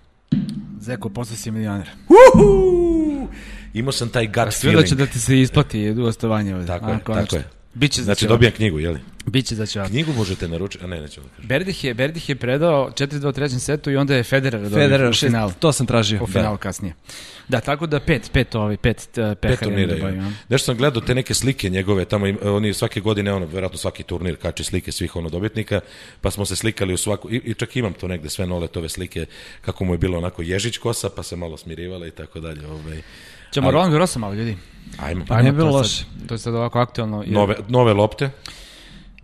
Zeko, 0.80 1.10
postao 1.10 1.38
si 1.38 1.52
milioner. 1.52 1.90
Uhu! 2.10 3.28
Imao 3.74 3.92
sam 3.92 4.10
taj 4.10 4.28
gut 4.28 4.36
Sve 4.36 4.52
feeling. 4.52 4.82
da 4.82 4.88
će 4.88 4.96
da 4.96 5.06
ti 5.06 5.20
se 5.20 5.40
isplati 5.42 5.94
gostovanje 5.94 6.56
ovde. 6.56 6.68
Tako 6.68 6.90
je, 6.92 7.00
tako 7.04 7.36
je. 7.36 7.44
Biće 7.74 8.02
za 8.02 8.06
Znači, 8.06 8.28
dobijam 8.28 8.54
knjigu, 8.54 8.80
jeli? 8.80 9.00
Biće 9.26 9.56
za 9.56 9.66
će 9.66 9.84
Knjigu 9.88 10.14
možete 10.14 10.48
naručiti, 10.48 10.84
a 10.84 10.88
ne, 10.88 11.02
neću 11.02 11.22
da 11.22 11.28
kažem. 11.28 11.48
Berdih 11.48 11.84
je, 11.84 11.94
Berdih 11.94 12.30
je 12.30 12.36
predao 12.36 12.92
4-2 12.92 13.28
u 13.28 13.32
trećem 13.32 13.60
setu 13.60 13.92
i 13.92 13.96
onda 13.96 14.16
je 14.16 14.24
Federer 14.24 14.62
dobio 14.62 14.76
Federer, 14.76 15.10
u 15.10 15.14
šest, 15.14 15.30
finalu. 15.30 15.52
to 15.60 15.72
sam 15.72 15.86
tražio. 15.86 16.24
U 16.24 16.28
finalu 16.28 16.58
kasnije. 16.58 16.94
Da, 17.48 17.60
tako 17.60 17.88
da 17.88 18.00
pet, 18.00 18.30
pet 18.34 18.56
ovaj, 18.56 18.78
pet 18.78 18.98
uh, 18.98 19.14
Pet 19.14 19.40
pehara 19.42 19.58
turnira, 19.58 19.96
Dubaju, 19.96 20.16
ja. 20.16 20.24
ja. 20.24 20.32
Nešto 20.50 20.66
sam 20.66 20.78
gledao 20.78 21.02
te 21.02 21.16
neke 21.16 21.34
slike 21.34 21.70
njegove, 21.70 22.06
tamo 22.06 22.28
im, 22.28 22.38
oni 22.44 22.74
svake 22.74 23.00
godine, 23.00 23.34
ono, 23.34 23.46
verovatno 23.46 23.78
svaki 23.78 24.04
turnir 24.04 24.36
kači 24.36 24.64
slike 24.64 24.92
svih 24.92 25.16
ono 25.16 25.30
dobitnika, 25.30 25.80
pa 26.22 26.32
smo 26.32 26.46
se 26.46 26.56
slikali 26.56 26.94
u 26.94 26.98
svaku, 26.98 27.32
i, 27.32 27.42
i 27.46 27.54
čak 27.54 27.76
imam 27.76 27.94
to 27.94 28.08
negde, 28.08 28.30
sve 28.30 28.48
noletove 28.48 28.90
slike, 28.90 29.26
kako 29.62 29.86
mu 29.86 29.94
je 29.94 29.98
bilo 29.98 30.18
onako 30.18 30.42
ježić 30.42 30.78
kosa, 30.78 31.10
pa 31.10 31.24
se 31.24 31.36
malo 31.36 31.58
smirivala 31.58 32.08
i 32.08 32.12
tako 32.12 32.40
dalje. 32.40 32.68
Ovaj. 32.68 33.02
Ćemo 33.54 33.68
Ali- 33.68 33.74
Roland 33.74 33.94
malo, 34.18 34.34
ljudi. 34.34 34.58
Ajmo. 34.98 35.26
Pa 35.28 35.42
ne 35.42 35.52
bi 35.52 35.58
bilo 35.58 35.72
loše. 35.72 35.90
sad- 35.96 36.28
To 36.28 36.34
je 36.34 36.40
sad 36.40 36.56
ovako 36.56 36.80
aktualno. 36.80 37.18
jer- 37.20 37.32
Nove, 37.32 37.56
nove 37.68 37.94
lopte. 37.94 38.30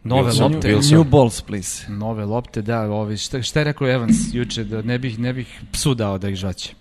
nove 0.04 0.32
Wilson, 0.32 0.42
lopte. 0.44 0.68
Wilson. 0.70 0.94
New 0.94 1.04
balls, 1.04 1.42
please. 1.42 1.86
Nove 1.90 2.26
lopte, 2.26 2.62
da, 2.62 2.82
ovi, 2.82 3.18
šta, 3.18 3.42
šta 3.42 3.60
je 3.60 3.64
rekao 3.64 3.88
Evans 3.90 4.18
juče, 4.34 4.64
da 4.64 4.82
ne 4.82 5.00
bih, 5.00 5.20
ne 5.20 5.34
bih 5.34 5.62
psu 5.72 5.94
dao 5.94 6.18
da 6.18 6.30
ih 6.30 6.36
žvaće. 6.36 6.74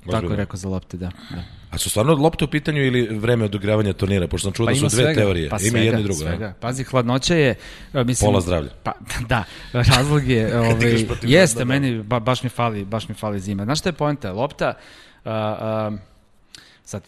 Tako 0.00 0.16
Ozbiljno. 0.16 0.32
je 0.32 0.36
rekao 0.36 0.56
za 0.56 0.68
lopte, 0.68 0.96
da. 0.96 1.10
da. 1.30 1.42
A 1.70 1.78
su 1.78 1.90
stvarno 1.90 2.14
lopte 2.14 2.44
u 2.44 2.48
pitanju 2.48 2.82
ili 2.82 3.18
vreme 3.18 3.44
odigravanja 3.44 3.92
turnira? 3.92 4.28
Pošto 4.28 4.44
sam 4.44 4.52
čuo 4.52 4.66
Pa 4.66 4.72
da 4.72 4.76
su 4.76 4.80
dve 4.82 4.90
svega. 4.90 5.14
teorije. 5.14 5.48
Pa 5.48 5.56
ima 5.56 5.60
svega, 5.60 5.78
jedno 5.78 6.00
i 6.00 6.02
drugo. 6.02 6.18
svega. 6.18 6.54
Pazi, 6.60 6.84
hladnoća 6.84 7.34
je, 7.34 7.54
e, 7.94 8.04
mislim... 8.04 8.28
Pola 8.28 8.40
zdravlja. 8.40 8.70
Pa, 8.82 8.92
da, 9.28 9.44
razlog 9.72 10.28
je, 10.28 10.58
ovaj, 10.60 11.04
jeste, 11.22 11.56
Branda, 11.56 11.74
da. 11.80 11.88
meni 11.88 12.02
ba, 12.02 12.20
baš 12.20 12.42
mi 12.42 12.48
fali, 12.48 12.84
baš 12.84 13.08
mi 13.08 13.14
fali 13.14 13.40
zima. 13.40 13.64
Znaš 13.64 13.78
šta 13.78 13.88
je 13.88 13.92
poenta? 13.92 14.32
Lopta, 14.32 14.66
a, 14.66 14.74
a, 15.24 15.90
sad, 16.86 17.02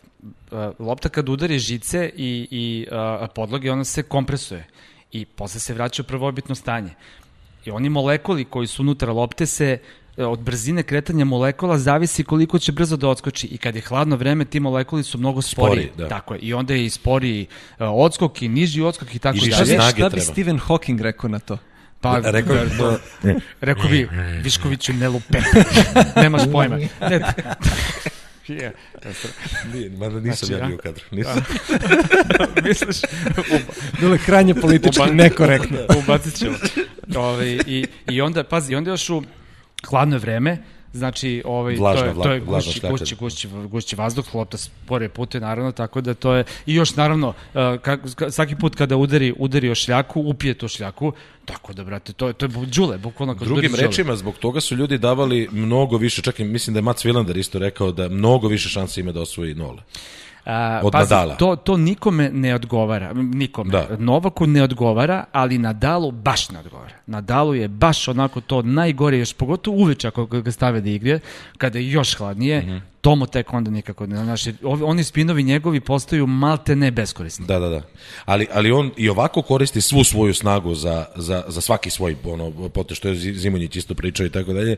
lopta 0.79 1.09
kad 1.09 1.29
udari 1.29 1.59
žice 1.59 2.11
i, 2.17 2.49
i 2.51 2.87
podloge, 3.35 3.73
ona 3.73 3.85
se 3.85 4.03
kompresuje 4.03 4.67
i 5.12 5.25
posle 5.25 5.61
se 5.61 5.75
vraća 5.75 6.03
u 6.03 6.05
prvobitno 6.05 6.55
stanje. 6.55 6.91
I 7.64 7.71
oni 7.71 7.88
molekuli 7.88 8.45
koji 8.45 8.67
su 8.67 8.83
unutra 8.83 9.12
lopte 9.12 9.47
se 9.47 9.79
e, 10.17 10.25
od 10.25 10.41
brzine 10.41 10.83
kretanja 10.83 11.25
molekula 11.25 11.79
zavisi 11.79 12.25
koliko 12.25 12.59
će 12.59 12.73
brzo 12.73 12.97
da 12.97 13.09
odskoči 13.09 13.47
i 13.47 13.59
kad 13.59 13.75
je 13.77 13.83
hladno 13.83 14.17
vreme 14.17 14.45
ti 14.45 14.61
molekuli 14.61 15.03
su 15.03 15.19
mnogo 15.19 15.43
sporiji. 15.43 15.87
Spori, 15.87 16.03
da. 16.03 16.09
Tako 16.09 16.35
je. 16.35 16.41
I 16.41 16.55
onda 16.55 16.75
je 16.75 16.87
i 16.87 16.91
sporiji 16.91 17.47
e, 17.79 17.85
odskok 17.85 18.43
i 18.43 18.49
niži 18.49 18.83
odskok 18.83 19.14
i 19.14 19.19
tako 19.19 19.38
I 19.43 19.51
dalje. 19.51 19.64
Šta 19.64 19.91
šta 19.91 19.93
bi 19.93 19.97
treba. 19.97 20.21
Stephen 20.21 20.59
Hawking 20.59 21.01
rekao 21.01 21.31
na 21.31 21.38
to? 21.38 21.59
Pa, 22.01 22.21
Rekao 22.25 22.55
bi 22.55 22.77
to. 22.79 22.99
rekao 23.61 23.88
bi, 23.91 24.09
Viškoviću 24.45 24.93
ne 24.93 25.09
lupe. 25.09 25.38
Nemaš 26.23 26.43
pojma. 26.53 26.77
Ne, 27.11 27.35
je, 28.48 28.72
Nije, 29.72 29.90
mada 29.90 30.20
nisam 30.20 30.46
Znači, 30.46 30.62
ja 30.62 30.66
bio 30.66 30.74
u 30.74 30.78
kadru. 30.78 31.04
Nisam. 31.11 31.44
misliš, 32.64 32.96
Bilo 34.00 34.12
je 34.12 34.18
krajnje 34.18 34.54
politički 34.54 35.02
Uba- 35.02 35.14
nekorektno. 35.14 35.78
ubacit 35.98 36.34
ćemo. 36.34 36.56
Ove, 37.16 37.46
i, 37.52 37.87
I 38.06 38.20
onda, 38.20 38.44
pazi, 38.44 38.74
onda 38.74 38.90
još 38.90 39.11
u 39.11 39.22
hladno 39.87 40.18
vreme, 40.18 40.58
znači 40.98 41.42
ovaj, 41.44 41.74
Vlažna, 41.74 42.02
to 42.02 42.08
je, 42.08 42.22
to 42.22 42.32
je 42.32 42.40
gušći, 42.40 42.80
gušći, 42.90 43.14
gušći, 43.14 43.48
gušći 43.70 43.96
vazduh, 43.96 44.34
lopta 44.34 44.56
spore 44.58 45.08
pute, 45.08 45.40
naravno, 45.40 45.72
tako 45.72 46.00
da 46.00 46.14
to 46.14 46.34
je, 46.34 46.44
i 46.66 46.74
još 46.74 46.96
naravno, 46.96 47.28
uh, 47.28 47.34
kak, 47.82 48.00
svaki 48.30 48.56
put 48.56 48.74
kada 48.74 48.96
udari, 48.96 49.34
udari 49.38 49.70
o 49.70 49.74
šljaku, 49.74 50.20
upije 50.20 50.54
to 50.54 50.68
šljaku, 50.68 51.12
tako 51.44 51.72
da, 51.72 51.84
brate, 51.84 52.12
to 52.12 52.26
je, 52.26 52.32
to 52.32 52.46
je 52.46 52.50
džule, 52.66 52.98
bukvalno 52.98 53.34
kao 53.34 53.44
Drugim 53.44 53.74
rečima, 53.74 54.16
zbog 54.16 54.38
toga 54.38 54.61
su 54.61 54.76
ljudi 54.76 54.98
davali 54.98 55.48
mnogo 55.52 55.96
više, 55.96 56.22
čak 56.22 56.40
i 56.40 56.44
mislim 56.44 56.74
da 56.74 56.78
je 56.78 56.82
Mats 56.82 57.04
Wilander 57.04 57.38
isto 57.38 57.58
rekao 57.58 57.92
da 57.92 58.08
mnogo 58.08 58.48
više 58.48 58.68
šanse 58.68 59.00
ima 59.00 59.12
da 59.12 59.20
osvoji 59.20 59.54
nole. 59.54 59.82
A, 60.48 60.80
Od 60.84 60.92
pazi, 60.92 61.14
Nadala. 61.14 61.34
To, 61.34 61.56
to 61.56 61.76
nikome 61.76 62.30
ne 62.30 62.54
odgovara, 62.54 63.12
nikome. 63.12 63.70
Da. 63.70 63.87
Novaku 63.98 64.46
ne 64.46 64.62
odgovara, 64.62 65.24
ali 65.32 65.58
Nadalu 65.58 66.11
baš 66.11 66.50
ne 66.50 66.58
odgovara. 66.58 66.94
Nadalu 67.06 67.54
je 67.54 67.68
baš 67.68 68.08
onako 68.08 68.40
to 68.40 68.62
najgore, 68.62 69.18
još 69.18 69.32
pogotovo 69.32 69.76
uveče 69.76 70.08
ako 70.08 70.26
ga 70.26 70.50
stave 70.52 70.80
da 70.80 70.90
igre, 70.90 71.20
kada 71.58 71.78
je 71.78 71.90
još 71.90 72.16
hladnije, 72.16 72.61
Mhm. 72.61 72.76
To 73.09 73.14
mu 73.14 73.27
tek 73.27 73.53
onda 73.53 73.70
nikako 73.70 74.07
ne 74.07 74.16
znaš. 74.16 74.43
ovi- 74.62 74.82
Oni 74.82 75.05
spinovi 75.05 75.43
njegovi 75.43 75.80
postaju 75.80 76.26
malte 76.26 76.76
ne 76.76 76.91
beskorisni. 76.91 77.47
Da, 77.47 77.59
da, 77.59 77.68
da. 77.68 77.82
Ali, 78.24 78.47
ali 78.53 78.70
on 78.70 78.91
i 78.97 79.09
ovako 79.09 79.43
koristi 79.43 79.80
svu 79.80 80.05
svoju 80.05 80.35
snagu 80.35 80.74
za, 80.74 81.07
za, 81.16 81.45
za 81.49 81.61
svaki 81.61 81.91
svoj 81.91 82.16
ono, 82.24 82.51
pote 82.68 82.95
što 82.95 83.09
je 83.09 83.14
Zi- 83.14 83.35
Zimonjić 83.35 83.76
isto 83.76 83.95
pričao 83.95 84.26
i 84.26 84.30
tako 84.30 84.53
dalje. 84.53 84.76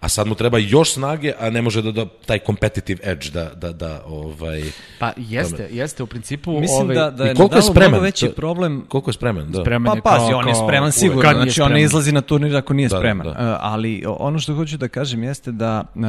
A 0.00 0.08
sad 0.08 0.26
mu 0.26 0.34
treba 0.34 0.58
još 0.58 0.92
snage, 0.92 1.32
a 1.38 1.50
ne 1.50 1.62
može 1.62 1.82
da 1.82 1.92
da 1.92 2.06
taj 2.26 2.38
competitive 2.38 3.00
edge 3.04 3.30
da, 3.30 3.50
da, 3.54 3.72
da 3.72 4.02
ovaj... 4.06 4.62
Pa 4.98 5.12
jeste, 5.18 5.68
jeste 5.72 6.02
u 6.02 6.06
principu... 6.06 6.52
Mislim 6.52 6.80
ovaj, 6.80 6.94
da, 6.94 7.10
da 7.10 7.24
je 7.24 7.34
koliko 7.34 7.56
je 7.56 7.62
spreman? 7.62 7.90
mnogo 7.90 8.02
veći 8.02 8.28
problem 8.28 8.84
Koliko 8.88 9.10
je 9.10 9.14
spreman? 9.14 9.50
Da. 9.50 9.60
spreman 9.60 9.86
Pa 9.86 9.96
je 9.96 10.02
pazi, 10.02 10.30
kao- 10.30 10.38
on 10.38 10.48
je 10.48 10.54
spreman 10.56 10.92
sigurno, 10.92 11.22
Kad 11.22 11.36
znači 11.36 11.60
on 11.60 11.64
ne 11.64 11.70
spreman. 11.70 11.80
izlazi 11.80 12.12
na 12.12 12.20
turnir 12.20 12.56
ako 12.56 12.72
nije 12.74 12.88
Da, 12.88 12.98
spreman. 12.98 13.26
da. 13.26 13.32
E, 13.32 13.56
ali 13.60 14.04
o- 14.06 14.16
ono 14.20 14.38
što 14.38 14.54
hoću 14.54 14.76
da 14.76 14.88
kažem 14.88 15.22
jeste 15.22 15.52
da 15.52 15.84
e, 15.86 16.00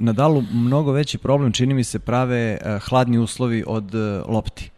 Nadalu 0.00 0.42
mnogo 0.52 0.92
veći 0.92 1.09
problem 1.18 1.52
čini 1.52 1.74
mi 1.74 1.84
se 1.84 1.98
prave 1.98 2.36
e, 2.38 2.78
hladni 2.80 3.18
uslovi 3.18 3.64
od 3.66 3.94
e, 3.94 3.98
lopti. 4.28 4.70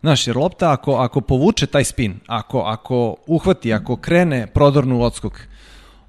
Znaš, 0.00 0.26
jer 0.26 0.36
lopta 0.36 0.72
ako, 0.72 0.92
ako 0.94 1.20
povuče 1.20 1.66
taj 1.66 1.84
spin, 1.84 2.20
ako, 2.26 2.60
ako 2.60 3.16
uhvati, 3.26 3.72
ako 3.72 3.96
krene 3.96 4.46
prodornu 4.46 5.02
odskok, 5.02 5.40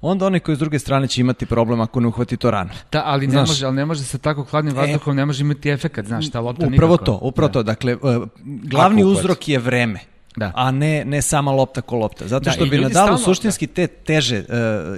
onda 0.00 0.26
onaj 0.26 0.40
koji 0.40 0.56
s 0.56 0.60
druge 0.60 0.78
strane 0.78 1.08
će 1.08 1.20
imati 1.20 1.46
problem 1.46 1.80
ako 1.80 2.00
ne 2.00 2.06
uhvati 2.06 2.36
to 2.36 2.50
rano. 2.50 2.70
Da, 2.92 3.02
ali 3.04 3.26
ne 3.26 3.30
Znaš. 3.32 3.48
može, 3.48 3.66
ali 3.66 3.76
ne 3.76 3.84
može 3.84 4.02
sa 4.02 4.18
tako 4.18 4.42
hladnim 4.42 4.74
vazduhom, 4.74 5.16
ne 5.16 5.26
može 5.26 5.42
imati 5.42 5.70
efekat, 5.70 6.06
znaš, 6.06 6.30
ta 6.30 6.40
lopta 6.40 6.66
Upravo 6.66 6.92
nikako. 6.92 7.04
to, 7.06 7.18
upravo 7.22 7.48
Da. 7.48 7.52
to. 7.52 7.62
Dakle, 7.62 7.92
e, 7.92 7.96
glavni 8.44 9.04
uzrok 9.04 9.48
je 9.48 9.58
vreme. 9.58 10.00
Da. 10.36 10.52
a 10.54 10.70
ne, 10.70 11.04
ne 11.04 11.22
sama 11.22 11.52
lopta 11.52 11.80
ko 11.80 11.96
lopta. 11.96 12.28
Zato 12.28 12.44
Da, 12.44 12.50
što 12.50 12.64
i 12.64 12.70
bi 12.70 12.84
stalno- 12.90 13.18
suštinski 13.18 13.66
te 13.66 13.86
teže 13.86 14.36
e, 14.36 14.44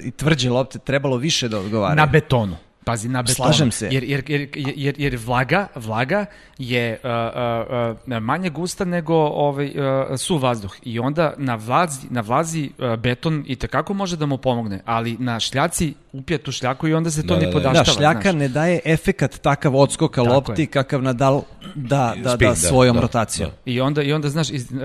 i 0.03 0.11
tvrđe 0.11 0.51
lopte 0.51 0.79
trebalo 0.79 1.17
više 1.17 1.49
da 1.49 1.59
odgovaraju. 1.59 1.97
Na 1.97 2.07
betonu. 2.07 2.57
Pazi, 2.87 3.09
na 3.09 3.23
betonu. 3.23 3.35
Slažem 3.35 3.71
se. 3.73 3.89
Jer, 3.91 4.05
jer, 4.05 4.23
jer, 4.31 4.49
jer, 4.77 4.95
jer 4.99 5.19
vlaga, 5.25 5.67
vlaga 5.75 6.27
je 6.59 6.99
uh, 7.05 7.11
uh, 7.11 8.17
uh, 8.17 8.23
manje 8.23 8.51
gusta 8.51 8.85
nego 8.85 9.15
ovaj, 9.15 9.67
uh, 9.67 9.75
su 10.19 10.39
vazduh. 10.39 10.75
I 10.83 10.99
onda 10.99 11.35
na 11.37 11.55
vlazi, 11.55 12.07
na 12.11 12.21
vlazi 12.21 12.71
uh, 12.79 12.97
beton 12.97 13.45
i 13.47 13.57
tekako 13.57 13.95
može 13.95 14.17
da 14.17 14.27
mu 14.27 14.39
pomogne, 14.39 14.81
ali 14.85 15.17
na 15.19 15.41
šljaci 15.41 15.95
upije 16.13 16.39
tu 16.39 16.53
šljaku 16.53 16.89
i 16.89 16.95
onda 16.95 17.11
se 17.11 17.27
to 17.27 17.35
Da, 17.35 17.41
ne 17.41 17.47
da, 17.47 17.47
da. 17.47 17.53
podaštava. 17.53 17.85
Da, 17.85 17.93
šljaka 17.93 18.31
znaš. 18.31 18.35
ne 18.35 18.49
daje 18.49 18.81
efekat 18.85 19.39
takav 19.43 19.77
odskoka 19.77 20.23
Tako 20.23 20.35
lopti 20.35 20.63
je. 20.63 20.67
kakav 20.67 21.03
Nadal 21.03 21.43
da, 21.75 22.15
da, 22.23 22.31
Spin, 22.31 22.49
da, 22.49 22.55
da, 22.55 22.55
svojom 22.55 22.97
da, 22.97 23.03
rotacijom. 23.03 23.51
da. 23.51 23.57
I 23.73 23.81
onda, 23.81 24.03
i 24.03 24.13
onda 24.13 24.29
znaš, 24.29 24.51
iz, 24.51 24.73
uh, 24.73 24.79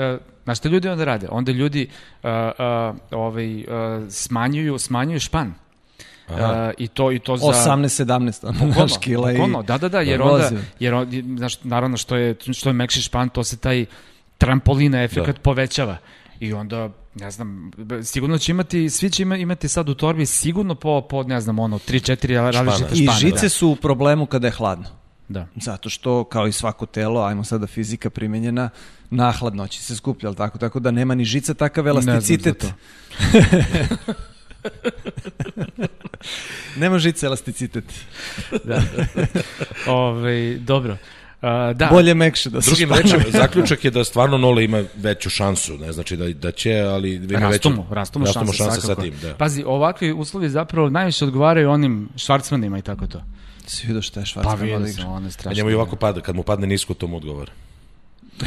znaš 0.43 0.57
šta 0.57 0.69
ljudi 0.69 0.87
onda 0.87 1.03
rade? 1.03 1.27
Onda 1.31 1.51
ljudi 1.51 1.87
uh, 2.23 2.29
uh, 2.29 2.95
ovaj, 3.11 3.59
uh, 3.59 3.65
smanjuju, 4.09 4.77
smanjuju 4.77 5.19
špan. 5.19 5.53
Uh, 6.31 6.37
I 6.77 6.87
to, 6.87 7.11
i 7.11 7.19
to 7.19 7.37
za... 7.37 7.45
18-17 7.45 8.45
Bukvalno, 8.45 8.73
znaš, 8.73 8.91
kila 8.97 9.31
i... 9.31 9.37
da, 9.67 9.77
da, 9.77 9.89
da, 9.89 9.99
jer 10.01 10.17
Da. 10.17 10.23
onda, 10.25 10.49
jer 10.79 10.93
on, 10.93 11.07
znaš, 11.37 11.63
naravno 11.63 11.97
što 11.97 12.15
je, 12.15 12.35
što 12.53 12.69
je 12.69 12.73
mekši 12.73 13.01
špan, 13.01 13.29
to 13.29 13.43
se 13.43 13.57
taj 13.57 13.85
trampolina 14.37 15.03
efekat 15.03 15.35
Da. 15.35 15.41
povećava. 15.41 15.97
I 16.39 16.53
onda, 16.53 16.89
ne 17.15 17.31
znam, 17.31 17.71
sigurno 18.03 18.37
će 18.37 18.51
imati, 18.51 18.89
svi 18.89 19.09
će 19.09 19.23
ima- 19.23 19.37
imati 19.37 19.67
sad 19.67 19.89
u 19.89 19.93
torbi 19.93 20.25
sigurno 20.25 20.75
po, 20.75 21.01
po 21.01 21.23
ne 21.23 21.41
znam, 21.41 21.59
ono, 21.59 21.79
3-4 21.79 22.51
različite 22.51 22.93
I 22.93 23.03
špane. 23.03 23.19
žice 23.19 23.49
su 23.49 23.67
u 23.69 23.75
problemu 23.75 24.25
kada 24.25 24.47
je 24.47 24.51
hladno. 24.51 24.85
Da. 25.29 25.39
da. 25.39 25.47
Zato 25.57 25.89
što, 25.89 26.23
kao 26.23 26.47
i 26.47 26.51
svako 26.51 26.85
telo, 26.85 27.21
ajmo 27.21 27.43
sada 27.43 27.67
fizika 27.67 28.09
primenjena, 28.09 28.69
na 29.09 29.31
hladnoći 29.31 29.83
se 29.83 29.95
skuplja, 29.95 30.27
ali 30.29 30.35
tako, 30.35 30.57
tako 30.57 30.79
da 30.79 30.91
nema 30.91 31.15
ni 31.15 31.25
žica 31.25 31.53
takav 31.53 31.85
Ne 31.85 31.91
znam 31.91 32.01
za 32.01 32.11
elasticitet. 32.11 32.57
to. 32.59 32.67
nema 36.81 36.99
žice 36.99 37.25
elasticitet. 37.25 37.83
da. 38.63 38.81
Ove, 39.87 40.55
dobro. 40.55 40.97
A, 41.41 41.73
da, 41.73 41.87
Bolje 41.91 42.13
mekše 42.13 42.49
da 42.49 42.61
se 42.61 42.69
Drugim 42.69 42.93
rečima, 42.93 43.23
zaključak 43.41 43.85
je 43.85 43.91
da 43.91 44.03
stvarno 44.03 44.37
Nole 44.37 44.63
ima 44.63 44.83
veću 44.95 45.29
šansu, 45.29 45.77
ne 45.77 45.91
znači 45.91 46.17
da, 46.17 46.29
da 46.29 46.51
će, 46.51 46.79
ali 46.79 47.15
ima 47.15 47.39
Rastu 47.39 47.51
veću, 47.51 47.69
mu, 47.69 47.85
rastu 47.91 48.19
mu 48.19 48.25
rastu 48.25 48.39
šanse, 48.39 48.57
šanse 48.57 48.81
sa 48.81 48.95
tim. 48.95 49.13
Da. 49.21 49.35
Pazi, 49.35 49.63
ovakvi 49.65 50.11
uslovi 50.11 50.49
zapravo 50.49 50.89
najviše 50.89 51.25
odgovaraju 51.25 51.71
onim 51.71 52.09
švarcmanima 52.15 52.77
i 52.77 52.81
tako 52.81 53.07
to. 53.07 53.23
Si 53.67 53.87
vidio 53.87 54.01
šta 54.01 54.19
je 54.19 54.23
Pa 54.23 54.27
Švarcman 54.27 54.59
vidio 54.59 54.75
odigrao? 54.75 55.03
sam, 55.03 55.11
ono 55.11 55.25
je 55.25 55.27
A 55.27 55.31
strašno. 55.31 55.57
njemu 55.57 55.69
i 55.69 55.73
ovako 55.73 55.95
pada, 55.95 56.21
kad 56.21 56.35
mu 56.35 56.43
padne 56.43 56.67
nisko, 56.67 56.93
to 56.93 57.07
mu 57.07 57.17
odgovara. 57.17 57.51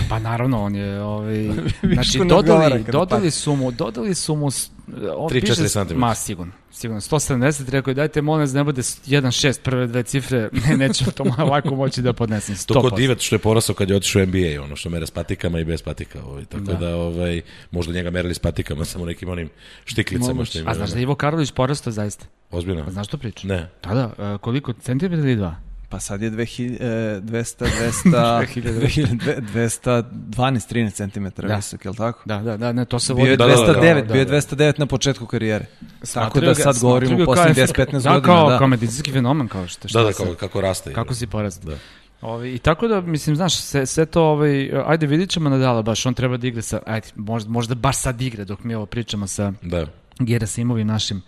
Pa 0.08 0.18
naravno, 0.18 0.62
on 0.62 0.74
je, 0.74 1.02
ovaj, 1.02 1.50
znači, 1.94 2.18
dodali, 2.20 2.84
dodali 2.84 3.30
su 3.30 3.56
mu, 3.56 3.70
dodali 3.70 4.14
su 4.14 4.36
mu, 4.36 4.50
s- 4.50 4.70
on 5.16 5.28
Tri, 5.28 5.40
piše 5.40 5.52
četiri 5.52 5.68
s- 5.68 5.72
santimetra. 5.72 5.98
Ma, 5.98 6.14
sigurno, 6.14 6.52
sigurno, 6.72 7.00
170, 7.00 7.68
rekao 7.68 7.90
je, 7.90 7.94
dajte, 7.94 8.22
molim 8.22 8.48
ne 8.48 8.64
bude 8.64 8.82
1.6 8.82 9.60
prve 9.60 9.86
dve 9.86 10.02
cifre, 10.02 10.48
ne, 10.68 10.76
neću 10.78 11.04
to 11.06 11.24
ovako 11.38 11.70
moći 11.70 12.02
da 12.02 12.12
podnesem, 12.12 12.54
100%. 12.54 12.66
To 12.66 12.80
kod 12.80 12.94
Divet 12.94 13.20
što 13.20 13.34
je 13.34 13.40
porasao 13.40 13.74
kad 13.74 13.90
je 13.90 13.96
otišao 13.96 14.22
u 14.22 14.26
NBA, 14.26 14.62
ono 14.62 14.76
što 14.76 14.90
mere 14.90 15.06
s 15.06 15.10
patikama 15.10 15.60
i 15.60 15.64
bez 15.64 15.82
patika. 15.82 16.18
Ovaj. 16.24 16.44
Tako 16.44 16.64
da, 16.64 16.74
Da. 16.74 16.96
ovaj, 16.96 17.40
možda 17.70 17.92
njega 17.92 18.10
merili 18.10 18.34
s 18.34 18.38
patikama, 18.38 18.84
samo 18.84 19.04
nekim 19.04 19.28
onim 19.28 19.48
štiklicama. 19.84 20.44
Što 20.44 20.58
ima, 20.58 20.70
A 20.70 20.74
znaš 20.74 20.90
da 20.90 20.98
je 20.98 21.02
Ivo 21.02 21.14
Karlović 21.14 21.52
porastao 21.52 21.92
zaista? 21.92 22.26
Ozbiljno? 22.50 22.84
A 22.86 22.90
znaš 22.90 23.06
što 23.06 23.18
priča? 23.18 23.46
Ne. 23.48 23.68
Da, 23.82 23.94
da, 24.16 24.24
e, 24.24 24.38
koliko, 24.38 24.72
centimetra 24.72 25.18
ili 25.20 25.36
dva? 25.36 25.56
Pa 25.94 26.00
sad 26.00 26.22
je 26.22 26.30
2000, 26.30 26.76
e, 26.80 27.20
200, 27.20 27.66
200, 28.04 28.46
2000. 28.46 29.40
212-13 29.54 30.90
cm 30.94 31.46
Da. 31.46 31.56
visok, 31.56 31.84
je 31.84 31.90
li 31.90 31.96
tako? 31.96 32.22
Da, 32.24 32.38
da, 32.38 32.56
da, 32.56 32.72
ne, 32.72 32.84
to 32.84 32.98
se 32.98 33.14
Bio 33.14 33.24
je 33.24 33.30
vodi... 33.30 33.36
Da, 33.36 33.46
da, 33.46 33.72
da, 33.72 33.80
209, 33.80 34.06
da, 34.06 34.12
bio 34.12 34.18
je 34.18 34.24
da. 34.24 34.32
209 34.32 34.78
na 34.78 34.86
početku 34.86 35.26
karijere. 35.26 35.66
Tako 36.14 36.40
da 36.40 36.54
sad 36.54 36.78
govorimo 36.80 37.14
u 37.14 37.18
kao 37.18 37.26
poslednjih 37.26 37.56
efekt- 37.58 37.92
10-15 37.92 38.02
da, 38.02 38.10
godina. 38.10 38.20
Kao, 38.22 38.50
da. 38.50 38.58
kao 38.58 38.66
medicinski 38.66 39.12
fenomen, 39.12 39.48
kao 39.48 39.68
što, 39.68 39.88
što 39.88 39.98
Da, 39.98 40.04
da, 40.04 40.12
se- 40.12 40.22
kako, 40.24 40.34
kako 40.34 40.60
raste. 40.60 40.92
Kako 40.92 41.14
si 41.14 41.26
porast. 41.26 41.64
Da. 41.64 41.76
Ovi, 42.20 42.54
I 42.54 42.58
tako 42.58 42.88
da, 42.88 43.00
mislim, 43.00 43.36
znaš, 43.36 43.56
sve, 43.56 43.86
sve 43.86 44.06
to, 44.06 44.22
ovaj, 44.22 44.70
ajde 44.86 45.06
vidit 45.06 45.30
ćemo 45.30 45.48
Nadala 45.50 45.82
baš, 45.82 46.06
on 46.06 46.14
treba 46.14 46.36
da 46.36 46.46
igra 46.46 46.62
sa, 46.62 46.80
ajde, 46.86 47.08
možda, 47.16 47.50
možda 47.50 47.74
baš 47.74 47.98
sad 47.98 48.22
igra 48.22 48.44
dok 48.44 48.64
mi 48.64 48.74
ovo 48.74 48.86
pričamo 48.86 49.26
sa 49.26 49.52
Da. 49.62 49.86
Gerasimovim, 50.18 50.86
našim 50.86 51.22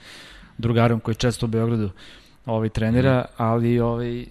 drugarom 0.58 1.00
koji 1.00 1.14
često 1.14 1.46
u 1.46 1.48
Beogradu 1.48 1.90
ovaj, 2.46 2.68
trenira, 2.68 3.24
ali 3.36 3.80
ovaj, 3.80 4.26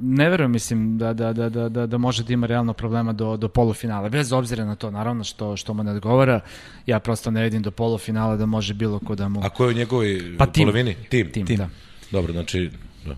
ne 0.00 0.30
verujem, 0.30 0.50
mislim, 0.50 0.98
da, 0.98 1.12
da, 1.12 1.32
da, 1.32 1.48
da, 1.48 1.68
da, 1.68 1.86
da 1.86 1.98
može 1.98 2.22
da 2.22 2.32
ima 2.32 2.46
realno 2.46 2.72
problema 2.72 3.12
do, 3.12 3.36
do 3.36 3.48
polufinala. 3.48 4.08
Bez 4.08 4.32
obzira 4.32 4.64
na 4.64 4.74
to, 4.74 4.90
naravno, 4.90 5.24
što, 5.24 5.56
što 5.56 5.74
mu 5.74 5.82
ne 5.82 5.90
odgovara, 5.92 6.40
ja 6.86 7.00
prosto 7.00 7.30
ne 7.30 7.42
vidim 7.42 7.62
do 7.62 7.70
polufinala 7.70 8.36
da 8.36 8.46
može 8.46 8.74
bilo 8.74 8.98
ko 8.98 9.14
da 9.14 9.28
mu... 9.28 9.40
A 9.44 9.48
ko 9.48 9.64
je 9.64 9.70
u 9.70 9.72
njegovoj 9.72 10.36
Pa 10.38 10.46
tim. 10.46 10.62
polovini? 10.62 10.96
Tim. 11.08 11.32
tim, 11.32 11.46
tim. 11.46 11.56
da. 11.56 11.68
Dobro, 12.10 12.32
znači, 12.32 12.70
da. 13.06 13.16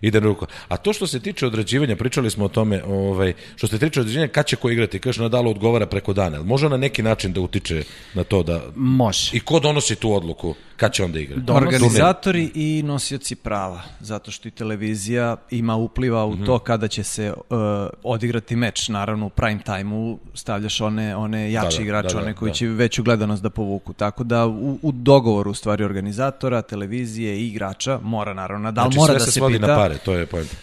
ide 0.00 0.20
na 0.20 0.26
ruku. 0.26 0.46
A 0.68 0.76
to 0.76 0.92
što 0.92 1.06
se 1.06 1.20
tiče 1.20 1.46
odrađivanja, 1.46 1.96
pričali 1.96 2.30
smo 2.30 2.44
o 2.44 2.48
tome, 2.48 2.82
ovaj, 2.84 3.32
što 3.56 3.66
se 3.66 3.78
tiče 3.78 4.00
odrađivanja, 4.00 4.28
kad 4.28 4.46
će 4.46 4.56
ko 4.56 4.70
igrati? 4.70 4.98
Kaže, 4.98 5.22
Nadal 5.22 5.48
odgovara 5.48 5.86
preko 5.86 6.12
dana. 6.12 6.42
Može 6.42 6.68
na 6.68 6.76
neki 6.76 7.02
način 7.02 7.32
da 7.32 7.40
utiče 7.40 7.82
na 8.14 8.24
to 8.24 8.42
da... 8.42 8.62
Može. 8.74 9.30
I 9.36 9.40
ko 9.40 9.60
donosi 9.60 9.94
tu 9.96 10.12
odluku? 10.12 10.54
Kad 10.76 10.92
će 10.92 11.04
onda 11.04 11.18
igrati? 11.18 11.52
Organizatori 11.52 12.50
i 12.54 12.82
nosioci 12.82 13.34
prava, 13.34 13.82
zato 14.00 14.30
što 14.30 14.48
i 14.48 14.50
televizija 14.50 15.36
ima 15.50 15.76
upliva 15.76 16.24
u 16.24 16.36
to 16.36 16.58
kada 16.58 16.88
će 16.88 17.02
se 17.02 17.32
uh, 17.32 17.56
odigrati 18.02 18.56
meč. 18.56 18.88
Naravno, 18.88 19.26
u 19.26 19.30
prime 19.30 19.62
time-u 19.62 20.18
stavljaš 20.34 20.80
one, 20.80 21.16
one 21.16 21.52
jače 21.52 21.68
Da, 21.68 21.76
da, 21.76 21.82
igrače, 21.82 22.08
da, 22.08 22.14
da, 22.14 22.20
one 22.20 22.34
koji 22.34 22.50
da. 22.50 22.54
će 22.54 22.66
veću 22.66 23.02
gledanost 23.02 23.42
da 23.42 23.50
povuku. 23.50 23.92
Tako 23.92 24.24
da 24.24 24.46
u, 24.46 24.78
u 24.82 24.92
dogovoru 24.92 25.50
u 25.50 25.54
stvari 25.54 25.84
organizatora, 25.84 26.62
televizije 26.62 27.38
i 27.38 27.48
igrača 27.48 27.98
mora 28.02 28.34
naravno, 28.34 28.72
da 28.72 28.84
li 28.84 28.92
Znači, 28.92 28.98
mora 28.98 29.12
sve 29.12 29.18
da 29.18 29.24
se 29.24 29.30
se 29.30 29.38
svodi 29.38 29.54
pita. 29.54 29.66
na 29.66 29.76
pare, 29.76 29.98
to 29.98 30.14
je 30.14 30.26
point. 30.26 30.56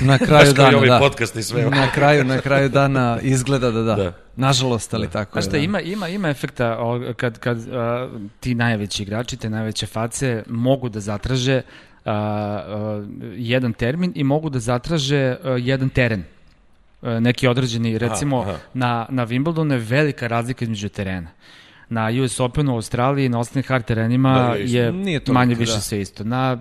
Na 0.00 0.18
kraju 0.18 0.46
Znaš 0.46 0.56
kao 0.56 0.68
i 0.68 0.70
dana, 0.70 0.76
ovaj 0.76 0.88
da. 0.88 0.98
podcast 0.98 1.36
i 1.36 1.42
sve. 1.42 1.70
Na 1.70 1.90
kraju, 1.92 2.24
na 2.24 2.40
kraju 2.40 2.68
dana 2.68 3.18
izgleda 3.22 3.70
da 3.70 3.82
da. 3.82 3.94
Da. 3.94 4.12
Nažalost, 4.36 4.94
ali 4.94 5.10
tako 5.10 5.32
Znaš 5.32 5.44
je. 5.44 5.48
šta, 5.48 5.52
da. 5.52 5.58
ima, 5.58 5.80
ima, 5.80 6.08
ima 6.08 6.28
efekta 6.28 6.76
o, 6.78 7.12
kad, 7.16 7.38
kad 7.38 7.72
a, 7.72 8.08
ti 8.40 8.54
najveći 8.54 9.02
igrači, 9.02 9.36
te 9.36 9.50
najveće 9.50 9.86
face 9.86 10.42
mogu 10.46 10.88
da 10.88 11.00
zatraže 11.00 11.62
a, 12.04 12.12
a, 12.12 13.04
jedan 13.36 13.72
termin 13.72 14.12
i 14.14 14.24
mogu 14.24 14.50
da 14.50 14.58
zatraže 14.58 15.36
a, 15.44 15.50
jedan 15.50 15.88
teren. 15.88 16.24
A, 17.02 17.20
neki 17.20 17.48
određeni, 17.48 17.98
recimo, 17.98 18.40
aha. 18.40 18.56
na, 18.74 19.06
na 19.08 19.26
Wimbledonu 19.26 19.72
je 19.72 19.78
velika 19.78 20.26
razlika 20.26 20.64
između 20.64 20.88
terena. 20.88 21.28
Na 21.90 22.08
US 22.22 22.40
Openu 22.40 22.72
u 22.72 22.76
Australiji, 22.76 23.28
na 23.28 23.38
osnovnim 23.38 23.64
hard 23.64 23.84
terenima 23.84 24.34
Da, 24.34 24.54
je 24.54 24.92
Nije 24.92 25.20
toliko, 25.20 25.32
manje 25.32 25.54
više 25.54 25.72
da. 25.72 25.80
sve 25.80 26.00
isto. 26.00 26.24
Na 26.24 26.58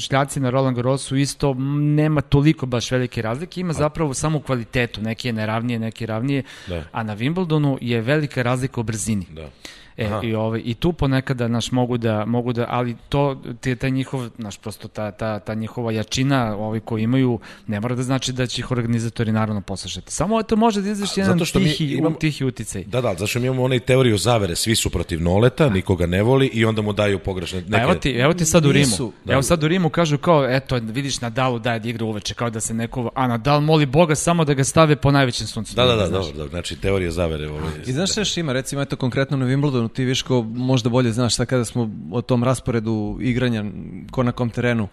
šljaci 0.00 0.40
na 0.40 0.50
Roland 0.50 0.76
Garrosu 0.76 1.16
isto 1.16 1.54
nema 1.78 2.20
toliko 2.20 2.66
baš 2.66 2.90
velike 2.90 3.22
razlike, 3.22 3.60
ima 3.60 3.72
zapravo 3.72 4.14
samo 4.14 4.40
kvalitetu, 4.40 5.02
neke 5.02 5.28
je 5.28 5.32
neravnije, 5.32 5.78
neke 5.78 6.02
je 6.02 6.06
ravnije, 6.06 6.42
Da. 6.66 6.82
a 6.92 7.02
na 7.02 7.16
Wimbledonu 7.16 7.78
je 7.80 8.00
velika 8.00 8.42
razlika 8.42 8.80
u 8.80 8.84
brzini. 8.84 9.26
Da. 9.30 9.48
E, 9.96 10.06
Aha. 10.06 10.20
i, 10.22 10.34
ovaj, 10.34 10.62
I 10.64 10.74
tu 10.74 10.92
ponekada 10.92 11.48
naš 11.48 11.72
mogu 11.72 11.96
da, 11.98 12.24
mogu 12.24 12.52
da, 12.52 12.66
ali 12.68 12.96
to, 13.08 13.42
te, 13.60 13.76
taj 13.76 13.90
njihov, 13.90 14.28
naš 14.38 14.58
prosto 14.58 14.88
ta, 14.88 15.10
ta, 15.10 15.38
ta 15.38 15.54
njihova 15.54 15.92
jačina 15.92 16.56
ovi 16.56 16.80
koji 16.80 17.02
imaju, 17.02 17.38
ne 17.66 17.80
mora 17.80 17.94
da 17.94 18.02
znači 18.02 18.32
da 18.32 18.46
će 18.46 18.60
ih 18.60 18.70
organizatori 18.70 19.32
naravno 19.32 19.60
poslušati. 19.60 20.12
Samo 20.12 20.42
to 20.42 20.56
može 20.56 20.82
da 20.82 20.90
izvrši 20.90 21.20
jedan 21.20 21.32
zato 21.32 21.44
što 21.44 21.58
mi 21.58 21.64
tihi, 21.64 21.84
imamo- 21.94 22.16
tihi 22.18 22.44
uticaj. 22.44 22.84
Da, 22.84 23.00
da, 23.00 23.14
zašto 23.14 23.40
mi 23.40 23.46
imamo 23.46 23.62
onaj 23.62 23.80
teoriju 23.80 24.18
zavere, 24.18 24.56
svi 24.56 24.76
su 24.76 24.90
protiv 24.90 25.22
Noleta, 25.22 25.68
nikoga 25.68 26.06
ne 26.06 26.22
voli 26.22 26.46
i 26.46 26.64
onda 26.64 26.82
mu 26.82 26.92
daju 26.92 27.18
pogrešne 27.18 27.60
neke... 27.60 27.70
Pa 27.72 27.82
evo 27.82 27.94
ti, 27.94 28.10
evo 28.10 28.34
ti 28.34 28.44
sad 28.44 28.66
u 28.66 28.72
Rimu. 28.72 28.86
Nisu, 28.86 29.12
Evo 29.28 29.42
sad 29.42 29.64
u 29.64 29.68
Rimu 29.68 29.88
kažu 29.90 30.18
kao, 30.18 30.46
eto, 30.50 30.76
vidiš 30.76 31.20
Nadalu 31.20 31.58
daje 31.58 31.78
da 31.80 31.88
igra 31.88 32.04
uveče, 32.04 32.34
kao 32.34 32.50
da 32.50 32.60
se 32.60 32.74
neko, 32.74 33.10
a 33.14 33.26
Nadal 33.26 33.60
moli 33.60 33.86
Boga 33.86 34.14
samo 34.14 34.44
da 34.44 34.54
ga 34.54 34.64
stave 34.64 34.96
po 34.96 35.10
najvećem 35.10 35.46
suncu. 35.46 35.74
Da, 35.74 35.84
da, 35.84 35.96
da, 35.96 36.08
dobro, 36.08 36.32
dobro, 36.32 36.48
znači 36.48 36.76
teorija 36.76 37.10
zavere. 37.10 37.48
Ovaj, 37.50 37.72
I 37.86 37.92
znaš 37.92 38.10
šta 38.10 38.20
još 38.20 38.36
ima, 38.36 38.52
recimo 38.52 38.82
eto 38.82 38.96
konkretno 38.96 39.36
na 39.36 39.46
Wimbledonu, 39.46 39.83
ti 39.88 40.04
Viško 40.04 40.42
možda 40.42 40.88
bolje 40.90 41.12
znaš 41.12 41.34
sad 41.34 41.46
kada 41.46 41.64
smo 41.64 41.90
o 42.12 42.22
tom 42.22 42.44
rasporedu 42.44 43.18
igranja 43.20 43.64
ko 44.10 44.22
na 44.22 44.32
kom 44.32 44.50
terenu 44.50 44.88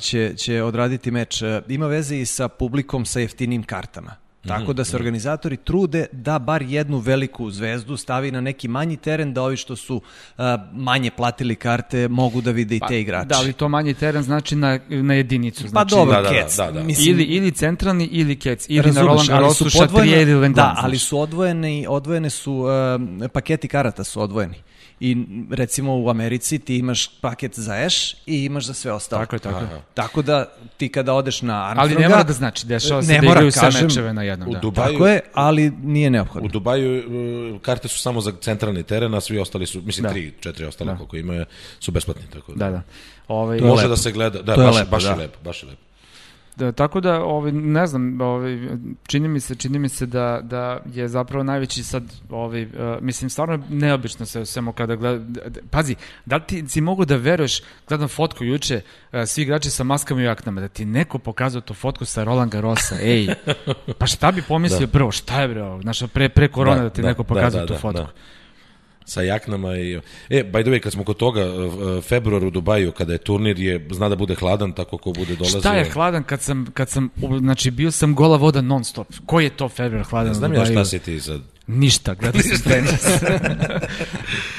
će, 0.00 0.34
će 0.36 0.62
odraditi 0.62 1.10
meč, 1.10 1.42
uh, 1.42 1.48
ima 1.68 1.86
veze 1.86 2.18
i 2.18 2.26
sa 2.26 2.48
publikom 2.48 3.04
sa 3.04 3.20
jeftinim 3.20 3.62
kartama. 3.62 4.29
Tako 4.48 4.72
da 4.72 4.84
se 4.84 4.96
organizatori 4.96 5.56
trude 5.56 6.06
da 6.12 6.38
bar 6.38 6.62
jednu 6.62 6.98
veliku 6.98 7.50
zvezdu 7.50 7.96
stavi 7.96 8.30
na 8.30 8.40
neki 8.40 8.68
manji 8.68 8.96
teren 8.96 9.34
da 9.34 9.42
ovi 9.42 9.56
što 9.56 9.76
su 9.76 9.96
uh, 9.96 10.44
manje 10.72 11.10
platili 11.10 11.56
karte 11.56 12.08
mogu 12.08 12.40
da 12.40 12.50
vide 12.50 12.76
i 12.76 12.80
te 12.88 13.00
igrače. 13.00 13.26
Da, 13.26 13.36
ali 13.36 13.52
to 13.52 13.68
manji 13.68 13.94
teren 13.94 14.22
znači 14.22 14.56
na, 14.56 14.78
na 14.88 15.14
jedinicu. 15.14 15.62
Pa 15.62 15.68
Znači, 15.68 15.90
dobro, 15.90 16.16
Da, 16.16 16.22
da, 16.22 16.28
da, 16.28 16.34
Kec. 16.34 16.56
da, 16.56 16.70
da. 16.70 16.82
Mislim, 16.82 17.08
Ili, 17.08 17.24
ili 17.24 17.52
centralni 17.52 18.04
ili 18.04 18.36
kec, 18.36 18.66
ili 18.68 18.76
na 18.78 18.82
Razumeš, 18.82 19.06
Roland 19.06 19.30
ali 19.30 19.38
Garrosu 19.40 19.64
su 19.64 19.70
Šatrije 19.70 19.88
podvojene- 19.88 20.22
ili 20.22 20.34
Lendon. 20.34 20.64
Da, 20.64 20.74
ali 20.76 20.98
su 20.98 21.20
odvojeni, 21.20 21.86
odvojene 21.88 22.30
su, 22.30 22.52
um, 22.54 23.28
paketi 23.32 23.68
karata 23.68 24.04
su 24.04 24.20
odvojeni. 24.22 24.62
I 25.02 25.16
recimo 25.50 25.96
u 25.96 26.08
Americi 26.08 26.58
ti 26.58 26.76
imaš 26.76 27.20
paket 27.20 27.58
za 27.58 27.76
Eš 27.76 28.12
i 28.26 28.44
imaš 28.44 28.66
za 28.66 28.74
sve 28.74 28.92
ostalo. 28.92 29.22
Tako 29.22 29.36
je, 29.36 29.40
tako 29.40 29.58
je. 29.58 29.80
Tako 29.94 30.22
da 30.22 30.44
ti 30.76 30.88
kada 30.88 31.12
odeš 31.14 31.42
na 31.42 31.64
Armstronga... 31.64 31.94
Ali 31.94 32.02
ne 32.02 32.08
mora 32.08 32.22
da 32.22 32.32
znači, 32.32 32.66
dešava 32.66 33.02
se 33.02 33.12
Ne 33.12 33.18
da 33.18 33.22
mora, 33.22 33.32
igraju 33.32 33.52
sve 33.52 33.60
kažem, 33.62 33.82
mečeve 33.86 34.12
na 34.12 34.22
jednom. 34.30 34.48
u 34.48 34.52
Da. 34.52 34.58
Dubaju, 34.58 34.92
Tako 34.92 35.06
je, 35.06 35.20
ali 35.34 35.72
nije 35.82 36.08
u 36.08 36.10
neophodno. 36.10 36.48
Dubaju 36.48 36.96
e, 36.96 37.02
karte 37.58 37.88
su 37.88 37.98
samo 37.98 38.20
za 38.20 38.32
centralni 38.40 38.82
teren, 38.82 39.14
a 39.14 39.20
svi 39.20 39.38
ostali 39.38 39.66
su, 39.66 39.82
mislim, 39.82 40.02
Da. 40.02 40.08
tri, 40.10 40.32
četiri 40.40 40.64
ostale 40.64 40.96
koliko 40.96 41.16
ima, 41.16 41.44
su 41.80 41.90
besplatni. 41.92 42.22
Tako 42.32 42.52
da. 42.52 42.64
Da, 42.64 42.70
da. 42.70 42.82
Ovaj, 43.28 43.58
To 43.58 43.64
je 43.64 43.70
Može 43.70 43.82
lepo. 43.82 43.88
da 43.88 43.96
se 43.96 44.12
gleda, 44.12 44.42
da, 44.42 44.54
To 44.54 44.60
je 44.60 44.66
baš, 44.66 44.76
lepo, 44.76 44.90
baš 44.90 45.02
da. 45.02 45.10
je 45.10 45.16
lepo, 45.16 45.38
baš 45.44 45.62
je 45.62 45.68
lepo. 45.68 45.82
Da, 46.60 46.72
tako 46.72 47.00
da, 47.00 47.24
ovaj, 47.24 47.52
ne 47.52 47.86
znam, 47.86 48.20
ovaj, 48.20 48.58
čini 49.06 49.28
mi 49.28 49.40
se, 49.40 49.54
čini 49.54 49.78
mi 49.78 49.88
se 49.88 50.06
da, 50.06 50.40
da 50.42 50.80
je 50.94 51.08
zapravo 51.08 51.44
najveći 51.44 51.84
sad, 51.84 52.02
ovaj, 52.30 52.62
uh, 52.62 52.70
mislim, 53.00 53.30
stvarno 53.30 53.64
neobično 53.68 54.26
se 54.26 54.44
samo 54.44 54.72
kada 54.72 54.96
gleda, 54.96 55.40
pazi, 55.70 55.94
da 56.26 56.36
li 56.36 56.42
ti 56.46 56.68
si 56.68 56.80
mogu 56.80 57.04
da 57.04 57.16
veruješ, 57.16 57.62
gledam 57.88 58.08
fotku 58.08 58.44
juče, 58.44 58.80
uh, 59.12 59.20
svi 59.26 59.42
igrači 59.42 59.70
sa 59.70 59.84
maskama 59.84 60.20
i 60.20 60.24
jaknama, 60.24 60.60
da 60.60 60.68
ti 60.68 60.84
neko 60.84 61.18
pokazao 61.18 61.60
tu 61.60 61.74
fotku 61.74 62.04
sa 62.04 62.24
Roland 62.24 62.52
Garrosa, 62.52 62.96
ej, 63.12 63.28
pa 63.98 64.06
šta 64.06 64.32
bi 64.32 64.42
pomislio 64.42 64.88
prvo, 64.88 65.10
šta 65.10 65.42
je 65.42 65.48
bre 65.48 65.62
ovo, 65.62 65.82
znaš, 65.82 66.02
pre, 66.12 66.28
pre 66.28 66.48
korone 66.48 66.76
da, 66.76 66.82
Da, 66.82 66.90
ti 66.90 67.02
da, 67.02 67.08
neko 67.08 67.22
da, 67.22 67.26
pokazao 67.28 67.60
da, 67.60 67.66
tu 67.66 67.72
da, 67.72 67.78
fotku. 67.78 68.02
da. 68.02 68.12
Sa 69.10 69.22
jaknama 69.22 69.76
i... 69.76 70.00
E, 70.28 70.44
by 70.44 70.62
the 70.62 70.70
way, 70.70 70.80
kad 70.80 70.92
smo 70.92 71.04
kod 71.04 71.16
toga, 71.16 71.40
e, 71.40 72.00
februar 72.00 72.44
u 72.44 72.50
Dubaju, 72.50 72.92
kada 72.92 73.12
je 73.12 73.18
turnir, 73.18 73.58
je, 73.58 73.86
zna 73.90 74.08
da 74.08 74.16
bude 74.16 74.34
hladan, 74.34 74.72
tako 74.72 74.98
ko 74.98 75.12
bude 75.12 75.36
dolazio. 75.36 75.60
Šta 75.60 75.74
je 75.74 75.90
hladan 75.90 76.22
kad 76.22 76.40
sam, 76.42 76.66
kad 76.74 76.88
sam, 76.88 77.08
znači 77.40 77.70
bio 77.70 77.90
sam 77.90 78.14
gola 78.14 78.36
voda 78.36 78.60
non 78.60 78.84
stop. 78.84 79.06
Koji 79.26 79.44
je 79.44 79.50
to 79.50 79.68
februar 79.68 80.04
hladan? 80.04 80.28
Ne 80.28 80.34
znam 80.34 80.54
ja 80.54 80.66
šta 80.66 80.84
si 80.84 80.98
ti 80.98 81.20
sad. 81.20 81.40
Ništa, 81.76 82.14
gledao 82.14 82.42
sam 82.42 82.72
tenis. 82.72 83.06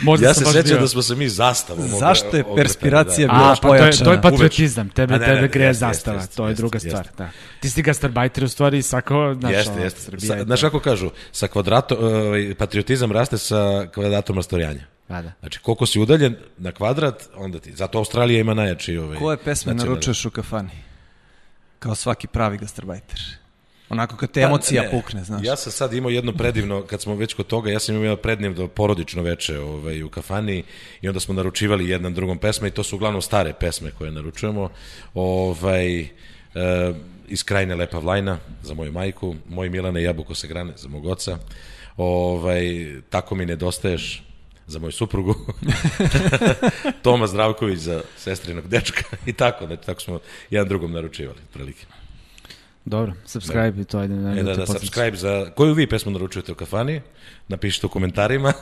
Možda 0.04 0.28
Ja 0.28 0.34
se 0.34 0.46
sećam 0.46 0.80
da 0.80 0.88
smo 0.88 1.02
se 1.02 1.16
mi 1.16 1.30
zastavom 1.30 1.88
Zašto 1.88 2.26
je 2.26 2.44
ogretali, 2.44 2.56
perspiracija 2.56 3.28
da. 3.28 3.34
bila 3.34 3.52
A, 3.52 3.56
pa 3.62 3.68
to 3.68 3.76
je, 3.76 3.80
to 3.80 3.86
je 3.86 4.04
pojačana? 4.04 4.22
patriotizam, 4.22 4.90
tebe, 4.90 5.20
ne, 5.20 5.26
tebe 5.26 5.42
ne, 5.42 5.48
greje 5.48 5.74
zastava, 5.74 6.18
jeste, 6.18 6.36
to 6.36 6.48
je 6.48 6.54
druga 6.54 6.76
jeste. 6.76 6.90
stvar. 6.90 7.08
Da. 7.18 7.30
Ti 7.60 7.70
si 7.70 7.82
gastarbajter 7.82 8.44
u 8.44 8.48
stvari 8.48 8.82
svako, 8.82 9.36
znaš, 9.40 9.54
Jeste, 9.54 9.72
ono, 9.72 9.84
jeste. 9.84 10.02
Srbija 10.02 10.28
Sa, 10.28 10.36
je 10.36 10.44
znaš 10.44 10.62
kako 10.62 10.80
kažu, 10.80 11.10
sa 11.32 11.48
kvadratom, 11.48 11.98
ovaj, 12.02 12.56
patriotizam 12.56 13.12
raste 13.12 13.38
sa 13.38 13.88
kvadratom 13.94 14.36
rastojanja. 14.36 14.84
Da, 15.10 15.22
da. 15.22 15.32
Znači, 15.40 15.60
koliko 15.60 15.86
si 15.86 16.00
udaljen 16.00 16.36
na 16.58 16.72
kvadrat, 16.72 17.30
onda 17.36 17.60
ti... 17.60 17.74
Zato 17.76 17.98
Australija 17.98 18.40
ima 18.40 18.54
najjači 18.54 18.98
ovaj... 18.98 19.18
Koje 19.18 19.38
pesme 19.38 19.74
naručuješ 19.74 20.26
u 20.26 20.30
kafani? 20.32 20.70
Kao 21.80 21.96
svaki 21.96 22.28
pravi 22.28 22.58
gastarbajter. 22.58 23.41
Onako 23.92 24.18
kad 24.18 24.32
te 24.32 24.42
Pa, 24.42 24.48
emocija 24.48 24.84
ne, 24.84 24.92
pukne, 24.92 25.24
znaš. 25.24 25.42
Ja 25.44 25.56
sam 25.56 25.72
sad 25.72 25.94
imao 25.94 26.10
jedno 26.10 26.34
predivno, 26.34 26.84
kad 26.84 27.02
smo 27.02 27.16
već 27.16 27.34
kod 27.34 27.48
toga, 27.48 27.72
ja 27.72 27.80
sam 27.80 27.96
imao 27.96 28.06
jedno 28.06 28.18
predivno 28.18 28.68
porodično 28.68 29.24
veče 29.24 29.60
ovaj, 29.60 30.04
u 30.04 30.10
kafani 30.10 30.64
i 31.02 31.08
onda 31.08 31.20
smo 31.20 31.34
naručivali 31.34 31.90
jedan 31.90 32.14
drugom 32.14 32.38
pesme 32.38 32.68
i 32.68 32.72
to 32.72 32.84
su 32.84 32.96
uglavnom 32.96 33.22
stare 33.22 33.54
pesme 33.54 33.92
koje 33.98 34.12
naručujemo. 34.12 34.70
Ovaj, 35.14 36.00
e, 36.02 36.08
iz 37.28 37.44
krajine 37.44 37.76
Lepa 37.76 38.00
Vlajna 38.00 38.38
za 38.64 38.74
moju 38.74 38.92
majku, 38.92 39.36
moj 39.50 39.70
Milane 39.70 40.04
Jabuko 40.04 40.36
se 40.36 40.48
grane 40.48 40.74
za 40.76 40.88
mog 40.88 41.06
oca. 41.06 41.38
Ovaj, 41.98 42.66
tako 43.10 43.36
mi 43.36 43.46
nedostaješ 43.46 44.24
za 44.68 44.80
moju 44.80 44.92
suprugu. 44.92 45.36
Toma 47.04 47.28
Zdravković 47.28 47.80
za 47.80 48.02
sestrinog 48.18 48.68
dečka 48.68 49.04
i 49.26 49.34
tako, 49.34 49.66
znači 49.66 49.86
tako 49.86 50.02
smo 50.02 50.20
jedan 50.50 50.68
drugom 50.68 50.92
naručivali, 50.92 51.40
prilike. 51.54 51.86
Dobro, 52.92 53.14
subscribe 53.26 53.82
i 53.82 53.84
to 53.84 54.00
ajde. 54.00 54.14
ajde 54.14 54.40
E 54.40 54.44
da, 54.44 54.54
da, 54.54 54.66
subscribe 54.66 55.18
za... 55.18 55.52
Koju 55.56 55.74
vi 55.74 55.88
pesmu 55.88 56.12
naručujete 56.12 56.52
u 56.52 56.56
kafani? 56.56 57.02
Napišite 57.48 57.86
u 57.86 57.90
komentarima. 57.90 58.54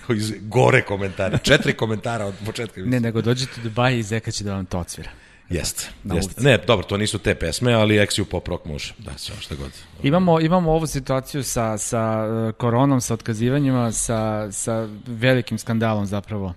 Gore 0.40 0.82
komentari. 0.82 1.38
Četiri 1.42 1.72
komentara 1.72 2.26
od 2.26 2.34
početka. 2.46 2.80
Ne, 2.80 3.00
nego 3.00 3.22
dođite 3.22 3.60
u 3.60 3.62
Dubaj 3.62 3.98
i 3.98 4.02
Zeka 4.02 4.30
će 4.30 4.44
da 4.44 4.54
vam 4.54 4.66
to 4.66 4.78
odsvira. 4.78 5.10
Jeste, 5.50 5.88
jeste. 6.04 6.42
Ne, 6.42 6.58
dobro, 6.66 6.86
to 6.86 6.96
nisu 6.96 7.18
te 7.18 7.34
pesme, 7.34 7.72
ali 7.72 7.94
Exiju 7.94 8.24
pop 8.24 8.48
rock 8.48 8.64
može. 8.64 8.94
Da, 8.98 9.12
sve 9.16 9.34
šta 9.40 9.54
god. 9.54 9.70
Imamo, 10.02 10.40
imamo 10.40 10.72
ovu 10.72 10.86
situaciju 10.86 11.42
sa, 11.42 11.78
sa 11.78 12.26
uh, 12.26 12.54
koronom, 12.54 13.00
sa 13.00 13.14
otkazivanjima, 13.14 13.92
sa, 13.92 14.52
sa 14.52 14.88
velikim 15.06 15.58
skandalom 15.58 16.06
zapravo. 16.06 16.54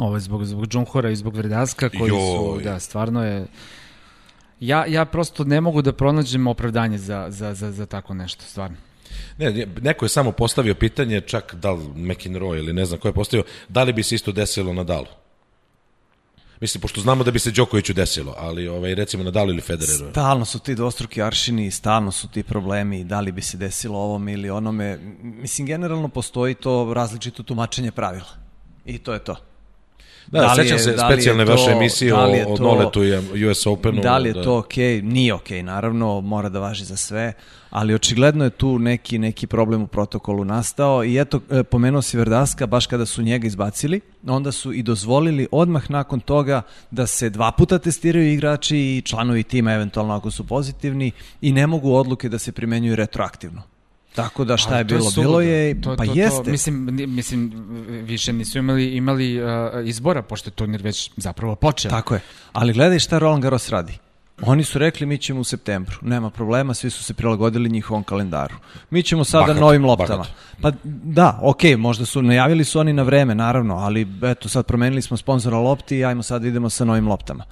Ovo 0.00 0.16
je 0.16 0.20
zbog, 0.20 0.44
zbog 0.44 0.66
Džunhora 0.66 1.10
i 1.10 1.16
zbog 1.16 1.36
Verdaska 1.36 1.88
koji 1.88 2.10
su, 2.10 2.54
Joj. 2.56 2.62
da, 2.64 2.80
stvarno 2.80 3.24
je... 3.24 3.46
Ja, 4.62 4.86
ja 4.86 5.04
prosto 5.04 5.44
ne 5.44 5.60
mogu 5.60 5.82
da 5.82 5.92
pronađem 5.92 6.46
opravdanje 6.46 6.98
za, 6.98 7.26
za, 7.30 7.54
za, 7.54 7.72
za 7.72 7.86
tako 7.86 8.14
nešto, 8.14 8.44
stvarno. 8.44 8.76
Ne, 9.38 9.50
ne, 9.50 9.66
neko 9.82 10.04
je 10.04 10.08
samo 10.08 10.32
postavio 10.32 10.74
pitanje, 10.74 11.20
čak 11.20 11.54
da 11.54 11.72
li 11.72 11.84
McEnroe 11.96 12.58
ili 12.58 12.72
ne 12.72 12.84
znam 12.84 13.00
ko 13.00 13.08
je 13.08 13.12
postavio, 13.12 13.44
da 13.68 13.82
li 13.82 13.92
bi 13.92 14.02
se 14.02 14.14
isto 14.14 14.32
desilo 14.32 14.72
na 14.72 14.84
Dalu? 14.84 15.06
Mislim, 16.60 16.80
pošto 16.80 17.00
znamo 17.00 17.24
da 17.24 17.30
bi 17.30 17.38
se 17.38 17.50
Đokoviću 17.50 17.92
desilo, 17.92 18.34
ali 18.38 18.68
ovaj, 18.68 18.94
recimo 18.94 19.24
na 19.24 19.30
Dalu 19.30 19.50
ili 19.50 19.60
Federeru. 19.60 20.10
Stalno 20.10 20.44
su 20.44 20.58
ti 20.58 20.74
dvostruki 20.74 21.22
aršini, 21.22 21.70
stalno 21.70 22.12
su 22.12 22.28
ti 22.28 22.42
problemi, 22.42 23.04
da 23.04 23.20
li 23.20 23.32
bi 23.32 23.42
se 23.42 23.56
desilo 23.56 23.98
ovome 23.98 24.32
ili 24.32 24.50
onome. 24.50 24.98
Mislim, 25.22 25.66
generalno 25.66 26.08
postoji 26.08 26.54
to 26.54 26.92
različito 26.94 27.42
tumačenje 27.42 27.90
pravila. 27.90 28.30
I 28.84 28.98
to 28.98 29.12
je 29.12 29.24
to. 29.24 29.36
Da, 30.26 30.40
Da 30.40 30.54
sećam 30.54 30.78
se 30.78 30.92
da 30.92 30.98
specijalne 30.98 31.44
to- 31.46 31.50
vaše 31.52 31.70
emisije 31.70 32.10
da 32.10 32.28
o, 32.46 32.56
to- 32.56 32.62
Noletu 32.62 33.04
i 33.34 33.46
US 33.46 33.66
Openu. 33.66 34.02
Da 34.02 34.18
li 34.18 34.28
je 34.28 34.32
da. 34.32 34.42
to 34.42 34.58
okej? 34.58 35.02
Nije 35.02 35.34
okej, 35.34 35.62
naravno, 35.62 36.20
mora 36.20 36.48
da 36.48 36.58
važi 36.58 36.84
za 36.84 36.96
sve, 36.96 37.32
ali 37.70 37.94
očigledno 37.94 38.44
je 38.44 38.50
tu 38.50 38.78
neki, 38.78 39.18
neki 39.18 39.46
problem 39.46 39.82
u 39.82 39.86
protokolu 39.86 40.44
nastao 40.44 41.04
i 41.04 41.18
eto, 41.20 41.40
e, 41.50 41.62
pomenuo 41.62 42.02
si 42.02 42.16
Verdaska, 42.16 42.66
baš 42.66 42.86
kada 42.86 43.06
su 43.06 43.22
njega 43.22 43.46
izbacili, 43.46 44.00
onda 44.26 44.52
su 44.52 44.72
i 44.72 44.82
dozvolili 44.82 45.48
odmah 45.50 45.90
nakon 45.90 46.20
toga 46.20 46.62
da 46.90 47.06
se 47.06 47.30
dva 47.30 47.52
puta 47.52 47.78
testiraju 47.78 48.32
igrači 48.32 48.76
i 48.78 49.02
članovi 49.04 49.42
tima, 49.42 49.72
eventualno 49.72 50.14
ako 50.14 50.30
su 50.30 50.46
pozitivni, 50.46 51.10
i 51.40 51.52
ne 51.52 51.66
mogu 51.66 51.94
odluke 51.94 52.28
da 52.28 52.38
se 52.38 52.52
primenjuju 52.52 52.96
retroaktivno. 52.96 53.62
Tako 54.14 54.44
da 54.44 54.56
šta 54.56 54.78
je 54.78 54.84
to 54.84 54.88
bilo, 54.88 55.10
suludo. 55.10 55.28
bilo 55.28 55.40
je, 55.40 55.80
To- 55.80 55.96
pa 55.96 56.04
to- 56.04 56.12
to- 56.12 56.18
jeste. 56.18 56.50
mislim, 56.50 56.86
ni- 56.86 57.06
mislim, 57.06 57.52
više 58.02 58.32
nisu 58.32 58.58
imali, 58.58 58.86
imali 58.86 59.38
uh, 59.38 59.48
izbora, 59.84 60.22
pošto 60.22 60.48
je 60.48 60.54
turnir 60.54 60.82
već 60.82 61.10
zapravo 61.16 61.54
počeo. 61.56 61.90
Tako 61.90 62.14
je. 62.14 62.20
Ali 62.52 62.72
gledaj 62.72 62.98
šta 62.98 63.18
Roland 63.18 63.42
Garros 63.42 63.68
radi. 63.68 63.98
Oni 64.42 64.64
su 64.64 64.78
rekli 64.78 65.06
mi 65.06 65.18
ćemo 65.18 65.40
u 65.40 65.44
septembru. 65.44 65.96
Nema 66.02 66.30
problema, 66.30 66.74
svi 66.74 66.90
su 66.90 67.04
se 67.04 67.14
prilagodili 67.14 67.68
njihovom 67.70 68.04
kalendaru. 68.04 68.54
Mi 68.90 69.02
ćemo 69.02 69.24
sada 69.24 69.42
Bahato, 69.42 69.60
novim 69.60 69.84
loptama. 69.84 70.16
bahato. 70.18 70.34
Pa 70.62 70.70
da, 71.04 71.38
okej, 71.42 71.76
možda 71.76 72.04
su, 72.04 72.22
najavili 72.22 72.64
su 72.64 72.80
oni 72.80 72.92
na 72.92 73.02
vreme, 73.02 73.34
naravno, 73.34 73.76
ali 73.76 74.06
eto 74.22 74.48
sad 74.48 74.66
promenili 74.66 75.02
smo 75.02 75.16
sponzora 75.16 75.58
lopti 75.58 75.96
i 75.96 76.04
ajmo 76.04 76.22
sad 76.22 76.44
idemo 76.44 76.70
sa 76.70 76.84
novim 76.84 77.08
loptama. 77.08 77.44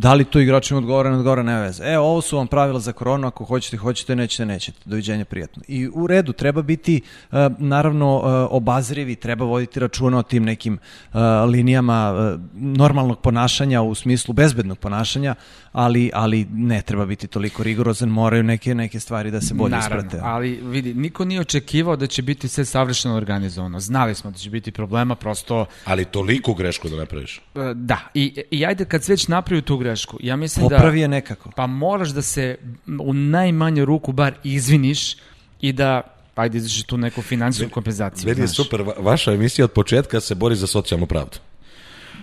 Da 0.00 0.14
li 0.14 0.24
to 0.24 0.40
igračima 0.40 0.78
odgovara, 0.78 1.10
ne 1.10 1.16
odgovara, 1.16 1.42
ne 1.42 1.60
veze. 1.60 1.84
E, 1.84 1.98
ovo 1.98 2.20
su 2.20 2.36
vam 2.36 2.46
pravila 2.46 2.80
za 2.80 2.92
koronu, 2.92 3.26
ako 3.26 3.44
hoćete, 3.44 3.76
hoćete, 3.76 4.16
nećete, 4.16 4.46
nećete. 4.46 4.78
Doviđenja, 4.84 5.24
prijatno. 5.24 5.62
I 5.68 5.88
u 5.92 6.06
redu, 6.06 6.32
treba 6.32 6.62
biti, 6.62 7.00
uh, 7.30 7.38
naravno, 7.58 8.16
uh, 8.16 8.24
obazrivi, 8.50 9.16
treba 9.16 9.44
voditi 9.44 9.80
računa 9.80 10.18
o 10.18 10.22
tim 10.22 10.44
nekim 10.44 10.74
uh, 11.12 11.20
linijama 11.48 12.38
normalnog 12.54 13.20
ponašanja 13.20 13.82
u 13.82 13.94
smislu 13.94 14.34
bezbednog 14.34 14.78
ponašanja, 14.78 15.34
ali, 15.72 16.10
ali 16.14 16.46
ne 16.52 16.82
treba 16.82 17.06
biti 17.06 17.26
toliko 17.26 17.62
rigorozan, 17.62 18.08
moraju 18.08 18.42
neke, 18.42 18.74
neke 18.74 19.00
stvari 19.00 19.30
da 19.30 19.40
se 19.40 19.54
bolje 19.54 19.70
Naravno, 19.70 19.96
isprate. 19.96 20.24
ali 20.24 20.60
vidi, 20.62 20.94
niko 20.94 21.24
nije 21.24 21.40
očekivao 21.40 21.96
da 21.96 22.06
će 22.06 22.22
biti 22.22 22.48
sve 22.48 22.64
savršeno 22.64 23.16
organizovano. 23.16 23.80
Znali 23.80 24.14
smo 24.14 24.30
da 24.30 24.38
će 24.38 24.50
biti 24.50 24.72
problema, 24.72 25.14
prosto 25.14 25.66
Ali 25.84 26.04
toliku 26.04 26.54
grešku 26.54 26.88
da 26.88 26.96
napraviš. 26.96 27.40
e, 27.54 27.74
da. 27.74 27.98
I, 28.14 28.42
i 28.50 28.66
ajde 28.66 28.84
kad 28.84 29.04
se 29.04 29.12
već 29.12 29.28
napravi 29.28 29.62
tu 29.62 29.76
grešku, 29.76 29.89
ja 30.20 30.36
mislim 30.36 30.68
da... 30.68 30.76
Popravi 30.76 31.00
je 31.00 31.08
nekako. 31.08 31.50
Pa 31.50 31.66
moraš 31.66 32.08
da 32.08 32.22
se 32.22 32.56
u 33.00 33.12
najmanju 33.12 33.84
ruku 33.84 34.12
bar 34.12 34.34
izviniš 34.44 35.16
i 35.60 35.72
da 35.72 36.00
ajde 36.34 36.58
izvrši 36.58 36.86
tu 36.86 36.96
neku 36.96 37.22
finansijsku 37.22 37.70
kompenzaciju. 37.70 38.28
Meni 38.28 38.40
je 38.40 38.48
super, 38.48 38.82
va- 38.82 38.94
vaša 38.98 39.32
emisija 39.32 39.64
od 39.64 39.72
početka 39.72 40.20
se 40.20 40.34
bori 40.34 40.56
za 40.56 40.66
socijalnu 40.66 41.06
pravdu. 41.06 41.38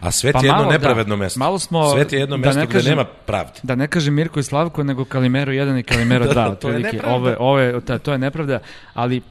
A 0.01 0.11
svet 0.11 0.34
Pa 0.34 0.39
je 0.39 0.45
jedno 0.45 0.57
malo, 0.57 0.72
nepravedno 0.72 1.15
da. 1.15 1.20
mesto. 1.20 1.39
Malo 1.39 1.59
smo- 1.59 1.93
Svet 1.93 2.13
je 2.13 2.20
jedno 2.20 2.38
da 2.38 2.41
mesto 2.41 2.59
ne 2.59 2.65
gde 2.65 2.74
kažem- 2.74 2.89
nema 2.89 3.05
pravde. 3.05 3.53
Da 3.63 3.76
ne 3.76 3.88
kaže 3.88 4.11
Mirko 4.11 4.39
i 4.39 4.43
Slavko, 4.43 4.84
nego 4.84 5.05
Kalimero 5.05 5.51
1 5.51 5.80
i 5.80 5.84
Kalimero 5.84 6.26
2. 6.26 6.28
Da, 6.28 6.34
da, 6.36 6.49
da, 6.49 6.55
to 6.55 6.70
je 6.70 6.80
nepravda. 6.80 7.15
Ove, 7.15 7.38
ove, 7.39 7.82
ta, 7.82 7.97
to 7.97 8.11
je 8.11 8.18
nepravda, 8.18 8.59
ali 8.93 9.22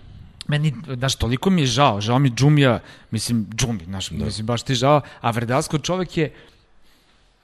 meni, 0.48 0.74
znaš, 0.88 1.14
toliko 1.14 1.50
mi 1.50 1.62
je 1.62 1.66
žao, 1.68 2.00
žao 2.00 2.18
mi 2.18 2.30
Džumija, 2.30 2.78
mislim, 3.10 3.46
Džumi, 3.52 3.84
znaš, 3.84 4.08
da. 4.08 4.24
mislim, 4.24 4.46
baš 4.46 4.62
ti 4.62 4.74
žao, 4.74 5.00
a 5.20 5.30
Verdalsko 5.30 5.78
čovek 5.78 6.16
je 6.16 6.32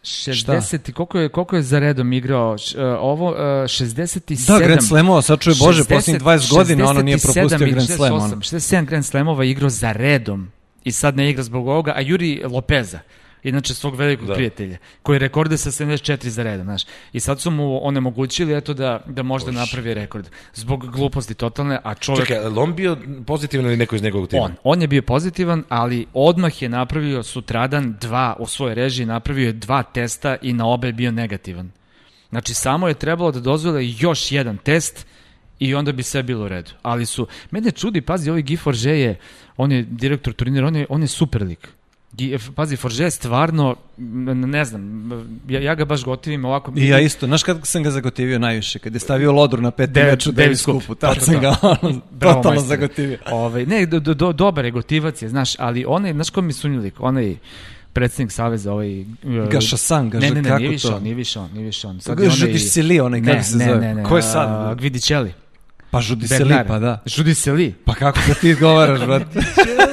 60, 0.03 0.89
i 0.89 0.93
koliko 0.93 1.19
je, 1.19 1.29
koliko 1.29 1.57
je 1.57 1.63
za 1.63 1.79
redom 1.79 2.13
igrao, 2.13 2.53
uh, 2.53 2.59
ovo, 2.99 3.31
uh, 3.31 3.37
67. 3.37 4.47
Da, 4.47 4.59
Grand 4.59 4.83
Slamova, 4.83 5.23
sad 5.23 5.41
čuje 5.41 5.57
Bože, 5.59 5.85
posljednjih 5.85 6.23
20 6.23 6.55
godina 6.55 6.91
ono 6.91 7.03
nije 7.03 7.19
67 7.19 7.33
propustio 7.33 7.67
Grand 7.67 7.89
Slam. 7.89 8.13
68, 8.13 8.25
Ono. 8.25 8.37
67 8.37 8.85
Grand 8.85 9.05
Slamova 9.05 9.45
igrao 9.45 9.71
za 9.71 9.93
redom 9.93 10.49
i 10.85 10.93
sad 10.93 11.17
ne 11.17 11.31
igra 11.31 11.43
zbog 11.43 11.69
ovoga, 11.69 11.93
a 11.97 12.01
Juri 12.01 12.43
Lopeza, 12.45 12.99
inače 13.43 13.75
svog 13.75 13.97
velikog 13.97 14.27
Da. 14.29 14.35
prijatelja, 14.35 14.77
koji 15.03 15.19
rekorde 15.19 15.57
sa 15.57 15.71
74 15.71 16.29
za 16.29 16.43
redom, 16.43 16.65
znaš. 16.65 16.83
I 17.13 17.21
sad 17.21 17.41
su 17.41 17.51
mu 17.51 17.87
onemogućili 17.87 18.57
eto 18.57 18.75
da, 18.75 19.01
da 19.07 19.23
možda 19.23 19.51
napravi 19.51 19.95
rekord. 19.95 20.29
Zbog 20.55 20.91
gluposti 20.91 21.35
totalne, 21.35 21.79
a 21.85 21.95
čovjek... 21.95 22.27
Čekaj, 22.27 22.43
je 22.43 22.49
li 22.49 22.59
on 22.59 22.75
bio 22.75 22.97
pozitivan 23.27 23.67
ili 23.67 23.77
neko 23.77 23.97
iz 23.97 24.03
njegovog 24.03 24.29
tima? 24.29 24.43
On, 24.43 24.55
on 24.65 24.83
je 24.83 24.89
bio 24.89 25.03
pozitivan, 25.03 25.65
ali 25.69 26.07
odmah 26.15 26.63
je 26.63 26.69
napravio 26.69 27.23
sutradan 27.23 27.97
dva, 28.01 28.37
u 28.39 28.47
svojoj 28.47 28.75
režiji 28.75 29.07
napravio 29.07 29.47
je 29.47 29.53
dva 29.53 29.83
testa 29.83 30.37
i 30.43 30.53
na 30.53 30.67
obe 30.67 30.89
je 30.89 30.93
bio 30.93 31.11
negativan. 31.11 31.71
Znači, 32.31 32.55
samo 32.55 32.89
je 32.89 32.95
trebalo 32.95 33.33
da 33.33 33.41
dozvole 33.41 33.89
još 33.99 34.33
jedan 34.33 34.57
test 34.57 35.07
i 35.59 35.75
onda 35.75 35.93
bi 35.93 36.03
sve 36.03 36.23
bilo 36.23 36.45
u 36.45 36.49
redu. 36.49 36.71
Ali 36.83 37.07
su, 37.07 37.27
mene 37.51 37.71
čudi, 37.71 38.01
pazi, 38.01 38.31
ovaj 38.31 38.43
Guy 38.43 38.59
Forge 38.59 38.91
je, 38.91 39.19
on 39.57 39.73
je 39.73 39.83
direktor 39.83 40.33
turnira, 40.35 40.67
on 40.67 40.77
je, 40.77 40.87
on 40.89 41.03
je 41.03 41.09
super 41.09 41.43
lik. 41.43 41.69
Pazi, 42.55 42.77
Forge 42.77 43.03
je 43.03 43.11
stvarno, 43.11 43.77
ne 44.35 44.65
znam, 44.65 45.11
ja, 45.49 45.61
ja 45.61 45.75
ga 45.75 45.85
baš 45.85 46.05
gotivim 46.05 46.45
ovako. 46.45 46.73
I 46.77 46.89
ja 46.89 47.01
isto, 47.01 47.27
znaš 47.27 47.43
kad 47.43 47.61
sam 47.63 47.83
ga 47.83 47.91
zagotivio 47.91 48.39
najviše, 48.39 48.79
kad 48.79 48.95
je 48.95 49.01
stavio 49.01 49.33
lodru 49.33 49.63
na 49.63 49.71
peti 49.71 49.93
David- 49.93 50.11
meč 50.11 50.27
u 50.27 50.33
Davis 50.33 50.47
Davis 50.47 50.63
Cup. 50.63 50.83
Cupu, 50.83 50.95
tad 50.95 51.15
Tačno 51.15 51.25
sam 51.25 51.35
to. 51.35 51.41
ga 51.41 51.57
ono, 51.63 52.01
totalno 52.21 52.61
zagotivio. 52.61 53.19
Ovaj, 53.27 53.67
ne, 53.67 53.87
do, 53.87 54.01
do, 54.01 54.15
do, 54.15 54.33
dobar 54.33 54.65
je 54.65 54.71
gotivac 54.71 55.23
je, 55.23 55.29
znaš, 55.29 55.55
ali 55.59 55.85
onaj, 55.89 56.13
znaš 56.13 56.31
ko 56.31 56.43
mi 56.43 56.53
sunji 56.53 56.79
lik, 56.79 56.95
onaj 56.99 57.37
predsednik 57.93 58.33
Saveza, 58.33 58.73
ovaj... 58.73 59.01
uh, 59.01 59.07
Gašasan, 59.51 60.11
gaža, 60.11 60.27
ne, 60.27 60.35
ne, 60.35 60.43
ne, 60.43 60.49
kako 60.49 60.59
nije 60.59 60.71
više 60.71 60.89
to? 60.89 60.97
on, 60.97 61.03
nije 61.03 61.15
više 61.15 61.39
on, 61.39 61.51
nije 61.53 61.65
više 61.65 61.87
on. 61.87 62.01
Sad 62.01 62.21
je 62.21 62.31
Žudisili, 62.31 63.01
onaj, 63.01 63.21
ne, 63.21 63.33
kako 63.33 63.45
se 63.45 63.57
ne, 63.57 63.65
zove? 63.65 63.81
Ne, 63.81 63.95
ne, 63.95 64.05
Ko 64.05 64.17
je 64.17 64.23
sad? 64.23 64.79
Gvidicelli. 64.79 65.33
Pa 65.91 66.01
Žudisili, 66.01 66.39
Bernard. 66.39 66.69
pa 66.69 66.79
da. 66.79 67.03
Žudiseli. 67.07 67.75
Pa 67.85 67.95
kako 67.95 68.19
ga 68.29 68.35
ti 68.35 68.49
izgovaraš, 68.49 69.01
brate? 69.01 69.41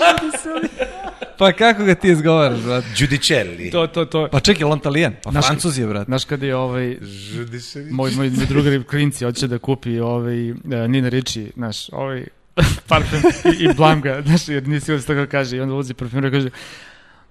pa 1.38 1.52
kako 1.52 1.84
ga 1.84 1.94
ti 1.94 2.08
izgovaraš, 2.08 2.58
brate? 2.60 2.86
Giudicelli. 2.96 3.70
To, 3.70 3.86
to, 3.86 4.04
to. 4.04 4.28
Pa 4.32 4.40
čekaj, 4.40 4.64
on 4.64 4.80
talijan? 4.80 5.14
Pa 5.22 5.30
Znaš- 5.30 5.46
francuz 5.46 5.78
je, 5.78 5.86
brate. 5.86 6.04
Znaš 6.04 6.24
kada 6.24 6.46
je 6.46 6.56
ovaj, 6.56 6.96
Giudicelli. 7.32 7.90
moj, 7.90 8.10
moj, 8.10 8.30
moj 8.30 8.46
drugar 8.46 8.82
klinci 8.84 9.24
hoće 9.24 9.46
da 9.46 9.58
kupi 9.58 9.98
ovaj, 10.00 10.50
uh, 10.50 10.56
Nina 10.88 11.08
Ricci, 11.08 11.52
znaš, 11.56 11.88
ovaj 11.92 12.24
parfum 12.88 13.20
i, 13.44 13.64
i 13.64 13.74
blam 13.74 14.00
ga, 14.00 14.22
znaš, 14.26 14.48
jer 14.48 14.68
nisi 14.68 14.92
uvijek 14.92 15.06
tako 15.06 15.26
kaže, 15.30 15.56
i 15.56 15.60
onda 15.60 15.74
uzi 15.74 15.94
parfum 15.94 16.26
i 16.26 16.30
kaže, 16.30 16.50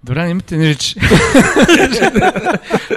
Doran, 0.01 0.30
imate 0.30 0.57
Nina 0.57 0.70
Ricci? 0.70 0.99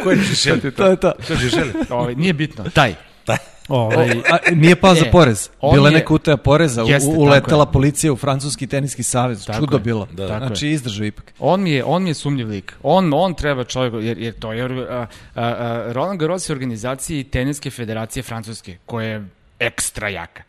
Ko 0.03 0.11
je 0.11 0.17
Giudicelli? 0.17 0.71
To 0.71 0.87
je 0.87 0.97
to. 0.97 1.13
Ko 1.27 1.33
je 1.33 1.39
Giudicelli? 1.39 1.73
ovaj, 1.91 2.15
nije 2.15 2.33
bitno, 2.33 2.65
taj. 2.75 2.95
Taj. 3.25 3.37
Ovaj, 3.69 4.11
A, 4.31 4.37
nije 4.55 4.77
pao 4.77 4.95
za 4.95 5.07
E, 5.07 5.11
porez. 5.11 5.51
Bila 5.73 5.89
je 5.89 5.95
neka 5.95 6.15
utaja 6.15 6.37
poreza. 6.37 6.83
Jeste, 6.83 7.11
uletela 7.11 7.65
je. 7.65 7.73
policija 7.73 8.13
u 8.13 8.17
Francuski 8.17 8.67
teniski 8.67 9.03
savez. 9.03 9.47
Tako 9.47 9.59
Čudo 9.59 9.77
je. 9.77 9.81
bilo. 9.81 10.09
Da. 10.13 10.29
Tako 10.29 10.47
Znači, 10.47 10.69
izdržao 10.69 11.07
ipak. 11.07 11.33
On 11.39 11.63
mi 11.63 11.71
je, 11.71 11.85
on 11.85 12.03
mi 12.03 12.11
je 12.11 12.15
sumnjiv 12.15 12.49
lik. 12.49 12.75
On, 12.83 13.13
on 13.15 13.35
treba 13.35 13.65
čovjek, 13.65 13.95
jer, 14.05 14.19
jer 14.19 14.35
to 14.35 14.53
je 14.53 14.65
a, 14.65 14.97
a, 14.99 15.07
a, 15.35 15.85
Roland 15.93 16.21
Garros 16.21 16.49
je 16.49 16.53
organizaciji 16.53 17.25
teniske 17.25 17.71
federacije 17.71 18.23
Francuske, 18.23 18.77
koja 18.87 19.09
je 19.09 19.29
ekstra 19.59 20.09
jaka. 20.09 20.43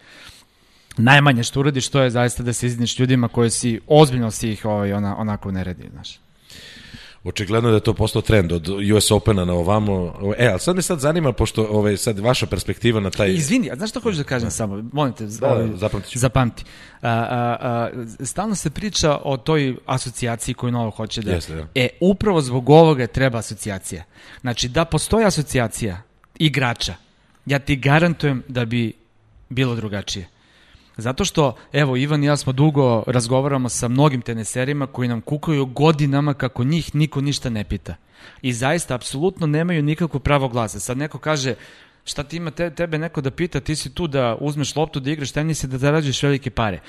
Najmanje 0.98 1.44
što 1.44 1.60
uradiš 1.60 1.90
to 1.90 2.02
je 2.02 2.10
zaista 2.10 2.44
da 2.44 2.54
se 2.54 2.68
izniš 2.68 3.00
ljudima 3.00 3.28
koji 3.28 3.50
si, 3.50 3.80
ozbiljno 3.88 4.32
si 4.32 4.50
ih 4.52 4.66
ovaj, 4.66 4.94
ona, 4.94 5.18
onako 5.18 5.52
ne 5.52 5.64
redi, 5.64 5.84
znaš. 5.94 6.23
Očigledno 7.24 7.70
da 7.70 7.76
je 7.76 7.84
to 7.84 7.94
postao 7.94 8.22
trend 8.22 8.52
od 8.52 8.70
US 8.70 9.12
Opena 9.12 9.46
na 9.46 9.54
ovamo. 9.54 10.14
E, 10.38 10.48
ali 10.48 10.60
sad 10.60 10.76
me 10.76 10.82
sad 10.82 11.00
zanima, 11.00 11.34
pošto 11.34 11.64
ovaj, 11.64 11.98
sad 11.98 12.20
vaša 12.20 12.46
perspektiva 12.46 13.00
na 13.00 13.10
taj... 13.10 13.34
Izvini, 13.34 13.72
a 13.72 13.76
znaš 13.76 13.90
što 13.90 14.00
hoćeš 14.00 14.18
da 14.18 14.24
kažem 14.24 14.52
samo? 14.52 14.84
Molim 14.92 15.14
te, 15.14 15.26
Da, 15.26 15.48
ovaj, 15.48 15.68
zapamtit 15.76 16.12
ću. 16.12 16.20
zapamti. 16.20 16.64
A, 17.02 17.10
a, 17.10 17.58
a, 17.62 17.90
stalno 18.26 18.56
se 18.56 18.70
priča 18.70 19.18
o 19.24 19.38
toj 19.38 19.76
asocijaciji 19.86 20.56
koju 20.56 20.72
novo 20.72 20.90
hoće 20.90 21.22
da... 21.22 21.32
Jeste, 21.32 21.56
da. 21.56 21.68
E, 21.76 21.88
upravo 22.02 22.42
zbog 22.42 22.70
ovoga 22.70 23.08
treba 23.08 23.38
asocijacija. 23.38 24.04
Znači, 24.42 24.68
da 24.68 24.86
postoji 24.86 25.26
asocijacija 25.26 26.02
igrača, 26.40 26.96
ja 27.46 27.60
ti 27.60 27.76
garantujem 27.76 28.44
da 28.48 28.66
bi 28.66 28.94
bilo 29.50 29.76
drugačije. 29.76 30.33
Zato 30.98 31.26
što, 31.26 31.56
evo, 31.74 31.98
Ivan 31.98 32.24
i 32.24 32.28
ja 32.28 32.38
smo 32.38 32.54
dugo 32.54 33.04
razgovaramo 33.08 33.70
sa 33.70 33.88
mnogim 33.88 34.22
teneserima 34.22 34.88
koji 34.88 35.08
nam 35.08 35.22
kukaju 35.22 35.66
godinama 35.66 36.34
kako 36.34 36.64
njih 36.64 36.96
niko 36.96 37.22
ništa 37.22 37.50
ne 37.50 37.64
pita. 37.64 37.96
I 38.42 38.54
zaista, 38.54 38.96
apsolutno 38.96 39.48
nemaju 39.48 39.84
nikakvo 39.84 40.20
pravo 40.20 40.50
glasa. 40.50 40.80
Sad 40.80 40.98
neko 40.98 41.18
kaže, 41.18 41.56
šta 42.06 42.24
ti 42.24 42.38
ima 42.38 42.52
te, 42.52 42.70
tebe 42.70 42.98
neko 42.98 43.22
da 43.22 43.32
pita, 43.32 43.60
ti 43.60 43.76
si 43.76 43.94
tu 43.94 44.08
da 44.08 44.38
uzmeš 44.40 44.76
loptu, 44.76 45.00
da 45.00 45.12
igraš 45.12 45.32
tenis 45.32 45.64
i 45.64 45.68
da 45.68 45.78
zarađuješ 45.78 46.24
velike 46.24 46.50
pare. 46.50 46.80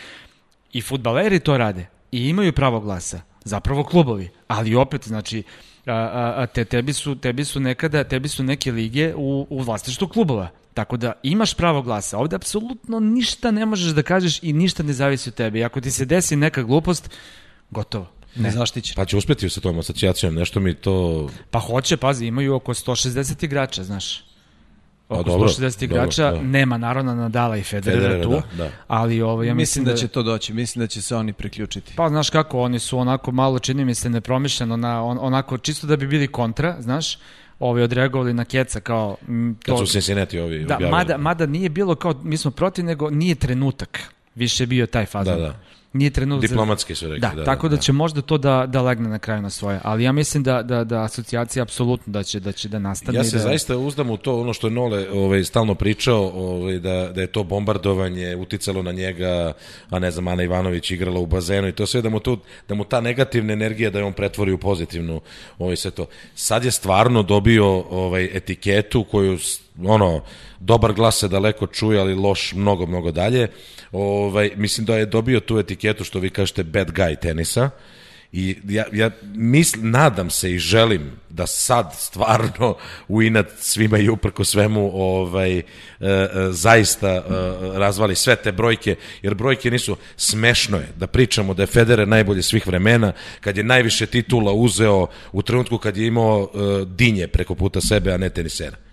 I 0.72 0.80
futbaleri 0.80 1.40
to 1.40 1.58
rade. 1.58 1.86
I 2.12 2.28
imaju 2.28 2.52
pravo 2.52 2.80
glasa. 2.80 3.20
Zapravo 3.44 3.84
klubovi. 3.84 4.28
Ali 4.48 4.74
opet, 4.74 5.08
znači, 5.08 5.42
a, 5.86 5.92
a, 5.92 6.34
a 6.36 6.46
te, 6.46 6.64
tebi, 6.64 6.92
su, 6.92 7.14
tebi 7.14 7.44
su 7.44 7.60
nekada, 7.60 8.04
tebi 8.04 8.28
su 8.28 8.42
neke 8.42 8.72
lige 8.72 9.14
u, 9.16 9.46
u 9.50 9.62
vlastištu 9.62 10.08
klubova. 10.08 10.48
Tako 10.74 10.96
da 10.96 11.12
imaš 11.22 11.54
pravo 11.54 11.82
glasa. 11.82 12.18
Ovde 12.18 12.36
apsolutno 12.36 13.00
ništa 13.00 13.50
ne 13.50 13.66
možeš 13.66 13.92
da 13.92 14.02
kažeš 14.02 14.42
i 14.42 14.52
ništa 14.52 14.82
ne 14.82 14.92
zavisi 14.92 15.28
od 15.28 15.34
tebe. 15.34 15.58
I 15.58 15.64
ako 15.64 15.80
ti 15.80 15.90
se 15.90 16.04
desi 16.04 16.36
neka 16.36 16.62
glupost, 16.62 17.10
gotovo. 17.70 18.06
Ne. 18.36 18.50
Zaštićen. 18.50 18.94
Pa 18.96 19.04
će 19.04 19.16
uspeti 19.16 19.50
sa 19.50 19.60
tom 19.60 19.78
asocijacijom, 19.78 20.34
nešto 20.34 20.60
mi 20.60 20.74
to... 20.74 21.28
Pa 21.50 21.58
hoće, 21.58 21.96
pazi, 21.96 22.26
imaju 22.26 22.54
oko 22.54 22.74
160 22.74 23.44
igrača, 23.44 23.84
znaš. 23.84 24.24
Oko 25.08 25.22
dobro, 25.22 25.48
160 25.48 25.84
igrača, 25.84 26.22
dobro, 26.22 26.42
da. 26.42 26.48
nema 26.48 26.78
naravno 26.78 27.14
Nadala 27.14 27.56
i 27.56 27.62
Federera, 27.62 28.02
Federera, 28.02 28.22
tu, 28.22 28.30
da, 28.30 28.64
da. 28.64 28.70
ali 28.86 29.22
ovo, 29.22 29.42
ja 29.42 29.54
mislim 29.54 29.84
da 29.84 29.94
će 29.94 30.08
to 30.08 30.22
doći. 30.22 30.52
Mislim 30.52 30.80
da 30.80 30.86
će 30.86 31.02
se 31.02 31.16
oni 31.16 31.32
priključiti. 31.32 31.92
Pa 31.96 32.08
znaš 32.08 32.30
kako, 32.30 32.60
oni 32.60 32.78
su 32.78 32.98
onako 32.98 33.32
malo, 33.32 33.58
čini 33.58 33.84
mi 33.84 33.94
se, 33.94 34.10
nepromišljeno, 34.10 34.76
na, 34.76 35.04
on, 35.04 35.18
onako, 35.20 35.58
čisto 35.58 35.86
da 35.86 35.96
bi 35.96 36.06
bili 36.06 36.28
kontra, 36.28 36.76
znaš, 36.80 37.18
ovi 37.68 37.82
odreagovali 37.82 38.32
na 38.32 38.44
keca 38.44 38.80
kao... 38.80 39.16
m, 39.28 39.56
Kad 39.62 39.76
to, 39.78 39.86
su 39.86 39.92
Cincinnati 39.92 40.38
ovi 40.38 40.58
da, 40.58 40.64
objavili. 40.64 40.90
mada, 40.90 41.16
mada 41.18 41.46
nije 41.46 41.68
bilo 41.68 41.94
kao, 41.94 42.14
mi 42.22 42.36
smo 42.36 42.50
protiv, 42.50 42.84
nego 42.84 43.10
nije 43.10 43.34
trenutak. 43.34 44.00
Više 44.34 44.62
je 44.62 44.66
bio 44.66 44.86
taj 44.86 45.06
fazon. 45.06 45.38
Da, 45.38 45.42
da. 45.42 45.54
Nije 45.94 46.10
trenutak. 46.10 46.48
za- 46.48 46.52
Diplomatski 46.54 46.94
su 46.94 47.06
rekli. 47.08 47.20
Da, 47.20 47.32
da, 47.36 47.44
tako 47.44 47.68
da, 47.68 47.76
da. 47.76 47.82
će 47.82 47.92
možda 47.92 48.22
to 48.22 48.38
da, 48.38 48.66
da 48.66 48.82
legne 48.82 49.08
na 49.08 49.18
kraju 49.18 49.42
na 49.42 49.50
svoje. 49.50 49.80
Ali 49.82 50.04
ja 50.04 50.12
mislim 50.12 50.42
da, 50.42 50.62
da, 50.62 50.84
da 50.84 51.02
asocijacija 51.02 51.62
apsolutno 51.62 52.12
da 52.12 52.22
će, 52.22 52.40
da 52.40 52.52
će 52.52 52.68
da 52.68 52.78
nastane. 52.78 53.18
Ja 53.18 53.24
se 53.24 53.36
da, 53.36 53.42
zaista 53.42 53.76
uzdam 53.76 54.10
u 54.10 54.16
to, 54.16 54.40
ono 54.40 54.52
što 54.52 54.66
je 54.66 54.70
Nole 54.70 55.10
ovaj, 55.10 55.44
stalno 55.44 55.74
pričao, 55.74 56.28
ovaj, 56.34 56.78
da, 56.78 57.10
da 57.14 57.20
je 57.20 57.26
to 57.26 57.44
bombardovanje 57.44 58.36
uticalo 58.36 58.82
na 58.82 58.92
njega, 58.92 59.52
a 59.90 59.98
ne 59.98 60.10
znam, 60.10 60.28
Ana 60.28 60.42
Ivanović 60.42 60.90
igrala 60.90 61.20
u 61.20 61.26
bazenu 61.26 61.68
i 61.68 61.72
to 61.72 61.86
sve, 61.86 62.02
da 62.02 62.08
mu, 62.08 62.20
to, 62.20 62.36
da 62.68 62.74
mu 62.74 62.84
ta 62.84 63.00
negativna 63.00 63.52
energija 63.52 63.90
da 63.90 63.98
je 63.98 64.04
on 64.04 64.12
pretvori 64.12 64.52
u 64.52 64.58
pozitivnu 64.58 65.20
ovaj, 65.58 65.76
sve 65.76 65.90
to. 65.90 66.06
Sad 66.34 66.64
je 66.64 66.70
stvarno 66.70 67.22
dobio 67.22 67.66
ovaj, 67.80 68.24
etiketu 68.24 69.04
koju, 69.04 69.38
ono, 69.82 70.20
dobar 70.60 70.92
glas 70.92 71.18
se 71.18 71.28
daleko 71.28 71.66
čuje, 71.66 72.00
ali 72.00 72.14
loš 72.14 72.52
mnogo, 72.52 72.86
mnogo 72.86 73.10
dalje. 73.10 73.48
Ovaj, 73.92 74.50
mislim 74.56 74.86
da 74.86 74.96
je 74.96 75.06
dobio 75.06 75.40
tu 75.40 75.58
etiketu, 75.58 76.04
što 76.04 76.18
vi 76.18 76.30
kažete, 76.30 76.64
bad 76.64 76.90
guy 76.90 77.18
tenisa, 77.18 77.70
I 78.36 78.56
ja, 78.68 78.84
ja 78.92 79.10
misl, 79.34 79.78
nadam 79.82 80.30
se 80.30 80.52
i 80.52 80.58
želim 80.58 81.10
da 81.28 81.46
sad 81.46 81.94
stvarno 81.98 82.76
u 83.08 83.22
inat 83.22 83.46
svima 83.58 83.98
i 83.98 84.08
uprko 84.08 84.44
svemu 84.44 84.90
ovaj, 84.94 85.58
e, 85.58 85.62
e, 86.00 86.28
zaista 86.50 87.08
e, 87.08 87.22
razvali 87.78 88.14
sve 88.14 88.36
te 88.36 88.52
brojke, 88.52 88.96
jer 89.22 89.34
brojke 89.34 89.70
nisu 89.70 89.96
smešno 90.16 90.76
je 90.76 90.88
da 90.96 91.06
pričamo 91.06 91.54
da 91.54 91.62
je 91.62 91.66
Federer 91.66 92.08
najbolje 92.08 92.42
svih 92.42 92.66
vremena, 92.66 93.12
kad 93.40 93.56
je 93.56 93.64
najviše 93.64 94.06
titula 94.06 94.52
uzeo 94.52 95.06
u 95.32 95.42
trenutku 95.42 95.78
kad 95.78 95.96
je 95.96 96.06
imao 96.06 96.42
e, 96.42 96.84
dinje 96.86 97.26
preko 97.26 97.54
puta 97.54 97.80
sebe, 97.80 98.12
a 98.12 98.16
ne 98.16 98.30
tenisera. 98.30 98.83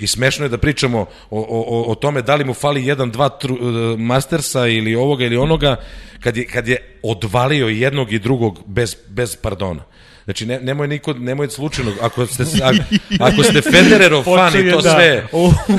I 0.00 0.06
smešno 0.06 0.44
je 0.44 0.48
da 0.48 0.58
pričamo 0.58 1.00
o, 1.00 1.06
o, 1.30 1.92
o 1.92 1.94
tome 1.94 2.22
da 2.22 2.34
li 2.34 2.44
mu 2.44 2.54
fali 2.54 2.86
jedan, 2.86 3.10
dva 3.10 3.28
tru, 3.28 3.54
uh, 3.54 4.00
mastersa 4.00 4.66
ili 4.66 4.94
ovoga 4.94 5.24
ili 5.24 5.36
onoga, 5.36 5.76
kad 6.20 6.36
je, 6.36 6.46
kad 6.46 6.68
je 6.68 6.98
odvalio 7.02 7.68
jednog 7.68 8.12
i 8.12 8.18
drugog 8.18 8.62
bez, 8.66 8.96
bez 9.08 9.36
pardona. 9.36 9.82
Znači, 10.24 10.46
ne, 10.46 10.60
nemoj 10.60 10.88
niko, 10.88 11.12
nemoj 11.12 11.48
slučajno, 11.48 11.92
ako 12.00 12.26
ste, 12.26 12.42
ako, 12.62 12.78
ako 13.20 13.42
ste 13.42 13.62
Federerov 13.62 14.22
fan 14.24 14.66
i 14.66 14.70
to 14.70 14.80
da. 14.80 14.90
sve, 14.90 15.26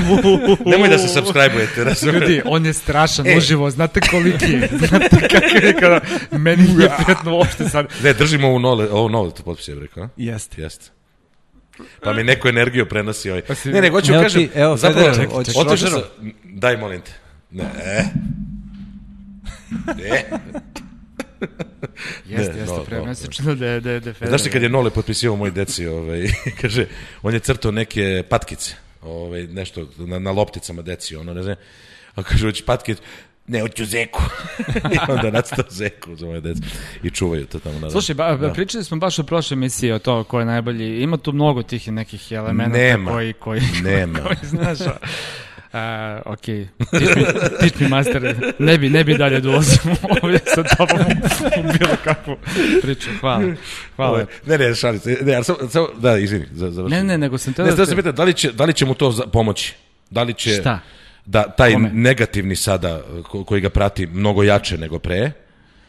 nemoj 0.72 0.88
da 0.88 0.98
se 0.98 1.08
subscribe-ujete, 1.08 1.84
razumijete? 1.84 2.26
Ljudi, 2.26 2.42
on 2.44 2.66
je 2.66 2.72
strašan 2.72 3.26
e. 3.26 3.36
uživo, 3.36 3.70
znate 3.70 4.00
koliki 4.00 4.52
je, 4.52 4.68
znate 4.88 5.20
kakav 5.20 5.64
je 5.64 5.74
kada, 5.80 6.00
meni 6.30 6.62
nije 6.62 6.90
prijatno 7.04 7.36
uopšte 7.36 7.68
sad. 7.68 7.86
Ne, 8.02 8.12
držimo 8.12 8.48
ovu 8.48 8.58
nole, 8.58 8.90
ovo 8.90 9.08
nole 9.08 9.30
to 9.30 9.42
potpise, 9.42 9.72
je 9.72 9.80
rekao? 9.80 10.08
Jeste. 10.16 10.62
Jeste. 10.62 10.97
Pa 12.02 12.12
mi 12.12 12.24
neko 12.24 12.48
energiju 12.48 12.88
prenosi 12.88 13.30
ovaj. 13.30 13.42
Pa 13.42 13.54
Ne, 13.64 13.80
ne, 13.80 13.90
hoću 13.90 14.12
Evo 14.12 14.22
kažem, 14.22 14.48
ti, 14.48 14.50
evo, 14.54 14.76
zapravo, 14.76 15.08
Federer, 15.08 15.30
hoćeš 15.30 15.56
otišao 15.56 15.90
sam, 15.90 16.02
daj 16.44 16.76
molim 16.76 17.00
te. 17.00 17.12
Ne. 17.50 17.64
Ne. 19.96 20.24
Jeste, 22.26 22.52
Ne, 22.52 22.60
jeste, 22.60 22.74
no, 22.74 22.84
pre 22.84 22.98
no, 22.98 23.04
mesečno 23.04 23.54
da 23.54 23.66
je, 23.66 23.80
da 23.80 23.90
je, 23.90 24.00
da 24.00 24.10
je. 24.10 24.14
Znaš 24.28 24.42
ti 24.42 24.50
kad 24.50 24.62
je 24.62 24.68
Nole 24.68 24.90
potpisivao 24.90 25.36
moj 25.36 25.50
deci, 25.50 25.86
ovaj, 25.86 26.26
kaže, 26.60 26.86
on 27.22 27.34
je 27.34 27.40
crtao 27.40 27.70
neke 27.70 28.22
patkice, 28.28 28.74
ovaj, 29.02 29.46
nešto 29.46 29.88
na, 29.96 30.18
na 30.18 30.30
lopticama 30.30 30.82
deci, 30.82 31.16
ono, 31.16 31.34
ne 31.34 31.42
znam, 31.42 31.56
a 32.14 32.22
kaže, 32.22 32.46
hoće 32.46 32.64
patkice, 32.64 33.02
ne, 33.48 33.60
hoću 33.60 33.84
zeku. 33.84 34.22
I 34.94 35.12
onda 35.12 35.30
nacrtao 35.30 35.64
zeku 35.70 36.16
za 36.16 36.26
moje 36.26 36.40
deci. 36.40 36.60
I 37.02 37.10
čuvaju 37.10 37.46
to 37.46 37.58
tamo. 37.58 37.74
Naravno. 37.74 37.90
Slušaj, 37.90 38.14
ba, 38.14 38.36
ba, 38.36 38.52
pričali 38.52 38.84
smo 38.84 38.96
baš 38.96 39.18
u 39.18 39.24
prošloj 39.24 39.54
emisiji 39.54 39.92
o 39.92 39.98
to 39.98 40.24
ko 40.24 40.40
je 40.40 40.46
najbolji. 40.46 41.02
Ima 41.02 41.16
tu 41.16 41.32
mnogo 41.32 41.62
tih 41.62 41.92
nekih 41.92 42.32
elemenata 42.32 42.78
Nema. 42.78 43.10
koji, 43.10 43.32
koji, 43.32 43.60
Nema. 43.82 44.18
koji 44.18 44.36
znaš. 44.42 44.80
a- 44.80 44.96
A, 45.72 46.20
ok, 46.24 46.40
teach 46.40 47.16
me, 47.16 47.24
teach 47.60 47.80
me 47.80 47.88
master, 47.88 48.36
ne 48.58 48.78
bi, 48.78 48.90
ne 48.90 49.04
bi 49.04 49.14
dalje 49.16 49.40
da 49.40 49.48
ulazim 49.48 49.78
ovdje 50.22 50.38
sa 50.44 50.62
tobom 50.62 51.06
u 51.58 51.78
bilo 51.78 51.96
kakvu 52.04 52.36
priču. 52.82 53.10
Hvala, 53.20 53.42
hvala. 53.96 54.24
Ne, 54.46 54.58
ne, 54.58 54.74
šalim 54.74 55.00
se. 55.00 55.18
Ne, 55.22 55.34
ali 55.34 55.44
samo, 55.44 55.58
samo, 55.70 55.88
da, 55.98 56.16
izvini, 56.16 56.46
za, 56.52 56.70
za 56.70 56.82
Ne, 56.82 57.04
ne, 57.04 57.18
nego 57.18 57.38
sam 57.38 57.52
te 57.52 57.62
Ne, 57.62 57.70
da 57.70 57.76
da 57.76 57.86
se 57.86 57.96
pitam, 57.96 58.14
da 58.14 58.24
li 58.24 58.34
će, 58.34 58.52
da 58.52 58.64
li 58.64 58.72
će 58.72 58.86
mu 58.86 58.94
to 58.94 59.24
pomoći? 59.32 59.74
Da 60.10 60.22
li 60.22 60.34
će... 60.34 60.50
Šta? 60.50 60.80
Da, 61.28 61.42
taj 61.42 61.72
Kome? 61.72 61.90
negativni 61.92 62.56
sada, 62.56 63.00
ko, 63.28 63.44
koji 63.44 63.60
ga 63.60 63.70
prati 63.70 64.06
mnogo 64.06 64.42
jače 64.42 64.78
nego 64.78 64.98
pre, 64.98 65.32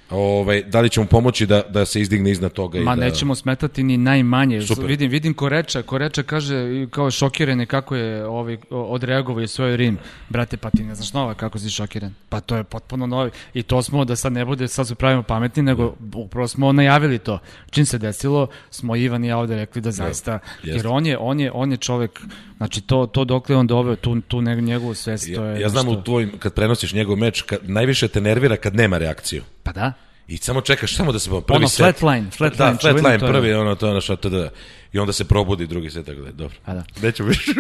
ovaj, 0.09 0.63
da 0.63 0.81
li 0.81 0.89
će 0.89 0.99
mu 0.99 1.05
pomoći 1.07 1.45
da, 1.45 1.61
da 1.69 1.85
se 1.85 2.01
izdigne 2.01 2.31
iznad 2.31 2.51
toga? 2.51 2.79
Ma 2.79 2.93
i 2.93 2.95
da... 2.95 3.05
nećemo 3.05 3.35
smetati 3.35 3.83
ni 3.83 3.97
najmanje. 3.97 4.61
Super. 4.61 4.85
Vidim, 4.85 5.11
vidim 5.11 5.33
Koreča, 5.33 5.81
Koreča 5.81 6.23
kaže 6.23 6.55
i 6.55 6.87
kao 6.91 7.11
šokiran 7.11 7.59
je 7.59 7.65
kako 7.65 7.95
je 7.95 8.25
ovaj, 8.25 8.57
odreagovao 8.69 9.41
i 9.41 9.47
svoj 9.47 9.77
Rim. 9.77 9.97
Brate, 10.29 10.57
pa 10.57 10.69
ti 10.69 10.83
ne 10.83 10.95
znaš 10.95 11.13
nova 11.13 11.33
kako 11.33 11.59
si 11.59 11.69
šokiran. 11.69 12.13
Pa 12.29 12.39
to 12.39 12.55
je 12.55 12.63
potpuno 12.63 13.07
novi. 13.07 13.31
I 13.53 13.63
to 13.63 13.81
smo, 13.83 14.05
da 14.05 14.15
sad 14.15 14.33
ne 14.33 14.45
bude, 14.45 14.67
sad 14.67 14.87
se 14.87 14.95
pravimo 14.95 15.23
pametni, 15.23 15.63
nego 15.63 15.95
upravo 16.15 16.47
smo 16.47 16.71
najavili 16.71 17.19
to. 17.19 17.39
Čim 17.69 17.85
se 17.85 17.97
desilo, 17.97 18.47
smo 18.69 18.95
Ivan 18.95 19.23
i 19.25 19.27
ja 19.27 19.37
ovde 19.37 19.55
rekli 19.55 19.81
da 19.81 19.91
zaista, 19.91 20.39
jeste. 20.63 20.77
jer 20.77 20.87
on 20.87 21.05
je, 21.05 21.17
on 21.17 21.39
je, 21.39 21.51
on 21.53 21.71
je 21.71 21.77
čovek, 21.77 22.19
znači 22.57 22.81
to, 22.81 23.05
to 23.05 23.25
dokle 23.25 23.55
on 23.55 23.67
doveo, 23.67 23.95
tu, 23.95 24.21
tu 24.21 24.41
njegovu 24.41 24.93
svest, 24.93 25.35
to 25.35 25.43
Ja, 25.43 25.49
je 25.51 25.61
ja 25.61 25.69
znam 25.69 25.85
nešto- 25.85 25.99
u 25.99 26.03
tvojim, 26.03 26.31
kad 26.39 26.53
prenosiš 26.53 26.93
njegov 26.93 27.17
meč, 27.17 27.41
kad, 27.41 27.59
najviše 27.69 28.07
te 28.07 28.21
nervira 28.21 28.55
kad 28.57 28.75
nema 28.75 28.97
reakciju. 28.97 29.43
Pa 29.69 29.73
da. 29.73 29.93
I 30.27 30.37
samo 30.37 30.61
čekaš, 30.61 30.95
samo 30.95 31.11
da 31.11 31.19
se 31.19 31.29
prvi 31.29 31.57
Ono, 31.57 31.67
set. 31.67 31.77
flatline, 31.77 32.31
flatline, 32.31 32.71
Da, 32.71 32.77
flatline, 32.77 33.19
prvi, 33.19 33.53
ono, 33.53 33.75
to 33.75 33.85
je 33.85 33.91
ono 33.91 34.01
šta 34.01 34.15
to 34.15 34.29
da... 34.29 34.49
I 34.93 34.99
onda 34.99 35.13
se 35.13 35.25
probudi 35.25 35.67
drugi 35.67 35.89
set, 35.89 36.05
tako 36.05 36.21
da 36.21 36.27
je, 36.27 36.33
dobro. 36.33 36.57
Pa 36.65 36.73
da. 36.73 36.83
Neću 37.01 37.23
više. 37.23 37.53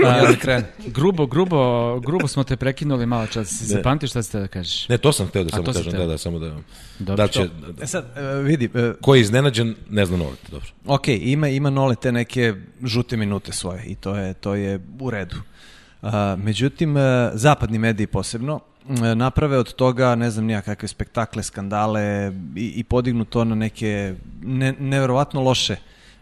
Da. 0.45 0.61
Grubo, 0.87 1.25
grubo, 1.25 1.99
grubo 1.99 2.27
smo 2.27 2.43
te 2.43 2.57
prekinuli 2.57 3.05
malo 3.05 3.27
čas. 3.27 3.47
Si 3.47 3.65
zapamtiš 3.65 4.09
šta 4.09 4.23
ste 4.23 4.39
da 4.39 4.47
kažeš? 4.47 4.89
Ne, 4.89 4.97
to 4.97 5.11
sam 5.13 5.27
hteo 5.27 5.43
da 5.43 5.47
A, 5.47 5.55
samo 5.55 5.73
kažem, 5.73 5.91
da, 5.91 6.05
da, 6.05 6.17
samo 6.17 6.39
da... 6.39 6.55
Dobro. 6.99 7.15
Da 7.15 7.27
će, 7.27 7.49
E 7.81 7.87
sad, 7.87 8.05
e, 8.17 8.41
vidi, 8.41 8.69
e, 8.73 8.93
ko 9.01 9.15
je 9.15 9.21
iznenađen, 9.21 9.75
ne 9.89 10.05
zna 10.05 10.17
nolet, 10.17 10.39
dobro. 10.51 10.67
ok, 10.85 11.07
ima, 11.07 11.47
ima 11.47 11.69
Nole 11.69 11.95
te 11.95 12.11
neke 12.11 12.53
žute 12.83 13.17
minute 13.17 13.51
svoje 13.51 13.83
i 13.83 13.95
to 13.95 14.15
je, 14.15 14.33
to 14.33 14.55
je 14.55 14.79
u 14.99 15.09
redu. 15.09 15.35
A, 16.01 16.35
međutim, 16.39 16.97
e, 16.97 17.31
zapadni 17.33 17.79
mediji 17.79 18.07
posebno 18.07 18.59
naprave 19.15 19.57
od 19.57 19.73
toga, 19.73 20.15
ne 20.15 20.31
znam 20.31 20.45
nija 20.45 20.61
kakve 20.61 20.87
spektakle, 20.87 21.43
skandale 21.43 22.33
i, 22.55 22.73
i 22.75 22.83
podignu 22.83 23.25
to 23.25 23.43
na 23.43 23.55
neke 23.55 24.15
ne, 24.41 24.73
neverovatno 24.79 25.41
loše 25.41 25.75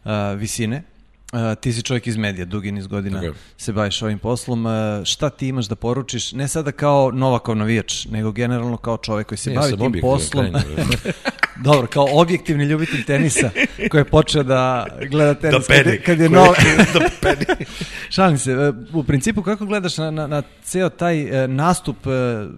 a, 0.03 0.32
visine. 0.32 0.84
A, 1.32 1.55
ti 1.55 1.74
si 1.74 1.82
čovjek 1.82 2.07
iz 2.07 2.18
medija, 2.18 2.45
dugi 2.45 2.72
niz 2.72 2.88
godina 2.88 3.22
je. 3.22 3.34
se 3.57 3.74
baviš 3.74 4.01
ovim 4.01 4.20
poslom. 4.20 4.65
A, 4.65 5.01
šta 5.05 5.30
ti 5.30 5.47
imaš 5.47 5.65
da 5.65 5.76
poručiš, 5.76 6.32
ne 6.32 6.47
sada 6.47 6.72
kao 6.72 7.11
Novakov 7.11 7.55
navijač, 7.55 8.05
nego 8.05 8.32
generalno 8.32 8.78
kao 8.78 8.97
čovjek 8.97 9.28
koji 9.28 9.38
se 9.38 9.49
Ne, 9.49 9.55
bavi 9.55 9.78
tim 9.78 9.97
poslom. 10.01 10.45
Dobro, 11.58 11.88
kao 11.88 12.08
objektivni 12.12 12.64
ljubitelj 12.64 13.03
tenisa 13.05 13.49
koji 13.89 14.01
je 14.01 14.05
počeo 14.05 14.43
da 14.43 14.86
gleda 15.01 15.34
tenis 15.34 15.53
Da 15.53 15.60
kad, 15.60 15.84
peni. 15.84 15.95
je- 15.95 16.01
kad 16.01 16.20
je 16.20 16.30
nov... 16.30 16.47
da 16.93 16.99
peni. 17.22 17.45
Šalim 18.10 18.38
se, 18.38 18.51
e, 18.51 18.55
u 18.93 19.03
principu 19.03 19.43
kako 19.43 19.66
gledaš 19.66 19.97
na, 19.97 20.12
na, 20.12 20.28
na 20.28 20.43
ceo 20.64 20.89
taj 20.89 21.43
e, 21.43 21.47
nastup 21.47 21.97
e, 21.97 22.10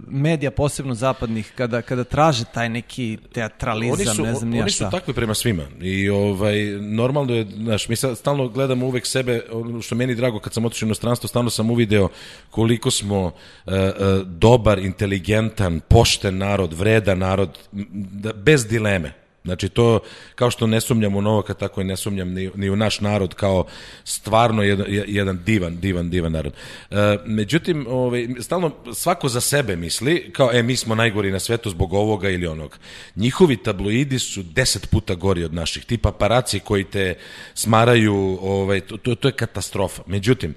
medija, 0.08 0.50
posebno 0.50 0.94
zapadnih, 0.94 1.52
kada, 1.54 1.82
kada 1.82 2.04
traže 2.04 2.44
taj 2.44 2.68
neki 2.68 3.18
teatralizam, 3.32 3.92
Oni 3.98 4.16
su, 4.16 4.22
ne 4.22 4.34
znam 4.34 4.50
nija 4.50 4.62
oni 4.62 4.70
su 4.70 4.76
šta. 4.76 4.90
takvi 4.90 5.14
prema 5.14 5.34
svima 5.34 5.62
i 5.80 6.08
ovaj, 6.08 6.56
normalno 6.80 7.34
je, 7.34 7.46
znaš, 7.54 7.88
mi 7.88 7.96
sad 7.96 8.18
stalno 8.18 8.48
gledamo 8.48 8.86
uvek 8.86 9.06
sebe, 9.06 9.42
ono 9.52 9.82
što 9.82 9.94
meni 9.94 10.14
drago 10.14 10.38
kad 10.38 10.52
sam 10.52 10.64
otišao 10.64 10.86
u 10.86 10.88
inostranstvo, 10.88 11.28
stalno 11.28 11.50
sam 11.50 11.70
uvideo 11.70 12.08
koliko 12.50 12.90
smo 12.90 13.20
uh, 13.20 13.32
uh, 13.66 13.82
dobar, 14.22 14.78
inteligentan, 14.78 15.80
pošten 15.80 16.38
narod, 16.38 16.72
vredan 16.72 17.18
narod, 17.18 17.58
da, 17.72 18.32
bez 18.32 18.66
dileme. 18.90 19.12
Znači 19.44 19.68
to, 19.68 20.00
kao 20.34 20.50
što 20.50 20.66
ne 20.66 20.80
sumnjam 20.80 21.16
u 21.16 21.22
Novaka, 21.22 21.54
tako 21.54 21.80
i 21.80 21.84
ne 21.84 21.96
sumnjam 21.96 22.32
ni, 22.32 22.50
ni 22.54 22.70
u 22.70 22.76
naš 22.76 23.00
narod 23.00 23.34
kao 23.34 23.64
stvarno 24.04 24.62
jedan, 24.62 24.86
jedan 24.88 25.38
divan, 25.44 25.80
divan, 25.80 26.10
divan 26.10 26.32
narod. 26.32 26.52
E, 26.90 26.96
međutim, 27.24 27.86
ovaj, 27.88 28.28
stalno 28.40 28.72
svako 28.94 29.28
za 29.28 29.40
sebe 29.40 29.76
misli, 29.76 30.30
kao, 30.32 30.50
e, 30.52 30.62
mi 30.62 30.76
smo 30.76 30.94
najgori 30.94 31.30
na 31.30 31.40
svetu 31.40 31.70
zbog 31.70 31.92
ovoga 31.92 32.28
ili 32.28 32.46
onog. 32.46 32.78
Njihovi 33.16 33.56
tabloidi 33.56 34.18
su 34.18 34.42
deset 34.42 34.90
puta 34.90 35.14
gori 35.14 35.44
od 35.44 35.54
naših. 35.54 35.84
Ti 35.84 35.98
paparaci 35.98 36.60
koji 36.60 36.84
te 36.84 37.14
smaraju, 37.54 38.38
ovaj, 38.42 38.80
to, 38.80 38.96
to, 38.96 39.14
to 39.14 39.28
je 39.28 39.32
katastrofa. 39.32 40.02
Međutim, 40.06 40.54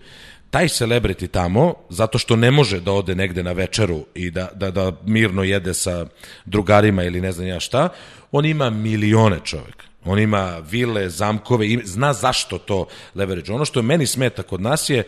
taj 0.54 0.68
celebrity 0.68 1.28
tamo, 1.28 1.74
zato 1.90 2.18
što 2.18 2.36
ne 2.36 2.52
može 2.52 2.80
da 2.80 2.92
ode 2.92 3.16
negde 3.16 3.44
na 3.44 3.52
večeru 3.52 4.06
i 4.14 4.32
da, 4.32 4.50
da, 4.56 4.72
da 4.72 4.92
mirno 5.06 5.44
jede 5.44 5.74
sa 5.74 6.06
drugarima 6.46 7.04
ili 7.04 7.22
ne 7.22 7.32
znam 7.32 7.48
ja 7.48 7.60
šta, 7.60 7.90
on 8.32 8.46
ima 8.46 8.70
milione 8.70 9.40
čovek. 9.44 9.84
On 10.06 10.20
ima 10.20 10.62
vile, 10.70 11.10
zamkove, 11.10 11.68
zna 11.84 12.14
zašto 12.14 12.58
to 12.58 12.86
leverage. 13.16 13.54
Ono 13.54 13.66
što 13.66 13.82
meni 13.82 14.08
smeta 14.08 14.44
kod 14.44 14.62
nas 14.62 14.90
je 14.90 15.00
e, 15.00 15.06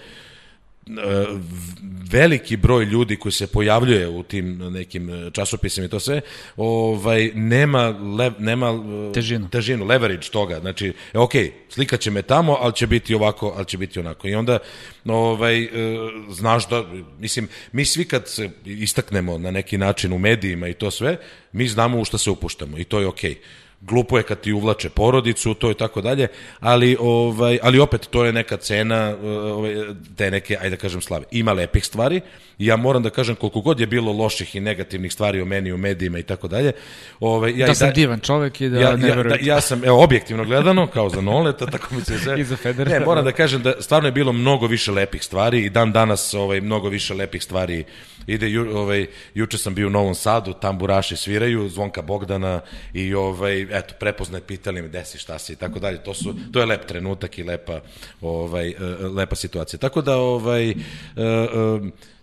veliki 2.12 2.58
broj 2.58 2.86
ljudi 2.86 3.16
koji 3.16 3.32
se 3.32 3.48
pojavljuje 3.48 4.08
u 4.08 4.24
tim 4.24 4.58
nekim 4.58 5.10
e, 5.10 5.32
časopisima 5.32 5.86
i 5.86 5.90
to 5.90 6.00
sve, 6.00 6.22
ovaj, 6.58 7.32
nema, 7.34 7.88
lev, 8.18 8.34
nema 8.40 8.70
e, 9.10 9.14
Težinu. 9.14 9.50
težinu, 9.50 9.86
leverage 9.86 10.28
toga. 10.30 10.60
Znači, 10.60 10.94
e, 11.14 11.18
ok, 11.18 11.32
slika 11.70 11.98
će 11.98 12.12
me 12.12 12.22
tamo, 12.22 12.58
ali 12.62 12.74
će 12.74 12.88
biti 12.88 13.16
ovako, 13.16 13.54
ali 13.56 13.66
će 13.66 13.78
biti 13.78 14.00
onako. 14.00 14.28
I 14.28 14.36
onda, 14.36 14.60
ovaj, 15.06 15.70
znaš 16.30 16.70
da, 16.70 16.84
mislim, 17.20 17.48
mi 17.72 17.86
svi 17.86 18.06
kad 18.06 18.28
se 18.28 18.50
istaknemo 18.66 19.38
na 19.38 19.52
neki 19.52 19.78
način 19.78 20.14
u 20.14 20.20
medijima 20.20 20.68
i 20.68 20.74
to 20.74 20.92
sve, 20.92 21.18
mi 21.52 21.68
znamo 21.68 22.00
u 22.00 22.06
šta 22.06 22.18
se 22.18 22.30
upuštamo 22.30 22.78
i 22.78 22.84
to 22.84 23.00
je 23.00 23.08
okej. 23.08 23.36
Glupo 23.88 24.18
je 24.18 24.24
kad 24.24 24.40
ti 24.42 24.54
uvlače 24.54 24.90
porodicu, 24.90 25.54
to 25.54 25.72
i 25.72 25.74
tako 25.74 26.02
dalje, 26.02 26.28
ali 26.60 26.98
ovaj 27.00 27.60
ali 27.64 27.80
opet 27.80 28.08
to 28.10 28.26
je 28.26 28.34
neka 28.34 28.58
cena 28.58 29.16
ovaj 29.24 29.76
te 30.18 30.32
neke 30.32 30.58
ajde 30.58 30.70
da 30.70 30.82
kažem 30.82 31.02
slave. 31.02 31.26
Ima 31.32 31.54
lepih 31.54 31.86
stvari 31.86 32.22
i 32.60 32.66
ja 32.66 32.76
moram 32.76 33.04
da 33.04 33.10
kažem 33.10 33.36
koliko 33.36 33.62
god 33.62 33.80
je 33.80 33.88
bilo 33.88 34.12
loših 34.12 34.56
i 34.56 34.60
negativnih 34.60 35.14
stvari 35.14 35.42
o 35.42 35.46
meni 35.46 35.72
u 35.72 35.78
medijima 35.78 36.20
i 36.20 36.24
tako 36.24 36.48
dalje. 36.48 36.72
Ovaj 37.20 37.54
ja 37.58 37.68
Da 37.68 37.76
sam 37.76 37.92
divan 37.94 38.20
čovek 38.20 38.62
i 38.62 38.70
da 38.70 38.80
ja, 38.80 38.96
ne 38.96 39.08
ja, 39.08 39.24
da, 39.24 39.38
ja 39.42 39.62
sam, 39.62 39.84
evo, 39.86 40.04
objektivno 40.04 40.46
gledano, 40.46 40.88
kao 40.88 41.10
za 41.10 41.22
Noleta, 41.22 41.66
tako 41.66 41.96
mi 41.96 42.02
se 42.02 42.20
sve... 42.20 42.40
I 42.42 42.44
za 42.44 42.56
Federera. 42.56 43.00
Ne, 43.00 43.06
moram 43.06 43.26
da 43.26 43.32
kažem 43.32 43.62
da 43.62 43.74
stvarno 43.80 44.08
je 44.08 44.12
bilo 44.12 44.34
mnogo 44.34 44.68
više 44.68 44.92
lepih 44.92 45.24
stvari 45.24 45.66
i 45.66 45.70
dan 45.70 45.92
danas 45.92 46.34
ovaj, 46.34 46.62
mnogo 46.62 46.90
više 46.90 47.14
lepih 47.14 47.44
stvari 47.44 47.86
ide, 48.28 48.50
ju, 48.50 48.78
ovaj, 48.78 49.08
juče 49.34 49.58
sam 49.58 49.76
bio 49.76 49.88
u 49.88 49.90
Novom 49.90 50.16
Sadu, 50.16 50.54
tamburaši 50.54 51.16
sviraju, 51.16 51.70
Zvonka 51.70 52.02
Bogdana 52.02 52.62
i 52.94 53.14
ovaj, 53.14 53.62
eto, 53.62 53.94
prepoznaj, 54.00 54.42
pitali 54.42 54.82
me, 54.82 54.88
desi, 54.88 55.18
šta 55.18 55.40
si 55.40 55.54
i 55.54 55.56
tako 55.56 55.80
dalje. 55.80 56.04
To, 56.04 56.14
su, 56.14 56.36
to 56.54 56.60
je 56.60 56.66
lep 56.66 56.86
trenutak 56.86 57.38
i 57.38 57.44
lepa, 57.44 57.80
ovaj, 58.22 58.70
e, 58.70 58.76
lepa 59.16 59.36
situacija. 59.36 59.80
Tako 59.80 60.02
da, 60.02 60.18
ovaj, 60.18 60.70
e, 60.70 60.74
e, 61.16 62.15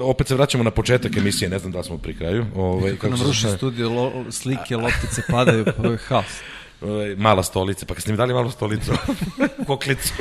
opet 0.00 0.28
se 0.28 0.34
vraćamo 0.34 0.64
na 0.64 0.70
početak 0.70 1.16
emisije, 1.16 1.48
ne 1.48 1.58
znam 1.58 1.72
da 1.72 1.82
smo 1.82 1.98
pri 1.98 2.14
kraju. 2.14 2.46
Ovaj, 2.54 2.96
kako 2.96 3.16
nam 3.16 3.26
ruši 3.26 3.46
studio, 3.56 3.90
lo, 3.90 4.24
slike, 4.30 4.76
loptice 4.76 5.22
padaju, 5.30 5.64
pa 5.76 5.88
je 5.88 5.98
haos. 6.08 6.40
Ovaj, 6.80 7.16
mala 7.16 7.42
stolica, 7.42 7.86
pa 7.86 7.94
kad 7.94 8.02
ste 8.02 8.12
mi 8.12 8.18
dali 8.18 8.34
malu 8.34 8.50
stolicu, 8.50 8.92
koklicu. 9.66 10.12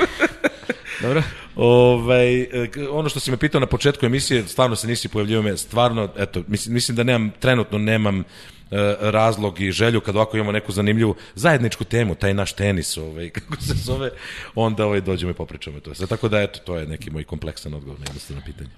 Dobro. 1.01 1.24
Ovaj, 1.55 2.47
ono 2.91 3.09
što 3.09 3.20
si 3.20 3.32
me 3.32 3.38
pitao 3.38 3.61
na 3.61 3.68
početku 3.68 4.05
emisije, 4.05 4.47
stvarno 4.47 4.76
se 4.76 4.88
nisi 4.88 5.07
pojavljivao 5.07 5.43
me, 5.43 5.57
stvarno, 5.57 6.09
eto, 6.18 6.43
mislim, 6.47 6.74
mislim 6.74 6.95
da 6.95 7.03
nemam, 7.03 7.32
trenutno 7.39 7.78
nemam 7.78 8.20
E, 8.20 8.57
razlog 8.99 9.61
i 9.61 9.72
želju 9.72 10.01
kad 10.01 10.15
ovako 10.15 10.38
imamo 10.38 10.51
neku 10.51 10.72
zanimljivu 10.72 11.15
zajedničku 11.36 11.84
temu, 11.84 12.15
taj 12.15 12.34
naš 12.34 12.53
tenis, 12.53 12.97
ovaj, 12.97 13.30
kako 13.39 13.61
se 13.61 13.74
zove, 13.74 14.09
onda 14.55 14.86
ovaj, 14.86 15.01
dođemo 15.01 15.32
i 15.32 15.36
popričamo 15.36 15.80
to. 15.80 15.95
Sve, 15.95 16.07
tako 16.07 16.30
da, 16.30 16.41
eto, 16.41 16.59
to 16.59 16.78
je 16.78 16.88
neki 16.88 17.11
moj 17.11 17.24
kompleksan 17.24 17.74
odgovor 17.74 17.99
na 17.99 18.05
jednostavno 18.05 18.41
pitanje. 18.45 18.70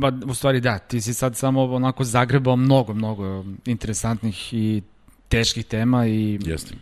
Ba, 0.00 0.12
u 0.26 0.34
stvari 0.34 0.60
da, 0.60 0.78
ti 0.78 1.00
si 1.00 1.14
sad 1.14 1.36
samo 1.36 1.62
onako 1.62 2.04
zagrebao 2.04 2.56
mnogo, 2.56 2.94
mnogo 2.94 3.44
interesantnih 3.66 4.54
i 4.54 4.82
teških 5.28 5.64
tema 5.64 6.06
i 6.06 6.38
Jeste. 6.44 6.74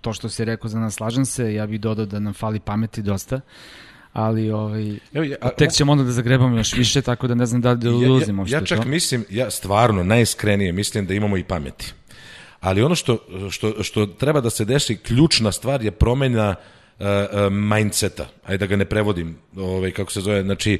to 0.00 0.12
što 0.12 0.28
si 0.28 0.44
rekao 0.44 0.68
za 0.68 0.80
nas, 0.80 0.94
slažem 0.94 1.24
se, 1.24 1.54
ja 1.54 1.66
bih 1.66 1.80
dodao 1.80 2.06
da 2.06 2.18
nam 2.18 2.34
fali 2.34 2.60
pameti 2.60 3.02
dosta 3.02 3.40
ali 4.12 4.50
ovaj, 4.50 4.98
Evo, 5.12 5.24
ja, 5.24 5.36
a, 5.40 5.50
tek 5.50 5.72
ćemo 5.72 5.92
onda 5.92 6.04
da 6.04 6.12
zagrebamo 6.12 6.56
još 6.56 6.72
više, 6.72 7.02
tako 7.02 7.26
da 7.26 7.34
ne 7.34 7.46
znam 7.46 7.60
da 7.60 7.72
li 7.72 7.78
da 7.78 7.90
ulazimo. 7.90 8.42
Ja, 8.42 8.48
ja, 8.48 8.58
ja 8.58 8.64
čak 8.64 8.78
to. 8.78 8.88
mislim, 8.88 9.24
ja 9.30 9.50
stvarno, 9.50 10.04
najiskrenije 10.04 10.72
mislim 10.72 11.06
da 11.06 11.14
imamo 11.14 11.36
i 11.36 11.44
pameti. 11.44 11.92
Ali 12.60 12.82
ono 12.82 12.94
što, 12.94 13.18
što, 13.50 13.82
što 13.82 14.06
treba 14.06 14.40
da 14.40 14.50
se 14.50 14.64
desi, 14.64 14.96
ključna 14.96 15.52
stvar 15.52 15.82
je 15.82 15.90
promena 15.90 16.50
uh, 16.58 16.79
mindseta, 17.50 18.28
ajde 18.46 18.58
da 18.58 18.66
ga 18.66 18.76
ne 18.76 18.84
prevodim, 18.84 19.36
ovaj, 19.56 19.90
kako 19.90 20.12
se 20.12 20.20
zove, 20.20 20.42
znači, 20.42 20.78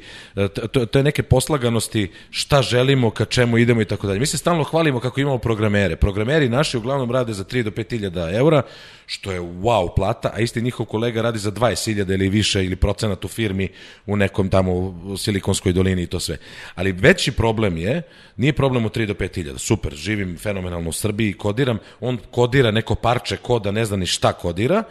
to, 0.71 0.85
to 0.85 0.99
je 0.99 1.03
neke 1.03 1.23
poslaganosti 1.23 2.11
šta 2.29 2.61
želimo, 2.61 3.09
ka 3.09 3.25
čemu 3.25 3.57
idemo 3.57 3.81
i 3.81 3.85
tako 3.85 4.07
dalje. 4.07 4.19
Mi 4.19 4.25
se 4.25 4.37
stalno 4.37 4.63
hvalimo 4.63 4.99
kako 4.99 5.21
imamo 5.21 5.37
programere. 5.37 5.95
Programeri 5.95 6.49
naši 6.49 6.77
uglavnom 6.77 7.11
rade 7.11 7.33
za 7.33 7.43
3 7.43 7.63
do 7.63 7.71
5 7.71 7.89
hiljada 7.89 8.31
eura, 8.31 8.61
što 9.05 9.31
je 9.31 9.39
wow 9.39 9.95
plata, 9.95 10.31
a 10.33 10.39
isti 10.39 10.61
njihov 10.61 10.85
kolega 10.85 11.21
radi 11.21 11.39
za 11.39 11.51
20.000 11.51 12.13
ili 12.13 12.29
više 12.29 12.65
ili 12.65 12.75
procenat 12.75 13.25
u 13.25 13.27
firmi 13.27 13.69
u 14.05 14.15
nekom 14.15 14.49
tamo 14.49 14.73
u 14.73 15.17
Silikonskoj 15.17 15.73
dolini 15.73 16.03
i 16.03 16.07
to 16.07 16.19
sve. 16.19 16.37
Ali 16.75 16.91
veći 16.91 17.31
problem 17.31 17.77
je, 17.77 18.01
nije 18.37 18.53
problem 18.53 18.85
u 18.85 18.89
3 18.89 19.05
do 19.05 19.13
5.000, 19.13 19.57
super, 19.57 19.95
živim 19.95 20.37
fenomenalno 20.37 20.89
u 20.89 20.93
Srbiji, 20.93 21.33
kodiram, 21.33 21.77
on 21.99 22.17
kodira 22.31 22.71
neko 22.71 22.95
parče 22.95 23.37
koda, 23.37 23.71
ne 23.71 23.85
zna 23.85 23.97
ni 23.97 24.05
šta 24.05 24.33
kodira, 24.33 24.83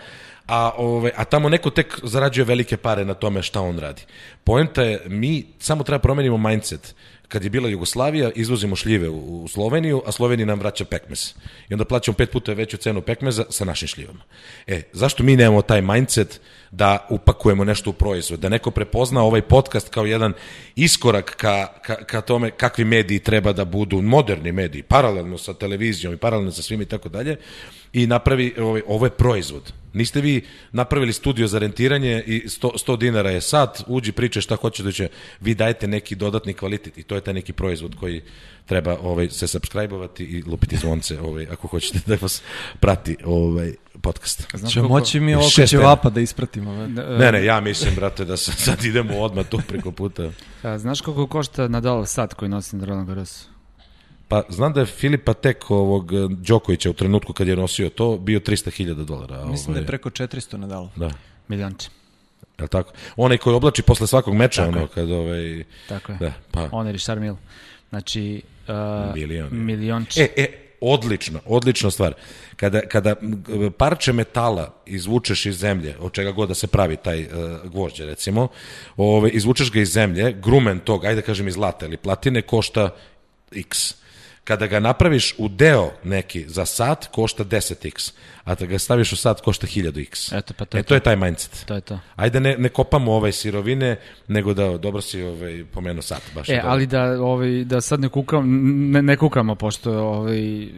a, 0.50 0.70
ove, 0.76 1.12
a 1.16 1.24
tamo 1.24 1.48
neko 1.48 1.70
tek 1.70 2.00
zarađuje 2.02 2.44
velike 2.44 2.76
pare 2.76 3.04
na 3.04 3.14
tome 3.14 3.42
šta 3.42 3.60
on 3.60 3.78
radi. 3.78 4.02
Poenta 4.44 4.82
je, 4.82 5.02
mi 5.06 5.46
samo 5.58 5.84
treba 5.84 5.98
promenimo 5.98 6.38
mindset. 6.38 6.94
Kad 7.28 7.44
je 7.44 7.50
bila 7.50 7.68
Jugoslavija, 7.68 8.30
izvozimo 8.34 8.76
šljive 8.76 9.08
u, 9.08 9.44
u 9.44 9.48
Sloveniju, 9.48 10.02
a 10.06 10.12
Slovenija 10.12 10.46
nam 10.46 10.58
vraća 10.58 10.84
pekmez. 10.84 11.34
I 11.68 11.74
onda 11.74 11.84
plaćamo 11.84 12.16
pet 12.16 12.30
puta 12.30 12.52
veću 12.52 12.76
cenu 12.76 13.00
pekmeza 13.00 13.44
sa 13.50 13.64
našim 13.64 13.88
šljivama. 13.88 14.20
E, 14.66 14.82
zašto 14.92 15.22
mi 15.22 15.36
nemamo 15.36 15.62
taj 15.62 15.82
mindset 15.82 16.40
da 16.70 17.06
upakujemo 17.10 17.64
nešto 17.64 17.90
u 17.90 17.92
proizvod? 17.92 18.40
Da 18.40 18.48
neko 18.48 18.70
prepozna 18.70 19.22
ovaj 19.22 19.42
podcast 19.42 19.88
kao 19.88 20.06
jedan 20.06 20.32
iskorak 20.76 21.36
ka, 21.36 21.66
ka, 21.82 22.04
ka 22.04 22.20
tome 22.20 22.50
kakvi 22.50 22.84
mediji 22.84 23.18
treba 23.18 23.52
da 23.52 23.64
budu, 23.64 24.02
moderni 24.02 24.52
mediji, 24.52 24.82
paralelno 24.82 25.38
sa 25.38 25.54
televizijom 25.54 26.14
i 26.14 26.16
paralelno 26.16 26.50
sa 26.50 26.62
svim 26.62 26.82
i 26.82 26.86
tako 26.86 27.08
dalje, 27.08 27.36
i 27.92 28.06
napravi, 28.06 28.54
ovaj, 28.58 28.82
ovo 28.86 29.06
je 29.06 29.10
proizvod. 29.10 29.72
Niste 29.92 30.20
vi 30.20 30.44
napravili 30.72 31.12
studio 31.12 31.46
za 31.46 31.58
rentiranje 31.58 32.22
i 32.26 32.48
100, 32.48 32.86
100 32.86 32.98
dinara 32.98 33.30
je 33.30 33.40
sat, 33.40 33.82
uđi 33.86 34.12
priče 34.12 34.40
šta 34.40 34.56
hoćeš 34.56 34.84
da 34.84 34.92
će, 34.92 35.08
vi 35.40 35.54
dajete 35.54 35.88
neki 35.88 36.14
dodatni 36.14 36.54
kvalitet 36.54 36.98
i 36.98 37.02
to 37.02 37.14
je 37.14 37.20
taj 37.20 37.34
neki 37.34 37.52
proizvod 37.52 37.94
koji 38.00 38.22
treba 38.66 38.96
ovaj, 39.02 39.28
se 39.30 39.46
subscribe-ovati 39.46 40.22
i 40.22 40.42
lupiti 40.42 40.76
zvonce 40.76 41.20
ovaj, 41.20 41.46
ako 41.52 41.68
hoćete 41.68 41.98
da 42.06 42.16
vas 42.20 42.42
prati 42.80 43.16
ovaj, 43.24 43.74
podcast. 44.00 44.46
Znam 44.54 44.70
Će 44.70 44.82
moći 44.82 45.20
mi 45.20 45.34
ovo 45.34 45.48
vapa 45.82 46.10
da 46.10 46.20
ispratimo. 46.20 46.86
Ne, 47.18 47.32
ne, 47.32 47.44
ja 47.44 47.60
mislim, 47.60 47.94
brate, 47.94 48.24
da 48.24 48.36
sad 48.36 48.84
idemo 48.84 49.18
odmah 49.18 49.46
tu 49.46 49.60
preko 49.68 49.92
puta. 49.92 50.30
A, 50.62 50.78
znaš 50.78 51.00
koliko 51.00 51.26
košta 51.26 51.68
Nadal 51.68 52.06
sat 52.06 52.34
koji 52.34 52.48
nosi 52.48 52.76
na 52.76 52.84
Roland 52.84 53.08
Garros? 53.08 53.49
Pa 54.30 54.42
znam 54.48 54.72
da 54.72 54.80
je 54.80 54.86
Filipa 54.86 55.34
Tek 55.34 55.70
ovog 55.70 56.12
eh, 56.12 56.16
Đokovića 56.30 56.90
u 56.90 56.92
trenutku 56.92 57.32
kad 57.32 57.48
je 57.48 57.56
nosio 57.56 57.88
to 57.88 58.16
bio 58.16 58.40
300.000 58.40 59.04
dolara. 59.04 59.44
Mislim 59.44 59.70
ovaj... 59.70 59.74
da 59.74 59.80
je 59.80 59.86
preko 59.86 60.10
400 60.10 60.56
Nadal. 60.56 60.88
Da. 60.96 61.10
Miljanče. 61.48 61.88
Je 62.58 62.68
tako? 62.68 62.92
Onaj 63.16 63.38
koji 63.38 63.56
oblači 63.56 63.82
posle 63.82 64.06
svakog 64.06 64.34
meča, 64.34 64.64
tako 64.64 64.78
ono, 64.78 64.86
kad 64.86 65.10
ovaj... 65.10 65.64
Tako 65.88 66.12
je. 66.12 66.18
Da, 66.18 66.32
pa. 66.50 66.68
On 66.72 66.86
je 66.86 66.92
Richard 66.92 67.20
Mille. 67.20 67.36
Znači, 67.88 68.42
uh, 68.68 69.14
Milion. 69.14 69.48
milionče. 69.52 70.20
E, 70.20 70.42
e, 70.42 70.46
odlično, 70.80 71.40
odlična 71.46 71.90
stvar. 71.90 72.14
Kada, 72.56 72.80
kada 72.80 73.14
parče 73.78 74.12
metala 74.12 74.74
izvučeš 74.86 75.46
iz 75.46 75.58
zemlje, 75.58 75.96
od 76.00 76.12
čega 76.12 76.32
god 76.32 76.48
da 76.48 76.54
se 76.54 76.66
pravi 76.66 76.96
taj 76.96 77.22
uh, 77.22 77.30
gvožđe, 77.64 78.06
recimo, 78.06 78.48
ove, 78.96 79.30
izvučeš 79.30 79.72
ga 79.72 79.80
iz 79.80 79.92
zemlje, 79.92 80.32
grumen 80.32 80.78
tog, 80.78 81.04
ajde 81.04 81.20
da 81.20 81.26
kažem 81.26 81.48
iz 81.48 81.54
zlata 81.54 81.86
ili 81.86 81.96
platine, 81.96 82.42
košta 82.42 82.90
x 83.52 83.99
Kada 84.50 84.66
ga 84.66 84.80
napraviš 84.80 85.34
u 85.38 85.48
deo 85.48 85.90
neki 86.04 86.44
za 86.48 86.66
sat, 86.66 87.06
košta 87.06 87.44
10x, 87.44 88.12
a 88.44 88.54
da 88.54 88.66
ga 88.66 88.78
staviš 88.78 89.12
u 89.12 89.16
sat, 89.16 89.40
košta 89.40 89.66
1000x. 89.66 90.38
Eto, 90.38 90.54
pa 90.58 90.64
to 90.64 90.78
e, 90.78 90.82
to, 90.82 90.88
to 90.88 90.94
je 90.94 91.00
taj 91.00 91.16
mindset. 91.16 91.64
To 91.66 91.74
je 91.74 91.80
to. 91.80 91.98
Ajde 92.16 92.40
ne, 92.40 92.56
ne 92.58 92.68
kopamo 92.68 93.12
ovaj 93.12 93.32
sirovine, 93.32 93.96
nego 94.28 94.54
da 94.54 94.78
dobro 94.78 95.00
si 95.00 95.22
ovaj, 95.22 95.64
pomenuo 95.72 96.02
sat. 96.02 96.22
Baš 96.34 96.48
e, 96.48 96.60
ali 96.64 96.86
da, 96.86 97.02
ovaj, 97.22 97.64
da 97.64 97.80
sad 97.80 98.00
ne, 98.00 98.08
kukam, 98.08 98.44
ne, 98.90 99.02
ne 99.02 99.16
kukamo, 99.16 99.54
pošto 99.54 99.92
ovaj, 99.92 100.68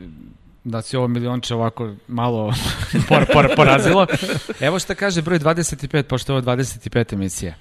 da 0.64 0.82
si 0.82 0.96
ovo 0.96 1.08
milionče 1.08 1.54
ovako 1.54 1.94
malo 2.08 2.54
por, 3.08 3.26
por, 3.32 3.48
porazilo. 3.56 4.06
Evo 4.60 4.78
šta 4.78 4.94
kaže 4.94 5.22
broj 5.22 5.38
25, 5.38 6.02
pošto 6.02 6.32
je 6.32 6.36
ovo 6.36 6.46
25 6.46 7.12
emisija. 7.12 7.54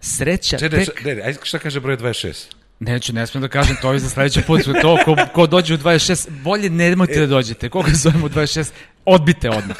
Sreća 0.00 0.58
Čede, 0.58 0.84
tek... 0.84 1.06
Ajde 1.06 1.38
šta 1.42 1.58
kaže 1.58 1.80
broj 1.80 1.96
26? 1.96 2.57
Neću, 2.80 3.12
ne 3.12 3.26
smijem 3.26 3.42
da 3.42 3.48
kažem, 3.48 3.76
to 3.82 3.92
je 3.92 3.98
za 3.98 4.08
sledeći 4.08 4.42
put. 4.42 4.60
To, 4.82 4.98
ko, 5.04 5.16
ko 5.34 5.46
dođe 5.46 5.74
u 5.74 5.78
26, 5.78 6.28
bolje 6.42 6.70
nemojte 6.70 7.20
da 7.20 7.26
dođete. 7.26 7.68
Koga 7.68 7.90
zovemo 7.94 8.26
u 8.26 8.28
26, 8.28 8.70
odbite 9.04 9.50
odmah. 9.50 9.76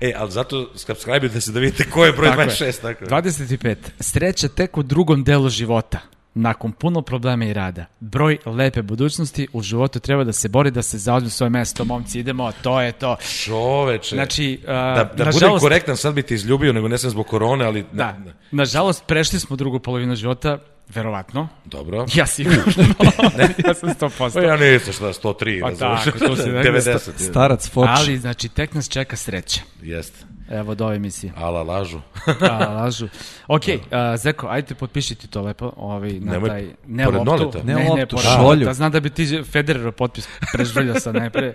e, 0.00 0.12
ali 0.16 0.30
zato 0.30 0.70
subscribe 0.74 1.40
se 1.40 1.52
da 1.52 1.60
vidite 1.60 1.90
ko 1.90 2.04
je 2.04 2.12
broj 2.12 2.30
tako 2.30 2.42
26. 2.42 2.64
Je. 2.64 2.72
Tako. 2.72 3.04
25. 3.04 3.76
Sreća 4.00 4.48
tek 4.48 4.76
u 4.76 4.82
drugom 4.82 5.24
delu 5.24 5.48
života. 5.48 5.98
Nakon 6.36 6.72
puno 6.72 7.02
problema 7.02 7.44
i 7.44 7.52
rada, 7.52 7.84
broj 8.00 8.38
lepe 8.46 8.82
budućnosti 8.82 9.48
u 9.52 9.62
životu 9.62 10.00
treba 10.00 10.24
da 10.24 10.32
se 10.32 10.48
bori 10.48 10.70
da 10.70 10.82
se 10.82 10.98
zauzme 10.98 11.30
svoje 11.30 11.50
mesto. 11.50 11.84
Momci, 11.84 12.20
idemo, 12.20 12.52
to 12.62 12.80
je 12.80 12.92
to. 12.92 13.16
Čoveče. 13.44 14.16
Znači, 14.16 14.58
uh, 14.62 14.66
da, 14.66 15.12
da 15.16 15.24
nažalost, 15.24 15.40
budem 15.40 15.58
korektan, 15.58 15.96
sad 15.96 16.14
bi 16.14 16.22
te 16.22 16.34
izljubio, 16.34 16.72
nego 16.72 16.88
ne 16.88 16.98
sam 16.98 17.10
zbog 17.10 17.26
korone, 17.26 17.64
ali... 17.64 17.84
Da, 17.92 18.16
nažalost, 18.50 19.04
prešli 19.06 19.40
smo 19.40 19.56
drugu 19.56 19.78
polovinu 19.78 20.16
života, 20.16 20.58
Verovatno. 20.88 21.48
Dobro. 21.64 22.06
Ja 22.14 22.26
sigurno. 22.26 22.62
ne, 23.38 23.54
ja 23.66 23.74
sam 23.74 23.88
100%. 23.88 24.34
Pa 24.34 24.40
ja 24.40 24.56
nisam 24.56 24.92
šta, 24.92 25.04
103. 25.04 25.60
Pa 25.60 25.70
tako, 25.74 26.18
to 26.18 26.36
se 26.36 26.42
90. 26.52 27.30
Starac 27.30 27.70
Foč. 27.70 27.88
Ali, 27.90 28.18
znači, 28.18 28.48
tek 28.48 28.74
nas 28.74 28.88
čeka 28.88 29.16
sreća. 29.16 29.60
Jeste. 29.82 30.24
Evo 30.50 30.74
do 30.74 30.86
ove 30.86 30.96
emisije. 30.96 31.32
Ala 31.36 31.62
lažu. 31.62 32.00
Ala 32.40 32.72
lažu. 32.74 33.08
Ok, 33.48 33.62
uh, 33.68 33.76
Zeko, 34.16 34.46
ajde 34.46 34.74
potpišiti 34.74 35.26
to 35.28 35.42
lepo. 35.42 35.72
Ovaj, 35.76 36.12
na 36.12 36.32
Nemoj, 36.32 36.48
taj, 36.48 36.68
ne 36.86 37.04
pored 37.04 37.16
loptu. 37.16 37.44
Nolita. 37.44 37.62
Ne, 37.62 37.74
ne, 37.74 37.90
ne 37.96 38.06
pored 38.06 38.26
Nolita. 38.38 38.74
Znam 38.74 38.92
da 38.92 39.00
bi 39.00 39.10
ti 39.10 39.42
Federer 39.52 39.92
potpis 39.92 40.28
prežvrljao 40.52 41.00
sad 41.00 41.14
najpre. 41.14 41.52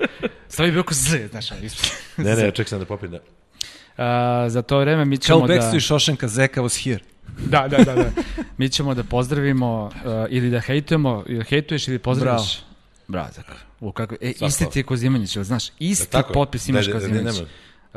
Stavi 0.47 0.71
bi 0.71 0.79
oko 0.79 0.93
Z, 0.93 1.27
znaš, 1.31 1.51
ali 1.51 1.69
Ne, 2.17 2.35
ne, 2.35 2.51
ček 2.51 2.69
sam 2.69 2.79
da 2.79 2.85
popim, 2.85 3.11
da. 3.11 3.17
Uh, 3.17 4.51
za 4.51 4.61
to 4.61 4.79
vreme 4.79 5.05
mi 5.05 5.17
ćemo 5.17 5.39
da... 5.39 5.47
Kao 5.47 5.55
Backstreet 5.55 5.83
Šošenka 5.83 6.27
Zeka 6.27 6.61
was 6.61 6.83
here. 6.83 7.03
Da, 7.51 7.67
da, 7.67 7.77
da, 7.77 7.95
da. 7.95 8.11
Mi 8.57 8.69
ćemo 8.69 8.93
da 8.93 9.03
pozdravimo 9.03 9.83
uh, 9.85 9.91
ili 10.29 10.49
da 10.49 10.59
hejtujemo, 10.59 11.23
ili 11.27 11.43
hejtuješ 11.43 11.87
ili 11.87 11.99
pozdraviš. 11.99 12.59
Bravo. 12.59 12.69
Bravo, 13.07 13.29
Zeko. 13.35 13.53
U 13.79 13.91
kako, 13.91 14.15
e, 14.21 14.33
Svako. 14.33 14.49
isti 14.49 14.65
ti 14.71 14.79
je 14.79 14.83
Kozimanjić, 14.83 15.37
znaš, 15.37 15.69
isti 15.79 16.07
da, 16.11 16.23
potpis 16.33 16.69
imaš 16.69 16.85
da, 16.85 16.93
Kozimanjić. 16.93 17.35
Da, 17.35 17.43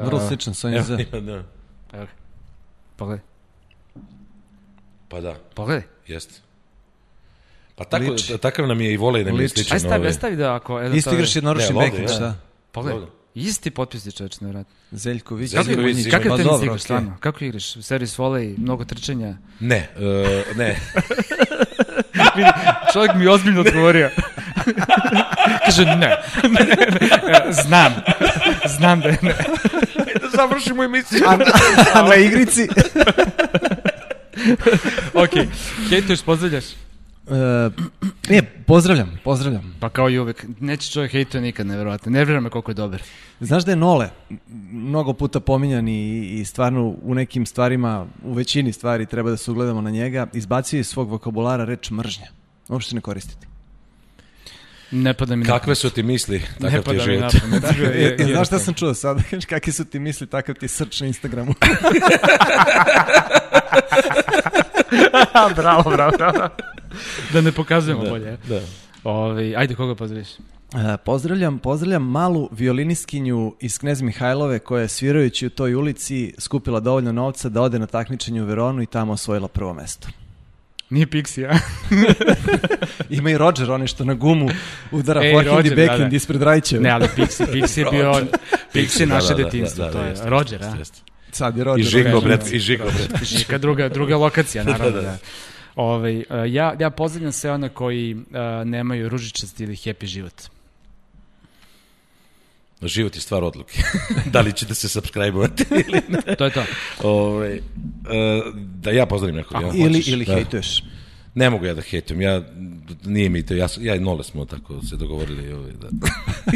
uh, 0.02 0.06
Vrlo 0.06 0.28
sličan 0.28 0.54
sa 0.54 0.70
njim. 0.70 0.78
Ja, 1.12 1.20
da. 1.20 1.44
Evo 1.92 2.06
Pogledaj. 2.96 3.24
Pa 5.08 5.20
da. 5.20 5.34
Pogledaj. 5.54 5.82
Jeste. 6.06 6.34
Pa 7.76 7.84
tako, 7.84 8.10
Liči. 8.10 8.38
takav 8.38 8.66
nam 8.66 8.80
je 8.80 8.92
i 8.92 8.96
volej 8.96 9.24
da 9.24 9.32
mi 9.32 9.42
je 9.42 9.48
sličan. 9.48 9.74
Aj 9.74 9.80
stavi, 9.80 10.00
ovaj. 10.00 10.12
stavi 10.12 10.36
da 10.36 10.54
ako... 10.54 10.82
Isto 10.82 11.14
igraš 11.14 11.36
jednoročni 11.36 11.74
bek, 11.78 12.10
šta? 12.10 12.34
Pogledaj. 12.72 13.02
Ovde. 13.02 13.21
Isti 13.34 13.70
potpis 13.70 14.14
čoveč, 14.16 14.40
nevjerojatno. 14.40 14.74
Zeljković. 14.90 15.50
Zeljković. 15.50 16.10
Kako, 16.10 16.22
kako 16.22 16.36
tenis 16.36 16.62
igraš, 16.62 16.82
stvarno? 16.82 17.16
Kako 17.20 17.44
igraš? 17.44 17.72
Servis 17.82 18.18
volej, 18.18 18.54
mnogo 18.58 18.84
trčanja? 18.84 19.36
Ne, 19.60 19.88
uh, 19.96 20.56
ne. 20.56 20.80
Čovjek 22.92 23.14
mi 23.14 23.26
ozbiljno 23.26 23.60
odgovorio. 23.60 24.10
Kaže, 25.66 25.84
ne. 25.84 25.96
ne, 25.96 26.16
ne. 26.48 27.52
Znam. 27.52 27.94
Znam 28.76 29.00
da 29.00 29.08
je 29.08 29.18
ne. 29.22 29.34
Da 30.20 30.28
završimo 30.36 30.84
emisiju. 30.84 31.24
A, 31.26 31.38
a 31.94 32.02
na 32.08 32.14
igrici... 32.14 32.68
Ok, 35.14 35.30
hejtuješ, 35.88 36.22
pozdravljaš? 36.22 36.64
E, 37.26 37.70
ne, 38.28 38.42
pozdravljam, 38.66 39.18
pozdravljam. 39.24 39.76
Pa 39.80 39.88
kao 39.88 40.10
i 40.10 40.18
uvek, 40.18 40.46
neće 40.60 40.90
čovjek 40.90 41.12
hejtuje 41.12 41.40
nikad, 41.40 41.66
nevjerovatno. 41.66 42.12
Ne 42.12 42.18
vjerujem 42.18 42.42
me 42.42 42.50
koliko 42.50 42.70
je 42.70 42.74
dobar. 42.74 43.02
Znaš 43.40 43.64
da 43.64 43.72
je 43.72 43.76
Nole 43.76 44.08
mnogo 44.72 45.12
puta 45.12 45.40
pominjan 45.40 45.88
i, 45.88 46.20
i 46.40 46.44
stvarno 46.44 46.94
u 47.02 47.14
nekim 47.14 47.46
stvarima, 47.46 48.06
u 48.24 48.32
većini 48.32 48.72
stvari 48.72 49.06
treba 49.06 49.30
da 49.30 49.36
se 49.36 49.50
ugledamo 49.50 49.80
na 49.80 49.90
njega, 49.90 50.26
izbacio 50.32 50.76
je 50.76 50.80
iz 50.80 50.86
svog 50.88 51.10
vokabulara 51.10 51.64
reč 51.64 51.90
mržnja. 51.90 52.26
Uopšte 52.68 52.94
ne 52.94 53.00
koristiti. 53.00 53.46
Ne 54.90 55.14
pada 55.14 55.36
mi 55.36 55.44
Kakve 55.44 55.74
su 55.74 55.90
ti 55.90 56.02
misli? 56.02 56.38
Ne 56.38 56.70
Takav 56.70 56.70
ti 56.70 56.76
je 56.76 56.82
pada 56.98 57.10
mi 57.12 57.18
na 57.18 57.28
život. 57.28 57.42
pamet. 57.42 57.64
E, 57.94 58.16
e, 58.18 58.24
znaš 58.32 58.46
šta 58.46 58.58
sam 58.58 58.74
čuo 58.74 58.94
sad? 58.94 59.18
Kakvi 59.48 59.72
su 59.72 59.84
ti 59.84 59.98
misli, 59.98 60.26
takav 60.26 60.54
ti 60.54 60.68
srč 60.68 61.00
na 61.00 61.06
Instagramu. 61.06 61.54
bravo, 65.56 65.90
bravo, 65.90 66.12
bravo. 66.16 66.48
Da 67.32 67.40
ne 67.40 67.52
pokazujemo 67.52 68.04
bolje. 68.04 68.36
Da. 68.48 68.60
Ovi, 69.04 69.56
ajde, 69.56 69.74
koga 69.74 69.94
pozdraviš? 69.94 70.28
E, 70.74 70.96
pozdravljam, 71.04 71.58
pozdravljam 71.58 72.02
malu 72.02 72.48
violinistkinju 72.52 73.54
iz 73.60 73.78
Knez 73.78 74.02
Mihajlove 74.02 74.58
koja 74.58 74.82
je 74.82 74.88
svirajući 74.88 75.46
u 75.46 75.50
toj 75.50 75.74
ulici 75.74 76.34
skupila 76.38 76.80
dovoljno 76.80 77.12
novca 77.12 77.48
da 77.48 77.62
ode 77.62 77.78
na 77.78 77.86
takmičenje 77.86 78.42
u 78.42 78.44
Veronu 78.44 78.82
i 78.82 78.86
tamo 78.86 79.12
osvojila 79.12 79.48
prvo 79.48 79.74
mesto. 79.74 80.08
Nije 80.90 81.06
Pixi, 81.06 81.44
a? 81.44 81.58
Ima 83.16 83.30
i 83.30 83.38
Roger, 83.38 83.70
onaj 83.70 83.86
što 83.86 84.04
na 84.04 84.14
gumu 84.14 84.48
udara 84.90 85.24
Ej, 85.24 85.32
forehand 85.32 85.66
i 85.66 85.68
Roger, 85.68 85.76
da, 85.76 85.86
backhand 85.86 86.10
da. 86.10 86.16
ispred 86.16 86.42
Rajčeva. 86.42 86.82
Ne, 86.82 86.90
ali 86.90 87.08
Pixi, 87.16 87.46
Pixi 87.52 87.80
je 87.80 87.86
bio... 87.90 88.12
Pixi 88.74 89.00
je 89.00 89.06
Da, 89.06 89.14
naše 89.14 89.28
da, 89.28 89.34
da, 89.34 89.44
detinstvo, 89.44 89.84
da, 89.84 89.90
da, 89.90 89.98
to 89.98 90.04
je 90.04 90.30
Roger, 90.30 90.62
a? 90.62 90.76
jeste. 90.78 91.11
Sad 91.32 91.56
je 91.56 91.64
Roger. 91.64 91.86
I 91.86 91.88
Žigo, 91.88 92.10
kažem, 92.10 92.28
bret, 92.28 92.40
da. 92.50 92.56
i 92.56 92.58
Žigo, 92.58 92.84
bret. 92.84 93.24
Žika 93.24 93.58
druga, 93.64 93.88
druga 93.88 94.16
lokacija, 94.16 94.64
naravno. 94.72 94.90
Da, 94.90 95.00
da, 95.00 95.02
da. 95.02 95.18
Ovaj, 95.74 96.16
uh, 96.18 96.24
ja, 96.46 96.76
ja 96.80 96.90
pozdravljam 96.90 97.32
sve 97.32 97.52
one 97.52 97.68
koji 97.68 98.14
uh, 98.14 98.22
nemaju 98.64 99.08
ružičasti 99.08 99.64
ili 99.64 99.76
happy 99.76 100.04
život. 100.04 100.42
Život 102.82 103.14
je 103.14 103.20
stvar 103.20 103.44
odluke. 103.44 103.82
da 104.32 104.40
li 104.40 104.52
ćete 104.52 104.74
se 104.74 104.88
subscribe-ovati 104.88 105.64
ili 105.70 106.00
ne? 106.08 106.36
To 106.36 106.44
je 106.44 106.50
to. 106.50 106.64
Ove, 107.02 107.54
e, 107.54 107.60
da 108.54 108.90
ja 108.90 109.06
pozdravim 109.06 109.36
nekog. 109.36 109.62
Ja. 109.62 109.68
Ili, 109.74 109.82
Hoćeš? 109.82 110.08
ili 110.08 110.24
Da. 110.24 110.34
hejtuješ. 110.34 110.82
Ne 111.34 111.50
mogu 111.50 111.64
ja 111.64 111.74
da 111.74 111.82
hejtujem, 111.82 112.20
ja, 112.20 112.42
nije 113.04 113.28
mi 113.28 113.46
to, 113.46 113.54
ja, 113.54 113.68
ja 113.80 113.94
i 113.94 114.00
Nole 114.00 114.24
smo 114.24 114.44
tako 114.44 114.82
se 114.82 114.96
dogovorili 114.96 115.52
ovaj, 115.52 115.72
da 115.72 115.88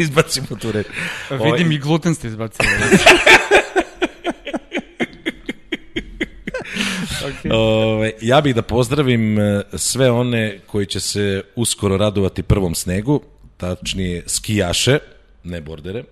izbacimo 0.03 0.47
tu 0.61 0.73
reč. 0.73 0.87
Ovaj, 1.31 1.53
Vidim 1.53 1.73
i 1.73 1.79
gluten 1.79 2.15
ste 2.15 2.29
izbacili. 2.29 2.69
Okay. 7.27 7.53
Ove, 7.53 8.13
ja 8.21 8.41
bih 8.41 8.55
da 8.55 8.63
pozdravim 8.63 9.39
e, 9.39 9.63
sve 9.75 10.11
one 10.11 10.59
koji 10.67 10.87
će 10.87 11.01
se 11.01 11.43
uskoro 11.57 11.97
radovati 11.97 12.43
prvom 12.43 12.75
snegu, 12.75 13.21
tačnije 13.57 14.23
skijaše, 14.27 14.99
ne 15.45 15.61
bordere, 15.61 16.03
o, 16.03 16.05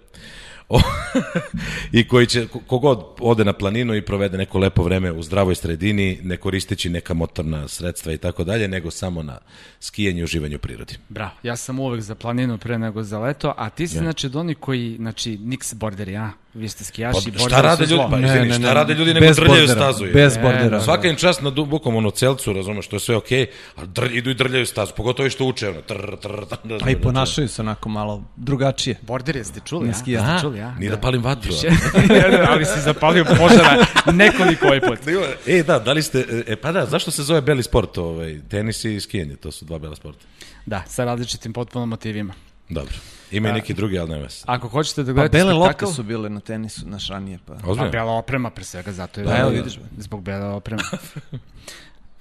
i 1.92 2.08
koji 2.08 2.26
će, 2.26 2.46
ko- 2.46 2.60
kogod 2.66 3.04
ode 3.20 3.44
na 3.44 3.52
planinu 3.52 3.94
i 3.94 4.02
provede 4.02 4.38
neko 4.38 4.58
lepo 4.58 4.82
vreme 4.82 5.12
u 5.12 5.22
zdravoj 5.22 5.54
sredini, 5.54 6.18
ne 6.22 6.36
koristeći 6.36 6.88
neka 6.88 7.14
motorna 7.14 7.68
sredstva 7.68 8.12
i 8.12 8.18
tako 8.18 8.44
dalje, 8.44 8.68
nego 8.68 8.90
samo 8.90 9.22
na 9.22 9.38
skijenju 9.80 10.20
i 10.20 10.24
uživanju 10.24 10.56
u 10.56 10.60
prirodi. 10.60 10.94
Bravo, 11.08 11.30
ja 11.42 11.56
sam 11.56 11.80
uvek 11.80 12.00
za 12.00 12.14
planinu 12.14 12.58
pre 12.58 12.78
nego 12.78 13.02
za 13.02 13.18
leto, 13.18 13.54
a 13.56 13.70
ti 13.70 13.88
si 13.88 13.98
znači 13.98 14.26
od 14.26 14.36
onih 14.36 14.56
koji, 14.60 14.96
znači, 14.96 15.38
niks 15.38 15.74
borderi, 15.74 16.16
a? 16.16 16.30
Vi 16.54 16.68
ste 16.68 16.78
Pa, 16.78 16.84
skijaši, 16.84 17.30
borderi 17.30 17.38
šta 17.40 17.60
rade 17.60 17.86
ljudi? 17.86 18.02
Pa, 18.10 18.16
Ne, 18.16 18.28
izvini, 18.28 18.48
ne, 18.48 18.54
šta 18.54 18.62
ne, 18.62 18.74
rade 18.74 18.94
ljudi 18.94 19.14
nego 19.14 19.26
drljaju 19.26 19.48
bordera, 19.66 19.66
stazu? 19.74 20.04
je. 20.04 20.12
bez 20.12 20.36
E, 20.36 20.40
bordera. 20.42 20.80
Svaka 20.80 21.08
im 21.08 21.16
čast 21.16 21.42
na 21.42 21.50
dubokom 21.50 21.96
ono 21.96 22.10
celcu, 22.10 22.52
razumeš, 22.52 22.86
to 22.86 22.96
je 22.96 23.00
sve 23.00 23.16
okej, 23.16 23.46
a 23.76 23.86
drlj, 23.86 24.18
idu 24.18 24.30
i 24.30 24.34
drljaju 24.34 24.66
stazu, 24.66 24.92
pogotovo 24.96 25.26
i 25.26 25.30
što 25.30 25.44
uče, 25.44 25.68
ono, 25.68 25.80
trr, 25.80 26.16
trr, 26.16 26.44
trr, 26.46 26.78
A 26.82 26.90
i 26.90 26.96
ponašaju 26.96 27.48
se 27.48 27.62
onako 27.62 27.88
malo 27.88 28.22
drugačije. 28.36 28.96
Borderi 29.02 29.38
jeste 29.38 29.60
čuli, 29.64 29.84
Ne 29.84 29.90
a? 29.90 29.94
skija. 29.94 30.20
Jeste 30.20 30.32
A, 30.36 30.40
čuli, 30.54 30.62
a? 30.62 30.74
Nije 30.78 30.90
da 30.90 31.00
palim 31.00 31.22
vatru. 31.22 31.52
a? 31.52 32.46
ali 32.52 32.64
si 32.64 32.80
zapalio 32.80 33.24
požara 33.24 33.86
nekoliko 34.12 34.66
ovaj 34.66 34.80
put. 34.80 34.98
E, 35.46 35.62
da, 35.62 35.78
da 35.78 35.92
li 35.92 36.02
ste, 36.02 36.26
e, 36.46 36.56
pa 36.56 36.72
da, 36.72 36.86
zašto 36.86 37.10
se 37.10 37.22
zove 37.22 37.40
beli 37.40 37.62
sport, 37.62 37.98
ovaj, 37.98 38.40
tenis 38.48 38.84
i 38.84 39.00
skijanje, 39.00 39.36
to 39.36 39.52
su 39.52 39.64
dva 39.64 39.78
bela 39.78 39.96
sporta. 39.96 40.24
Da, 40.66 40.84
sa 40.86 41.04
različitim 41.04 41.52
potpuno 41.52 41.86
motivima. 41.86 42.34
Dobro. 42.68 42.94
Ima 43.30 43.48
i 43.48 43.52
neki 43.52 43.74
drugi, 43.74 43.98
ali 43.98 44.10
ne 44.10 44.18
vas. 44.18 44.44
Ako 44.46 44.68
hoćete 44.68 45.02
da 45.02 45.06
Pa 45.06 45.12
gledate 45.12 45.38
bele 45.38 45.52
lopte 45.52 45.72
spektakl, 45.72 45.92
su 45.92 46.02
bile 46.02 46.30
na 46.30 46.40
tenisu, 46.40 46.88
naš 46.88 47.08
ranije. 47.08 47.38
Pa. 47.46 47.52
A 47.52 47.56
Ozbiljno? 47.64 47.90
bela 47.90 48.12
oprema 48.12 48.50
pre 48.50 48.64
svega, 48.64 48.92
zato 48.92 49.20
je... 49.20 49.26
Da, 49.26 49.36
evo 49.36 49.50
vidiš. 49.50 49.78
Zbog 49.98 50.22
bele 50.22 50.46
opreme. 50.46 50.82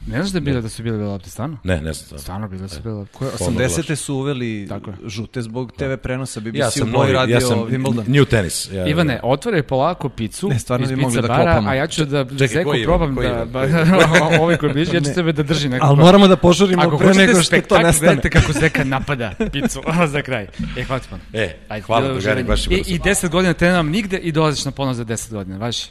ne 0.07 0.17
znaš 0.17 0.31
da, 0.31 0.37
je 0.37 0.41
bilo, 0.41 0.61
da 0.61 0.69
su 0.69 0.83
bile 0.83 0.97
bele 0.97 1.09
lopte, 1.09 1.29
stvarno? 1.29 1.57
Ne, 1.63 1.81
ne 1.81 1.93
znam. 1.93 2.19
Stvarno 2.19 2.47
bile 2.47 2.69
su 2.69 2.81
bele 2.83 2.95
lopte. 2.95 3.17
Koje, 3.17 3.31
Pomno 3.39 3.59
80. 3.59 3.95
su 3.95 4.15
uveli 4.15 4.65
Tako 4.69 4.93
žute 5.05 5.41
zbog 5.41 5.71
TV 5.71 5.93
prenosa 6.03 6.39
BBC 6.39 6.55
Ja 6.55 6.67
u 6.67 6.71
sam 6.71 6.91
boji 6.91 6.99
novi, 7.01 7.13
radio 7.13 7.33
ja 7.33 7.41
sam 7.41 7.59
Wimbledon. 7.59 8.03
new 8.07 8.25
tenis. 8.25 8.71
Ja, 8.71 8.87
Ivane, 8.87 9.19
otvoraj 9.23 9.63
polako 9.63 10.09
picu 10.09 10.49
Ne, 10.49 10.59
stvarno 10.59 10.85
iz 10.85 10.99
pizza 10.99 11.21
da 11.21 11.27
bara, 11.27 11.63
a 11.67 11.73
ja 11.73 11.87
ću 11.87 12.05
da 12.05 12.25
Čekaj, 12.25 12.47
Zeku 12.47 12.71
probam 12.85 13.15
Koji 13.15 13.29
da... 13.29 13.45
Ba, 13.45 13.67
ovaj 14.41 14.57
koji 14.57 14.73
bliži, 14.73 14.95
ja 14.95 15.01
ću 15.01 15.13
tebe 15.13 15.31
da 15.31 15.43
drži 15.43 15.69
nekako. 15.69 15.87
Ali 15.87 15.97
moramo 15.97 16.27
da 16.27 16.35
požurimo 16.35 16.97
pre 16.97 17.13
nego 17.13 17.41
što 17.41 17.61
to 17.61 17.77
nestane. 17.77 17.93
gledajte 17.99 18.29
kako 18.29 18.51
Zeka 18.51 18.83
napada 18.83 19.33
picu 19.51 19.81
za 20.13 20.21
kraj. 20.21 20.47
E, 20.77 20.83
hvala 20.83 20.99
ti 20.99 21.07
puno. 21.09 21.21
E, 21.33 21.57
hvala, 21.85 22.01
drugari, 22.01 22.17
uživanje. 22.17 22.43
baš 22.43 22.67
I, 22.67 22.95
I 22.95 22.99
10 22.99 23.29
godina 23.29 23.53
te 23.53 23.83
nigde 23.83 24.17
i 24.17 24.31
dolaziš 24.31 24.65
na 24.65 24.71
ponos 24.71 24.97
za 24.97 25.05
10 25.05 25.31
godina, 25.31 25.57
važi? 25.57 25.83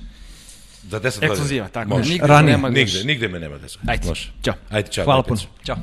Za 0.90 1.00
10 1.00 1.02
godina. 1.14 1.32
Ekskluziva, 1.32 1.68
tako. 1.68 1.88
Može. 1.88 2.12
Nigde 2.12 2.26
Ranije. 2.26 2.52
nema 2.52 2.70
da 2.70 2.74
Nigde, 2.74 3.04
nigde 3.04 3.28
me 3.28 3.38
nema 3.40 3.56
10 3.58 3.76
Ajde, 3.86 4.08
Može. 4.08 4.32
ćao. 4.42 4.54
Ajde, 4.70 4.88
čao. 4.90 5.04
Hvala 5.04 5.22
puno. 5.22 5.40
Ćao. 5.66 5.76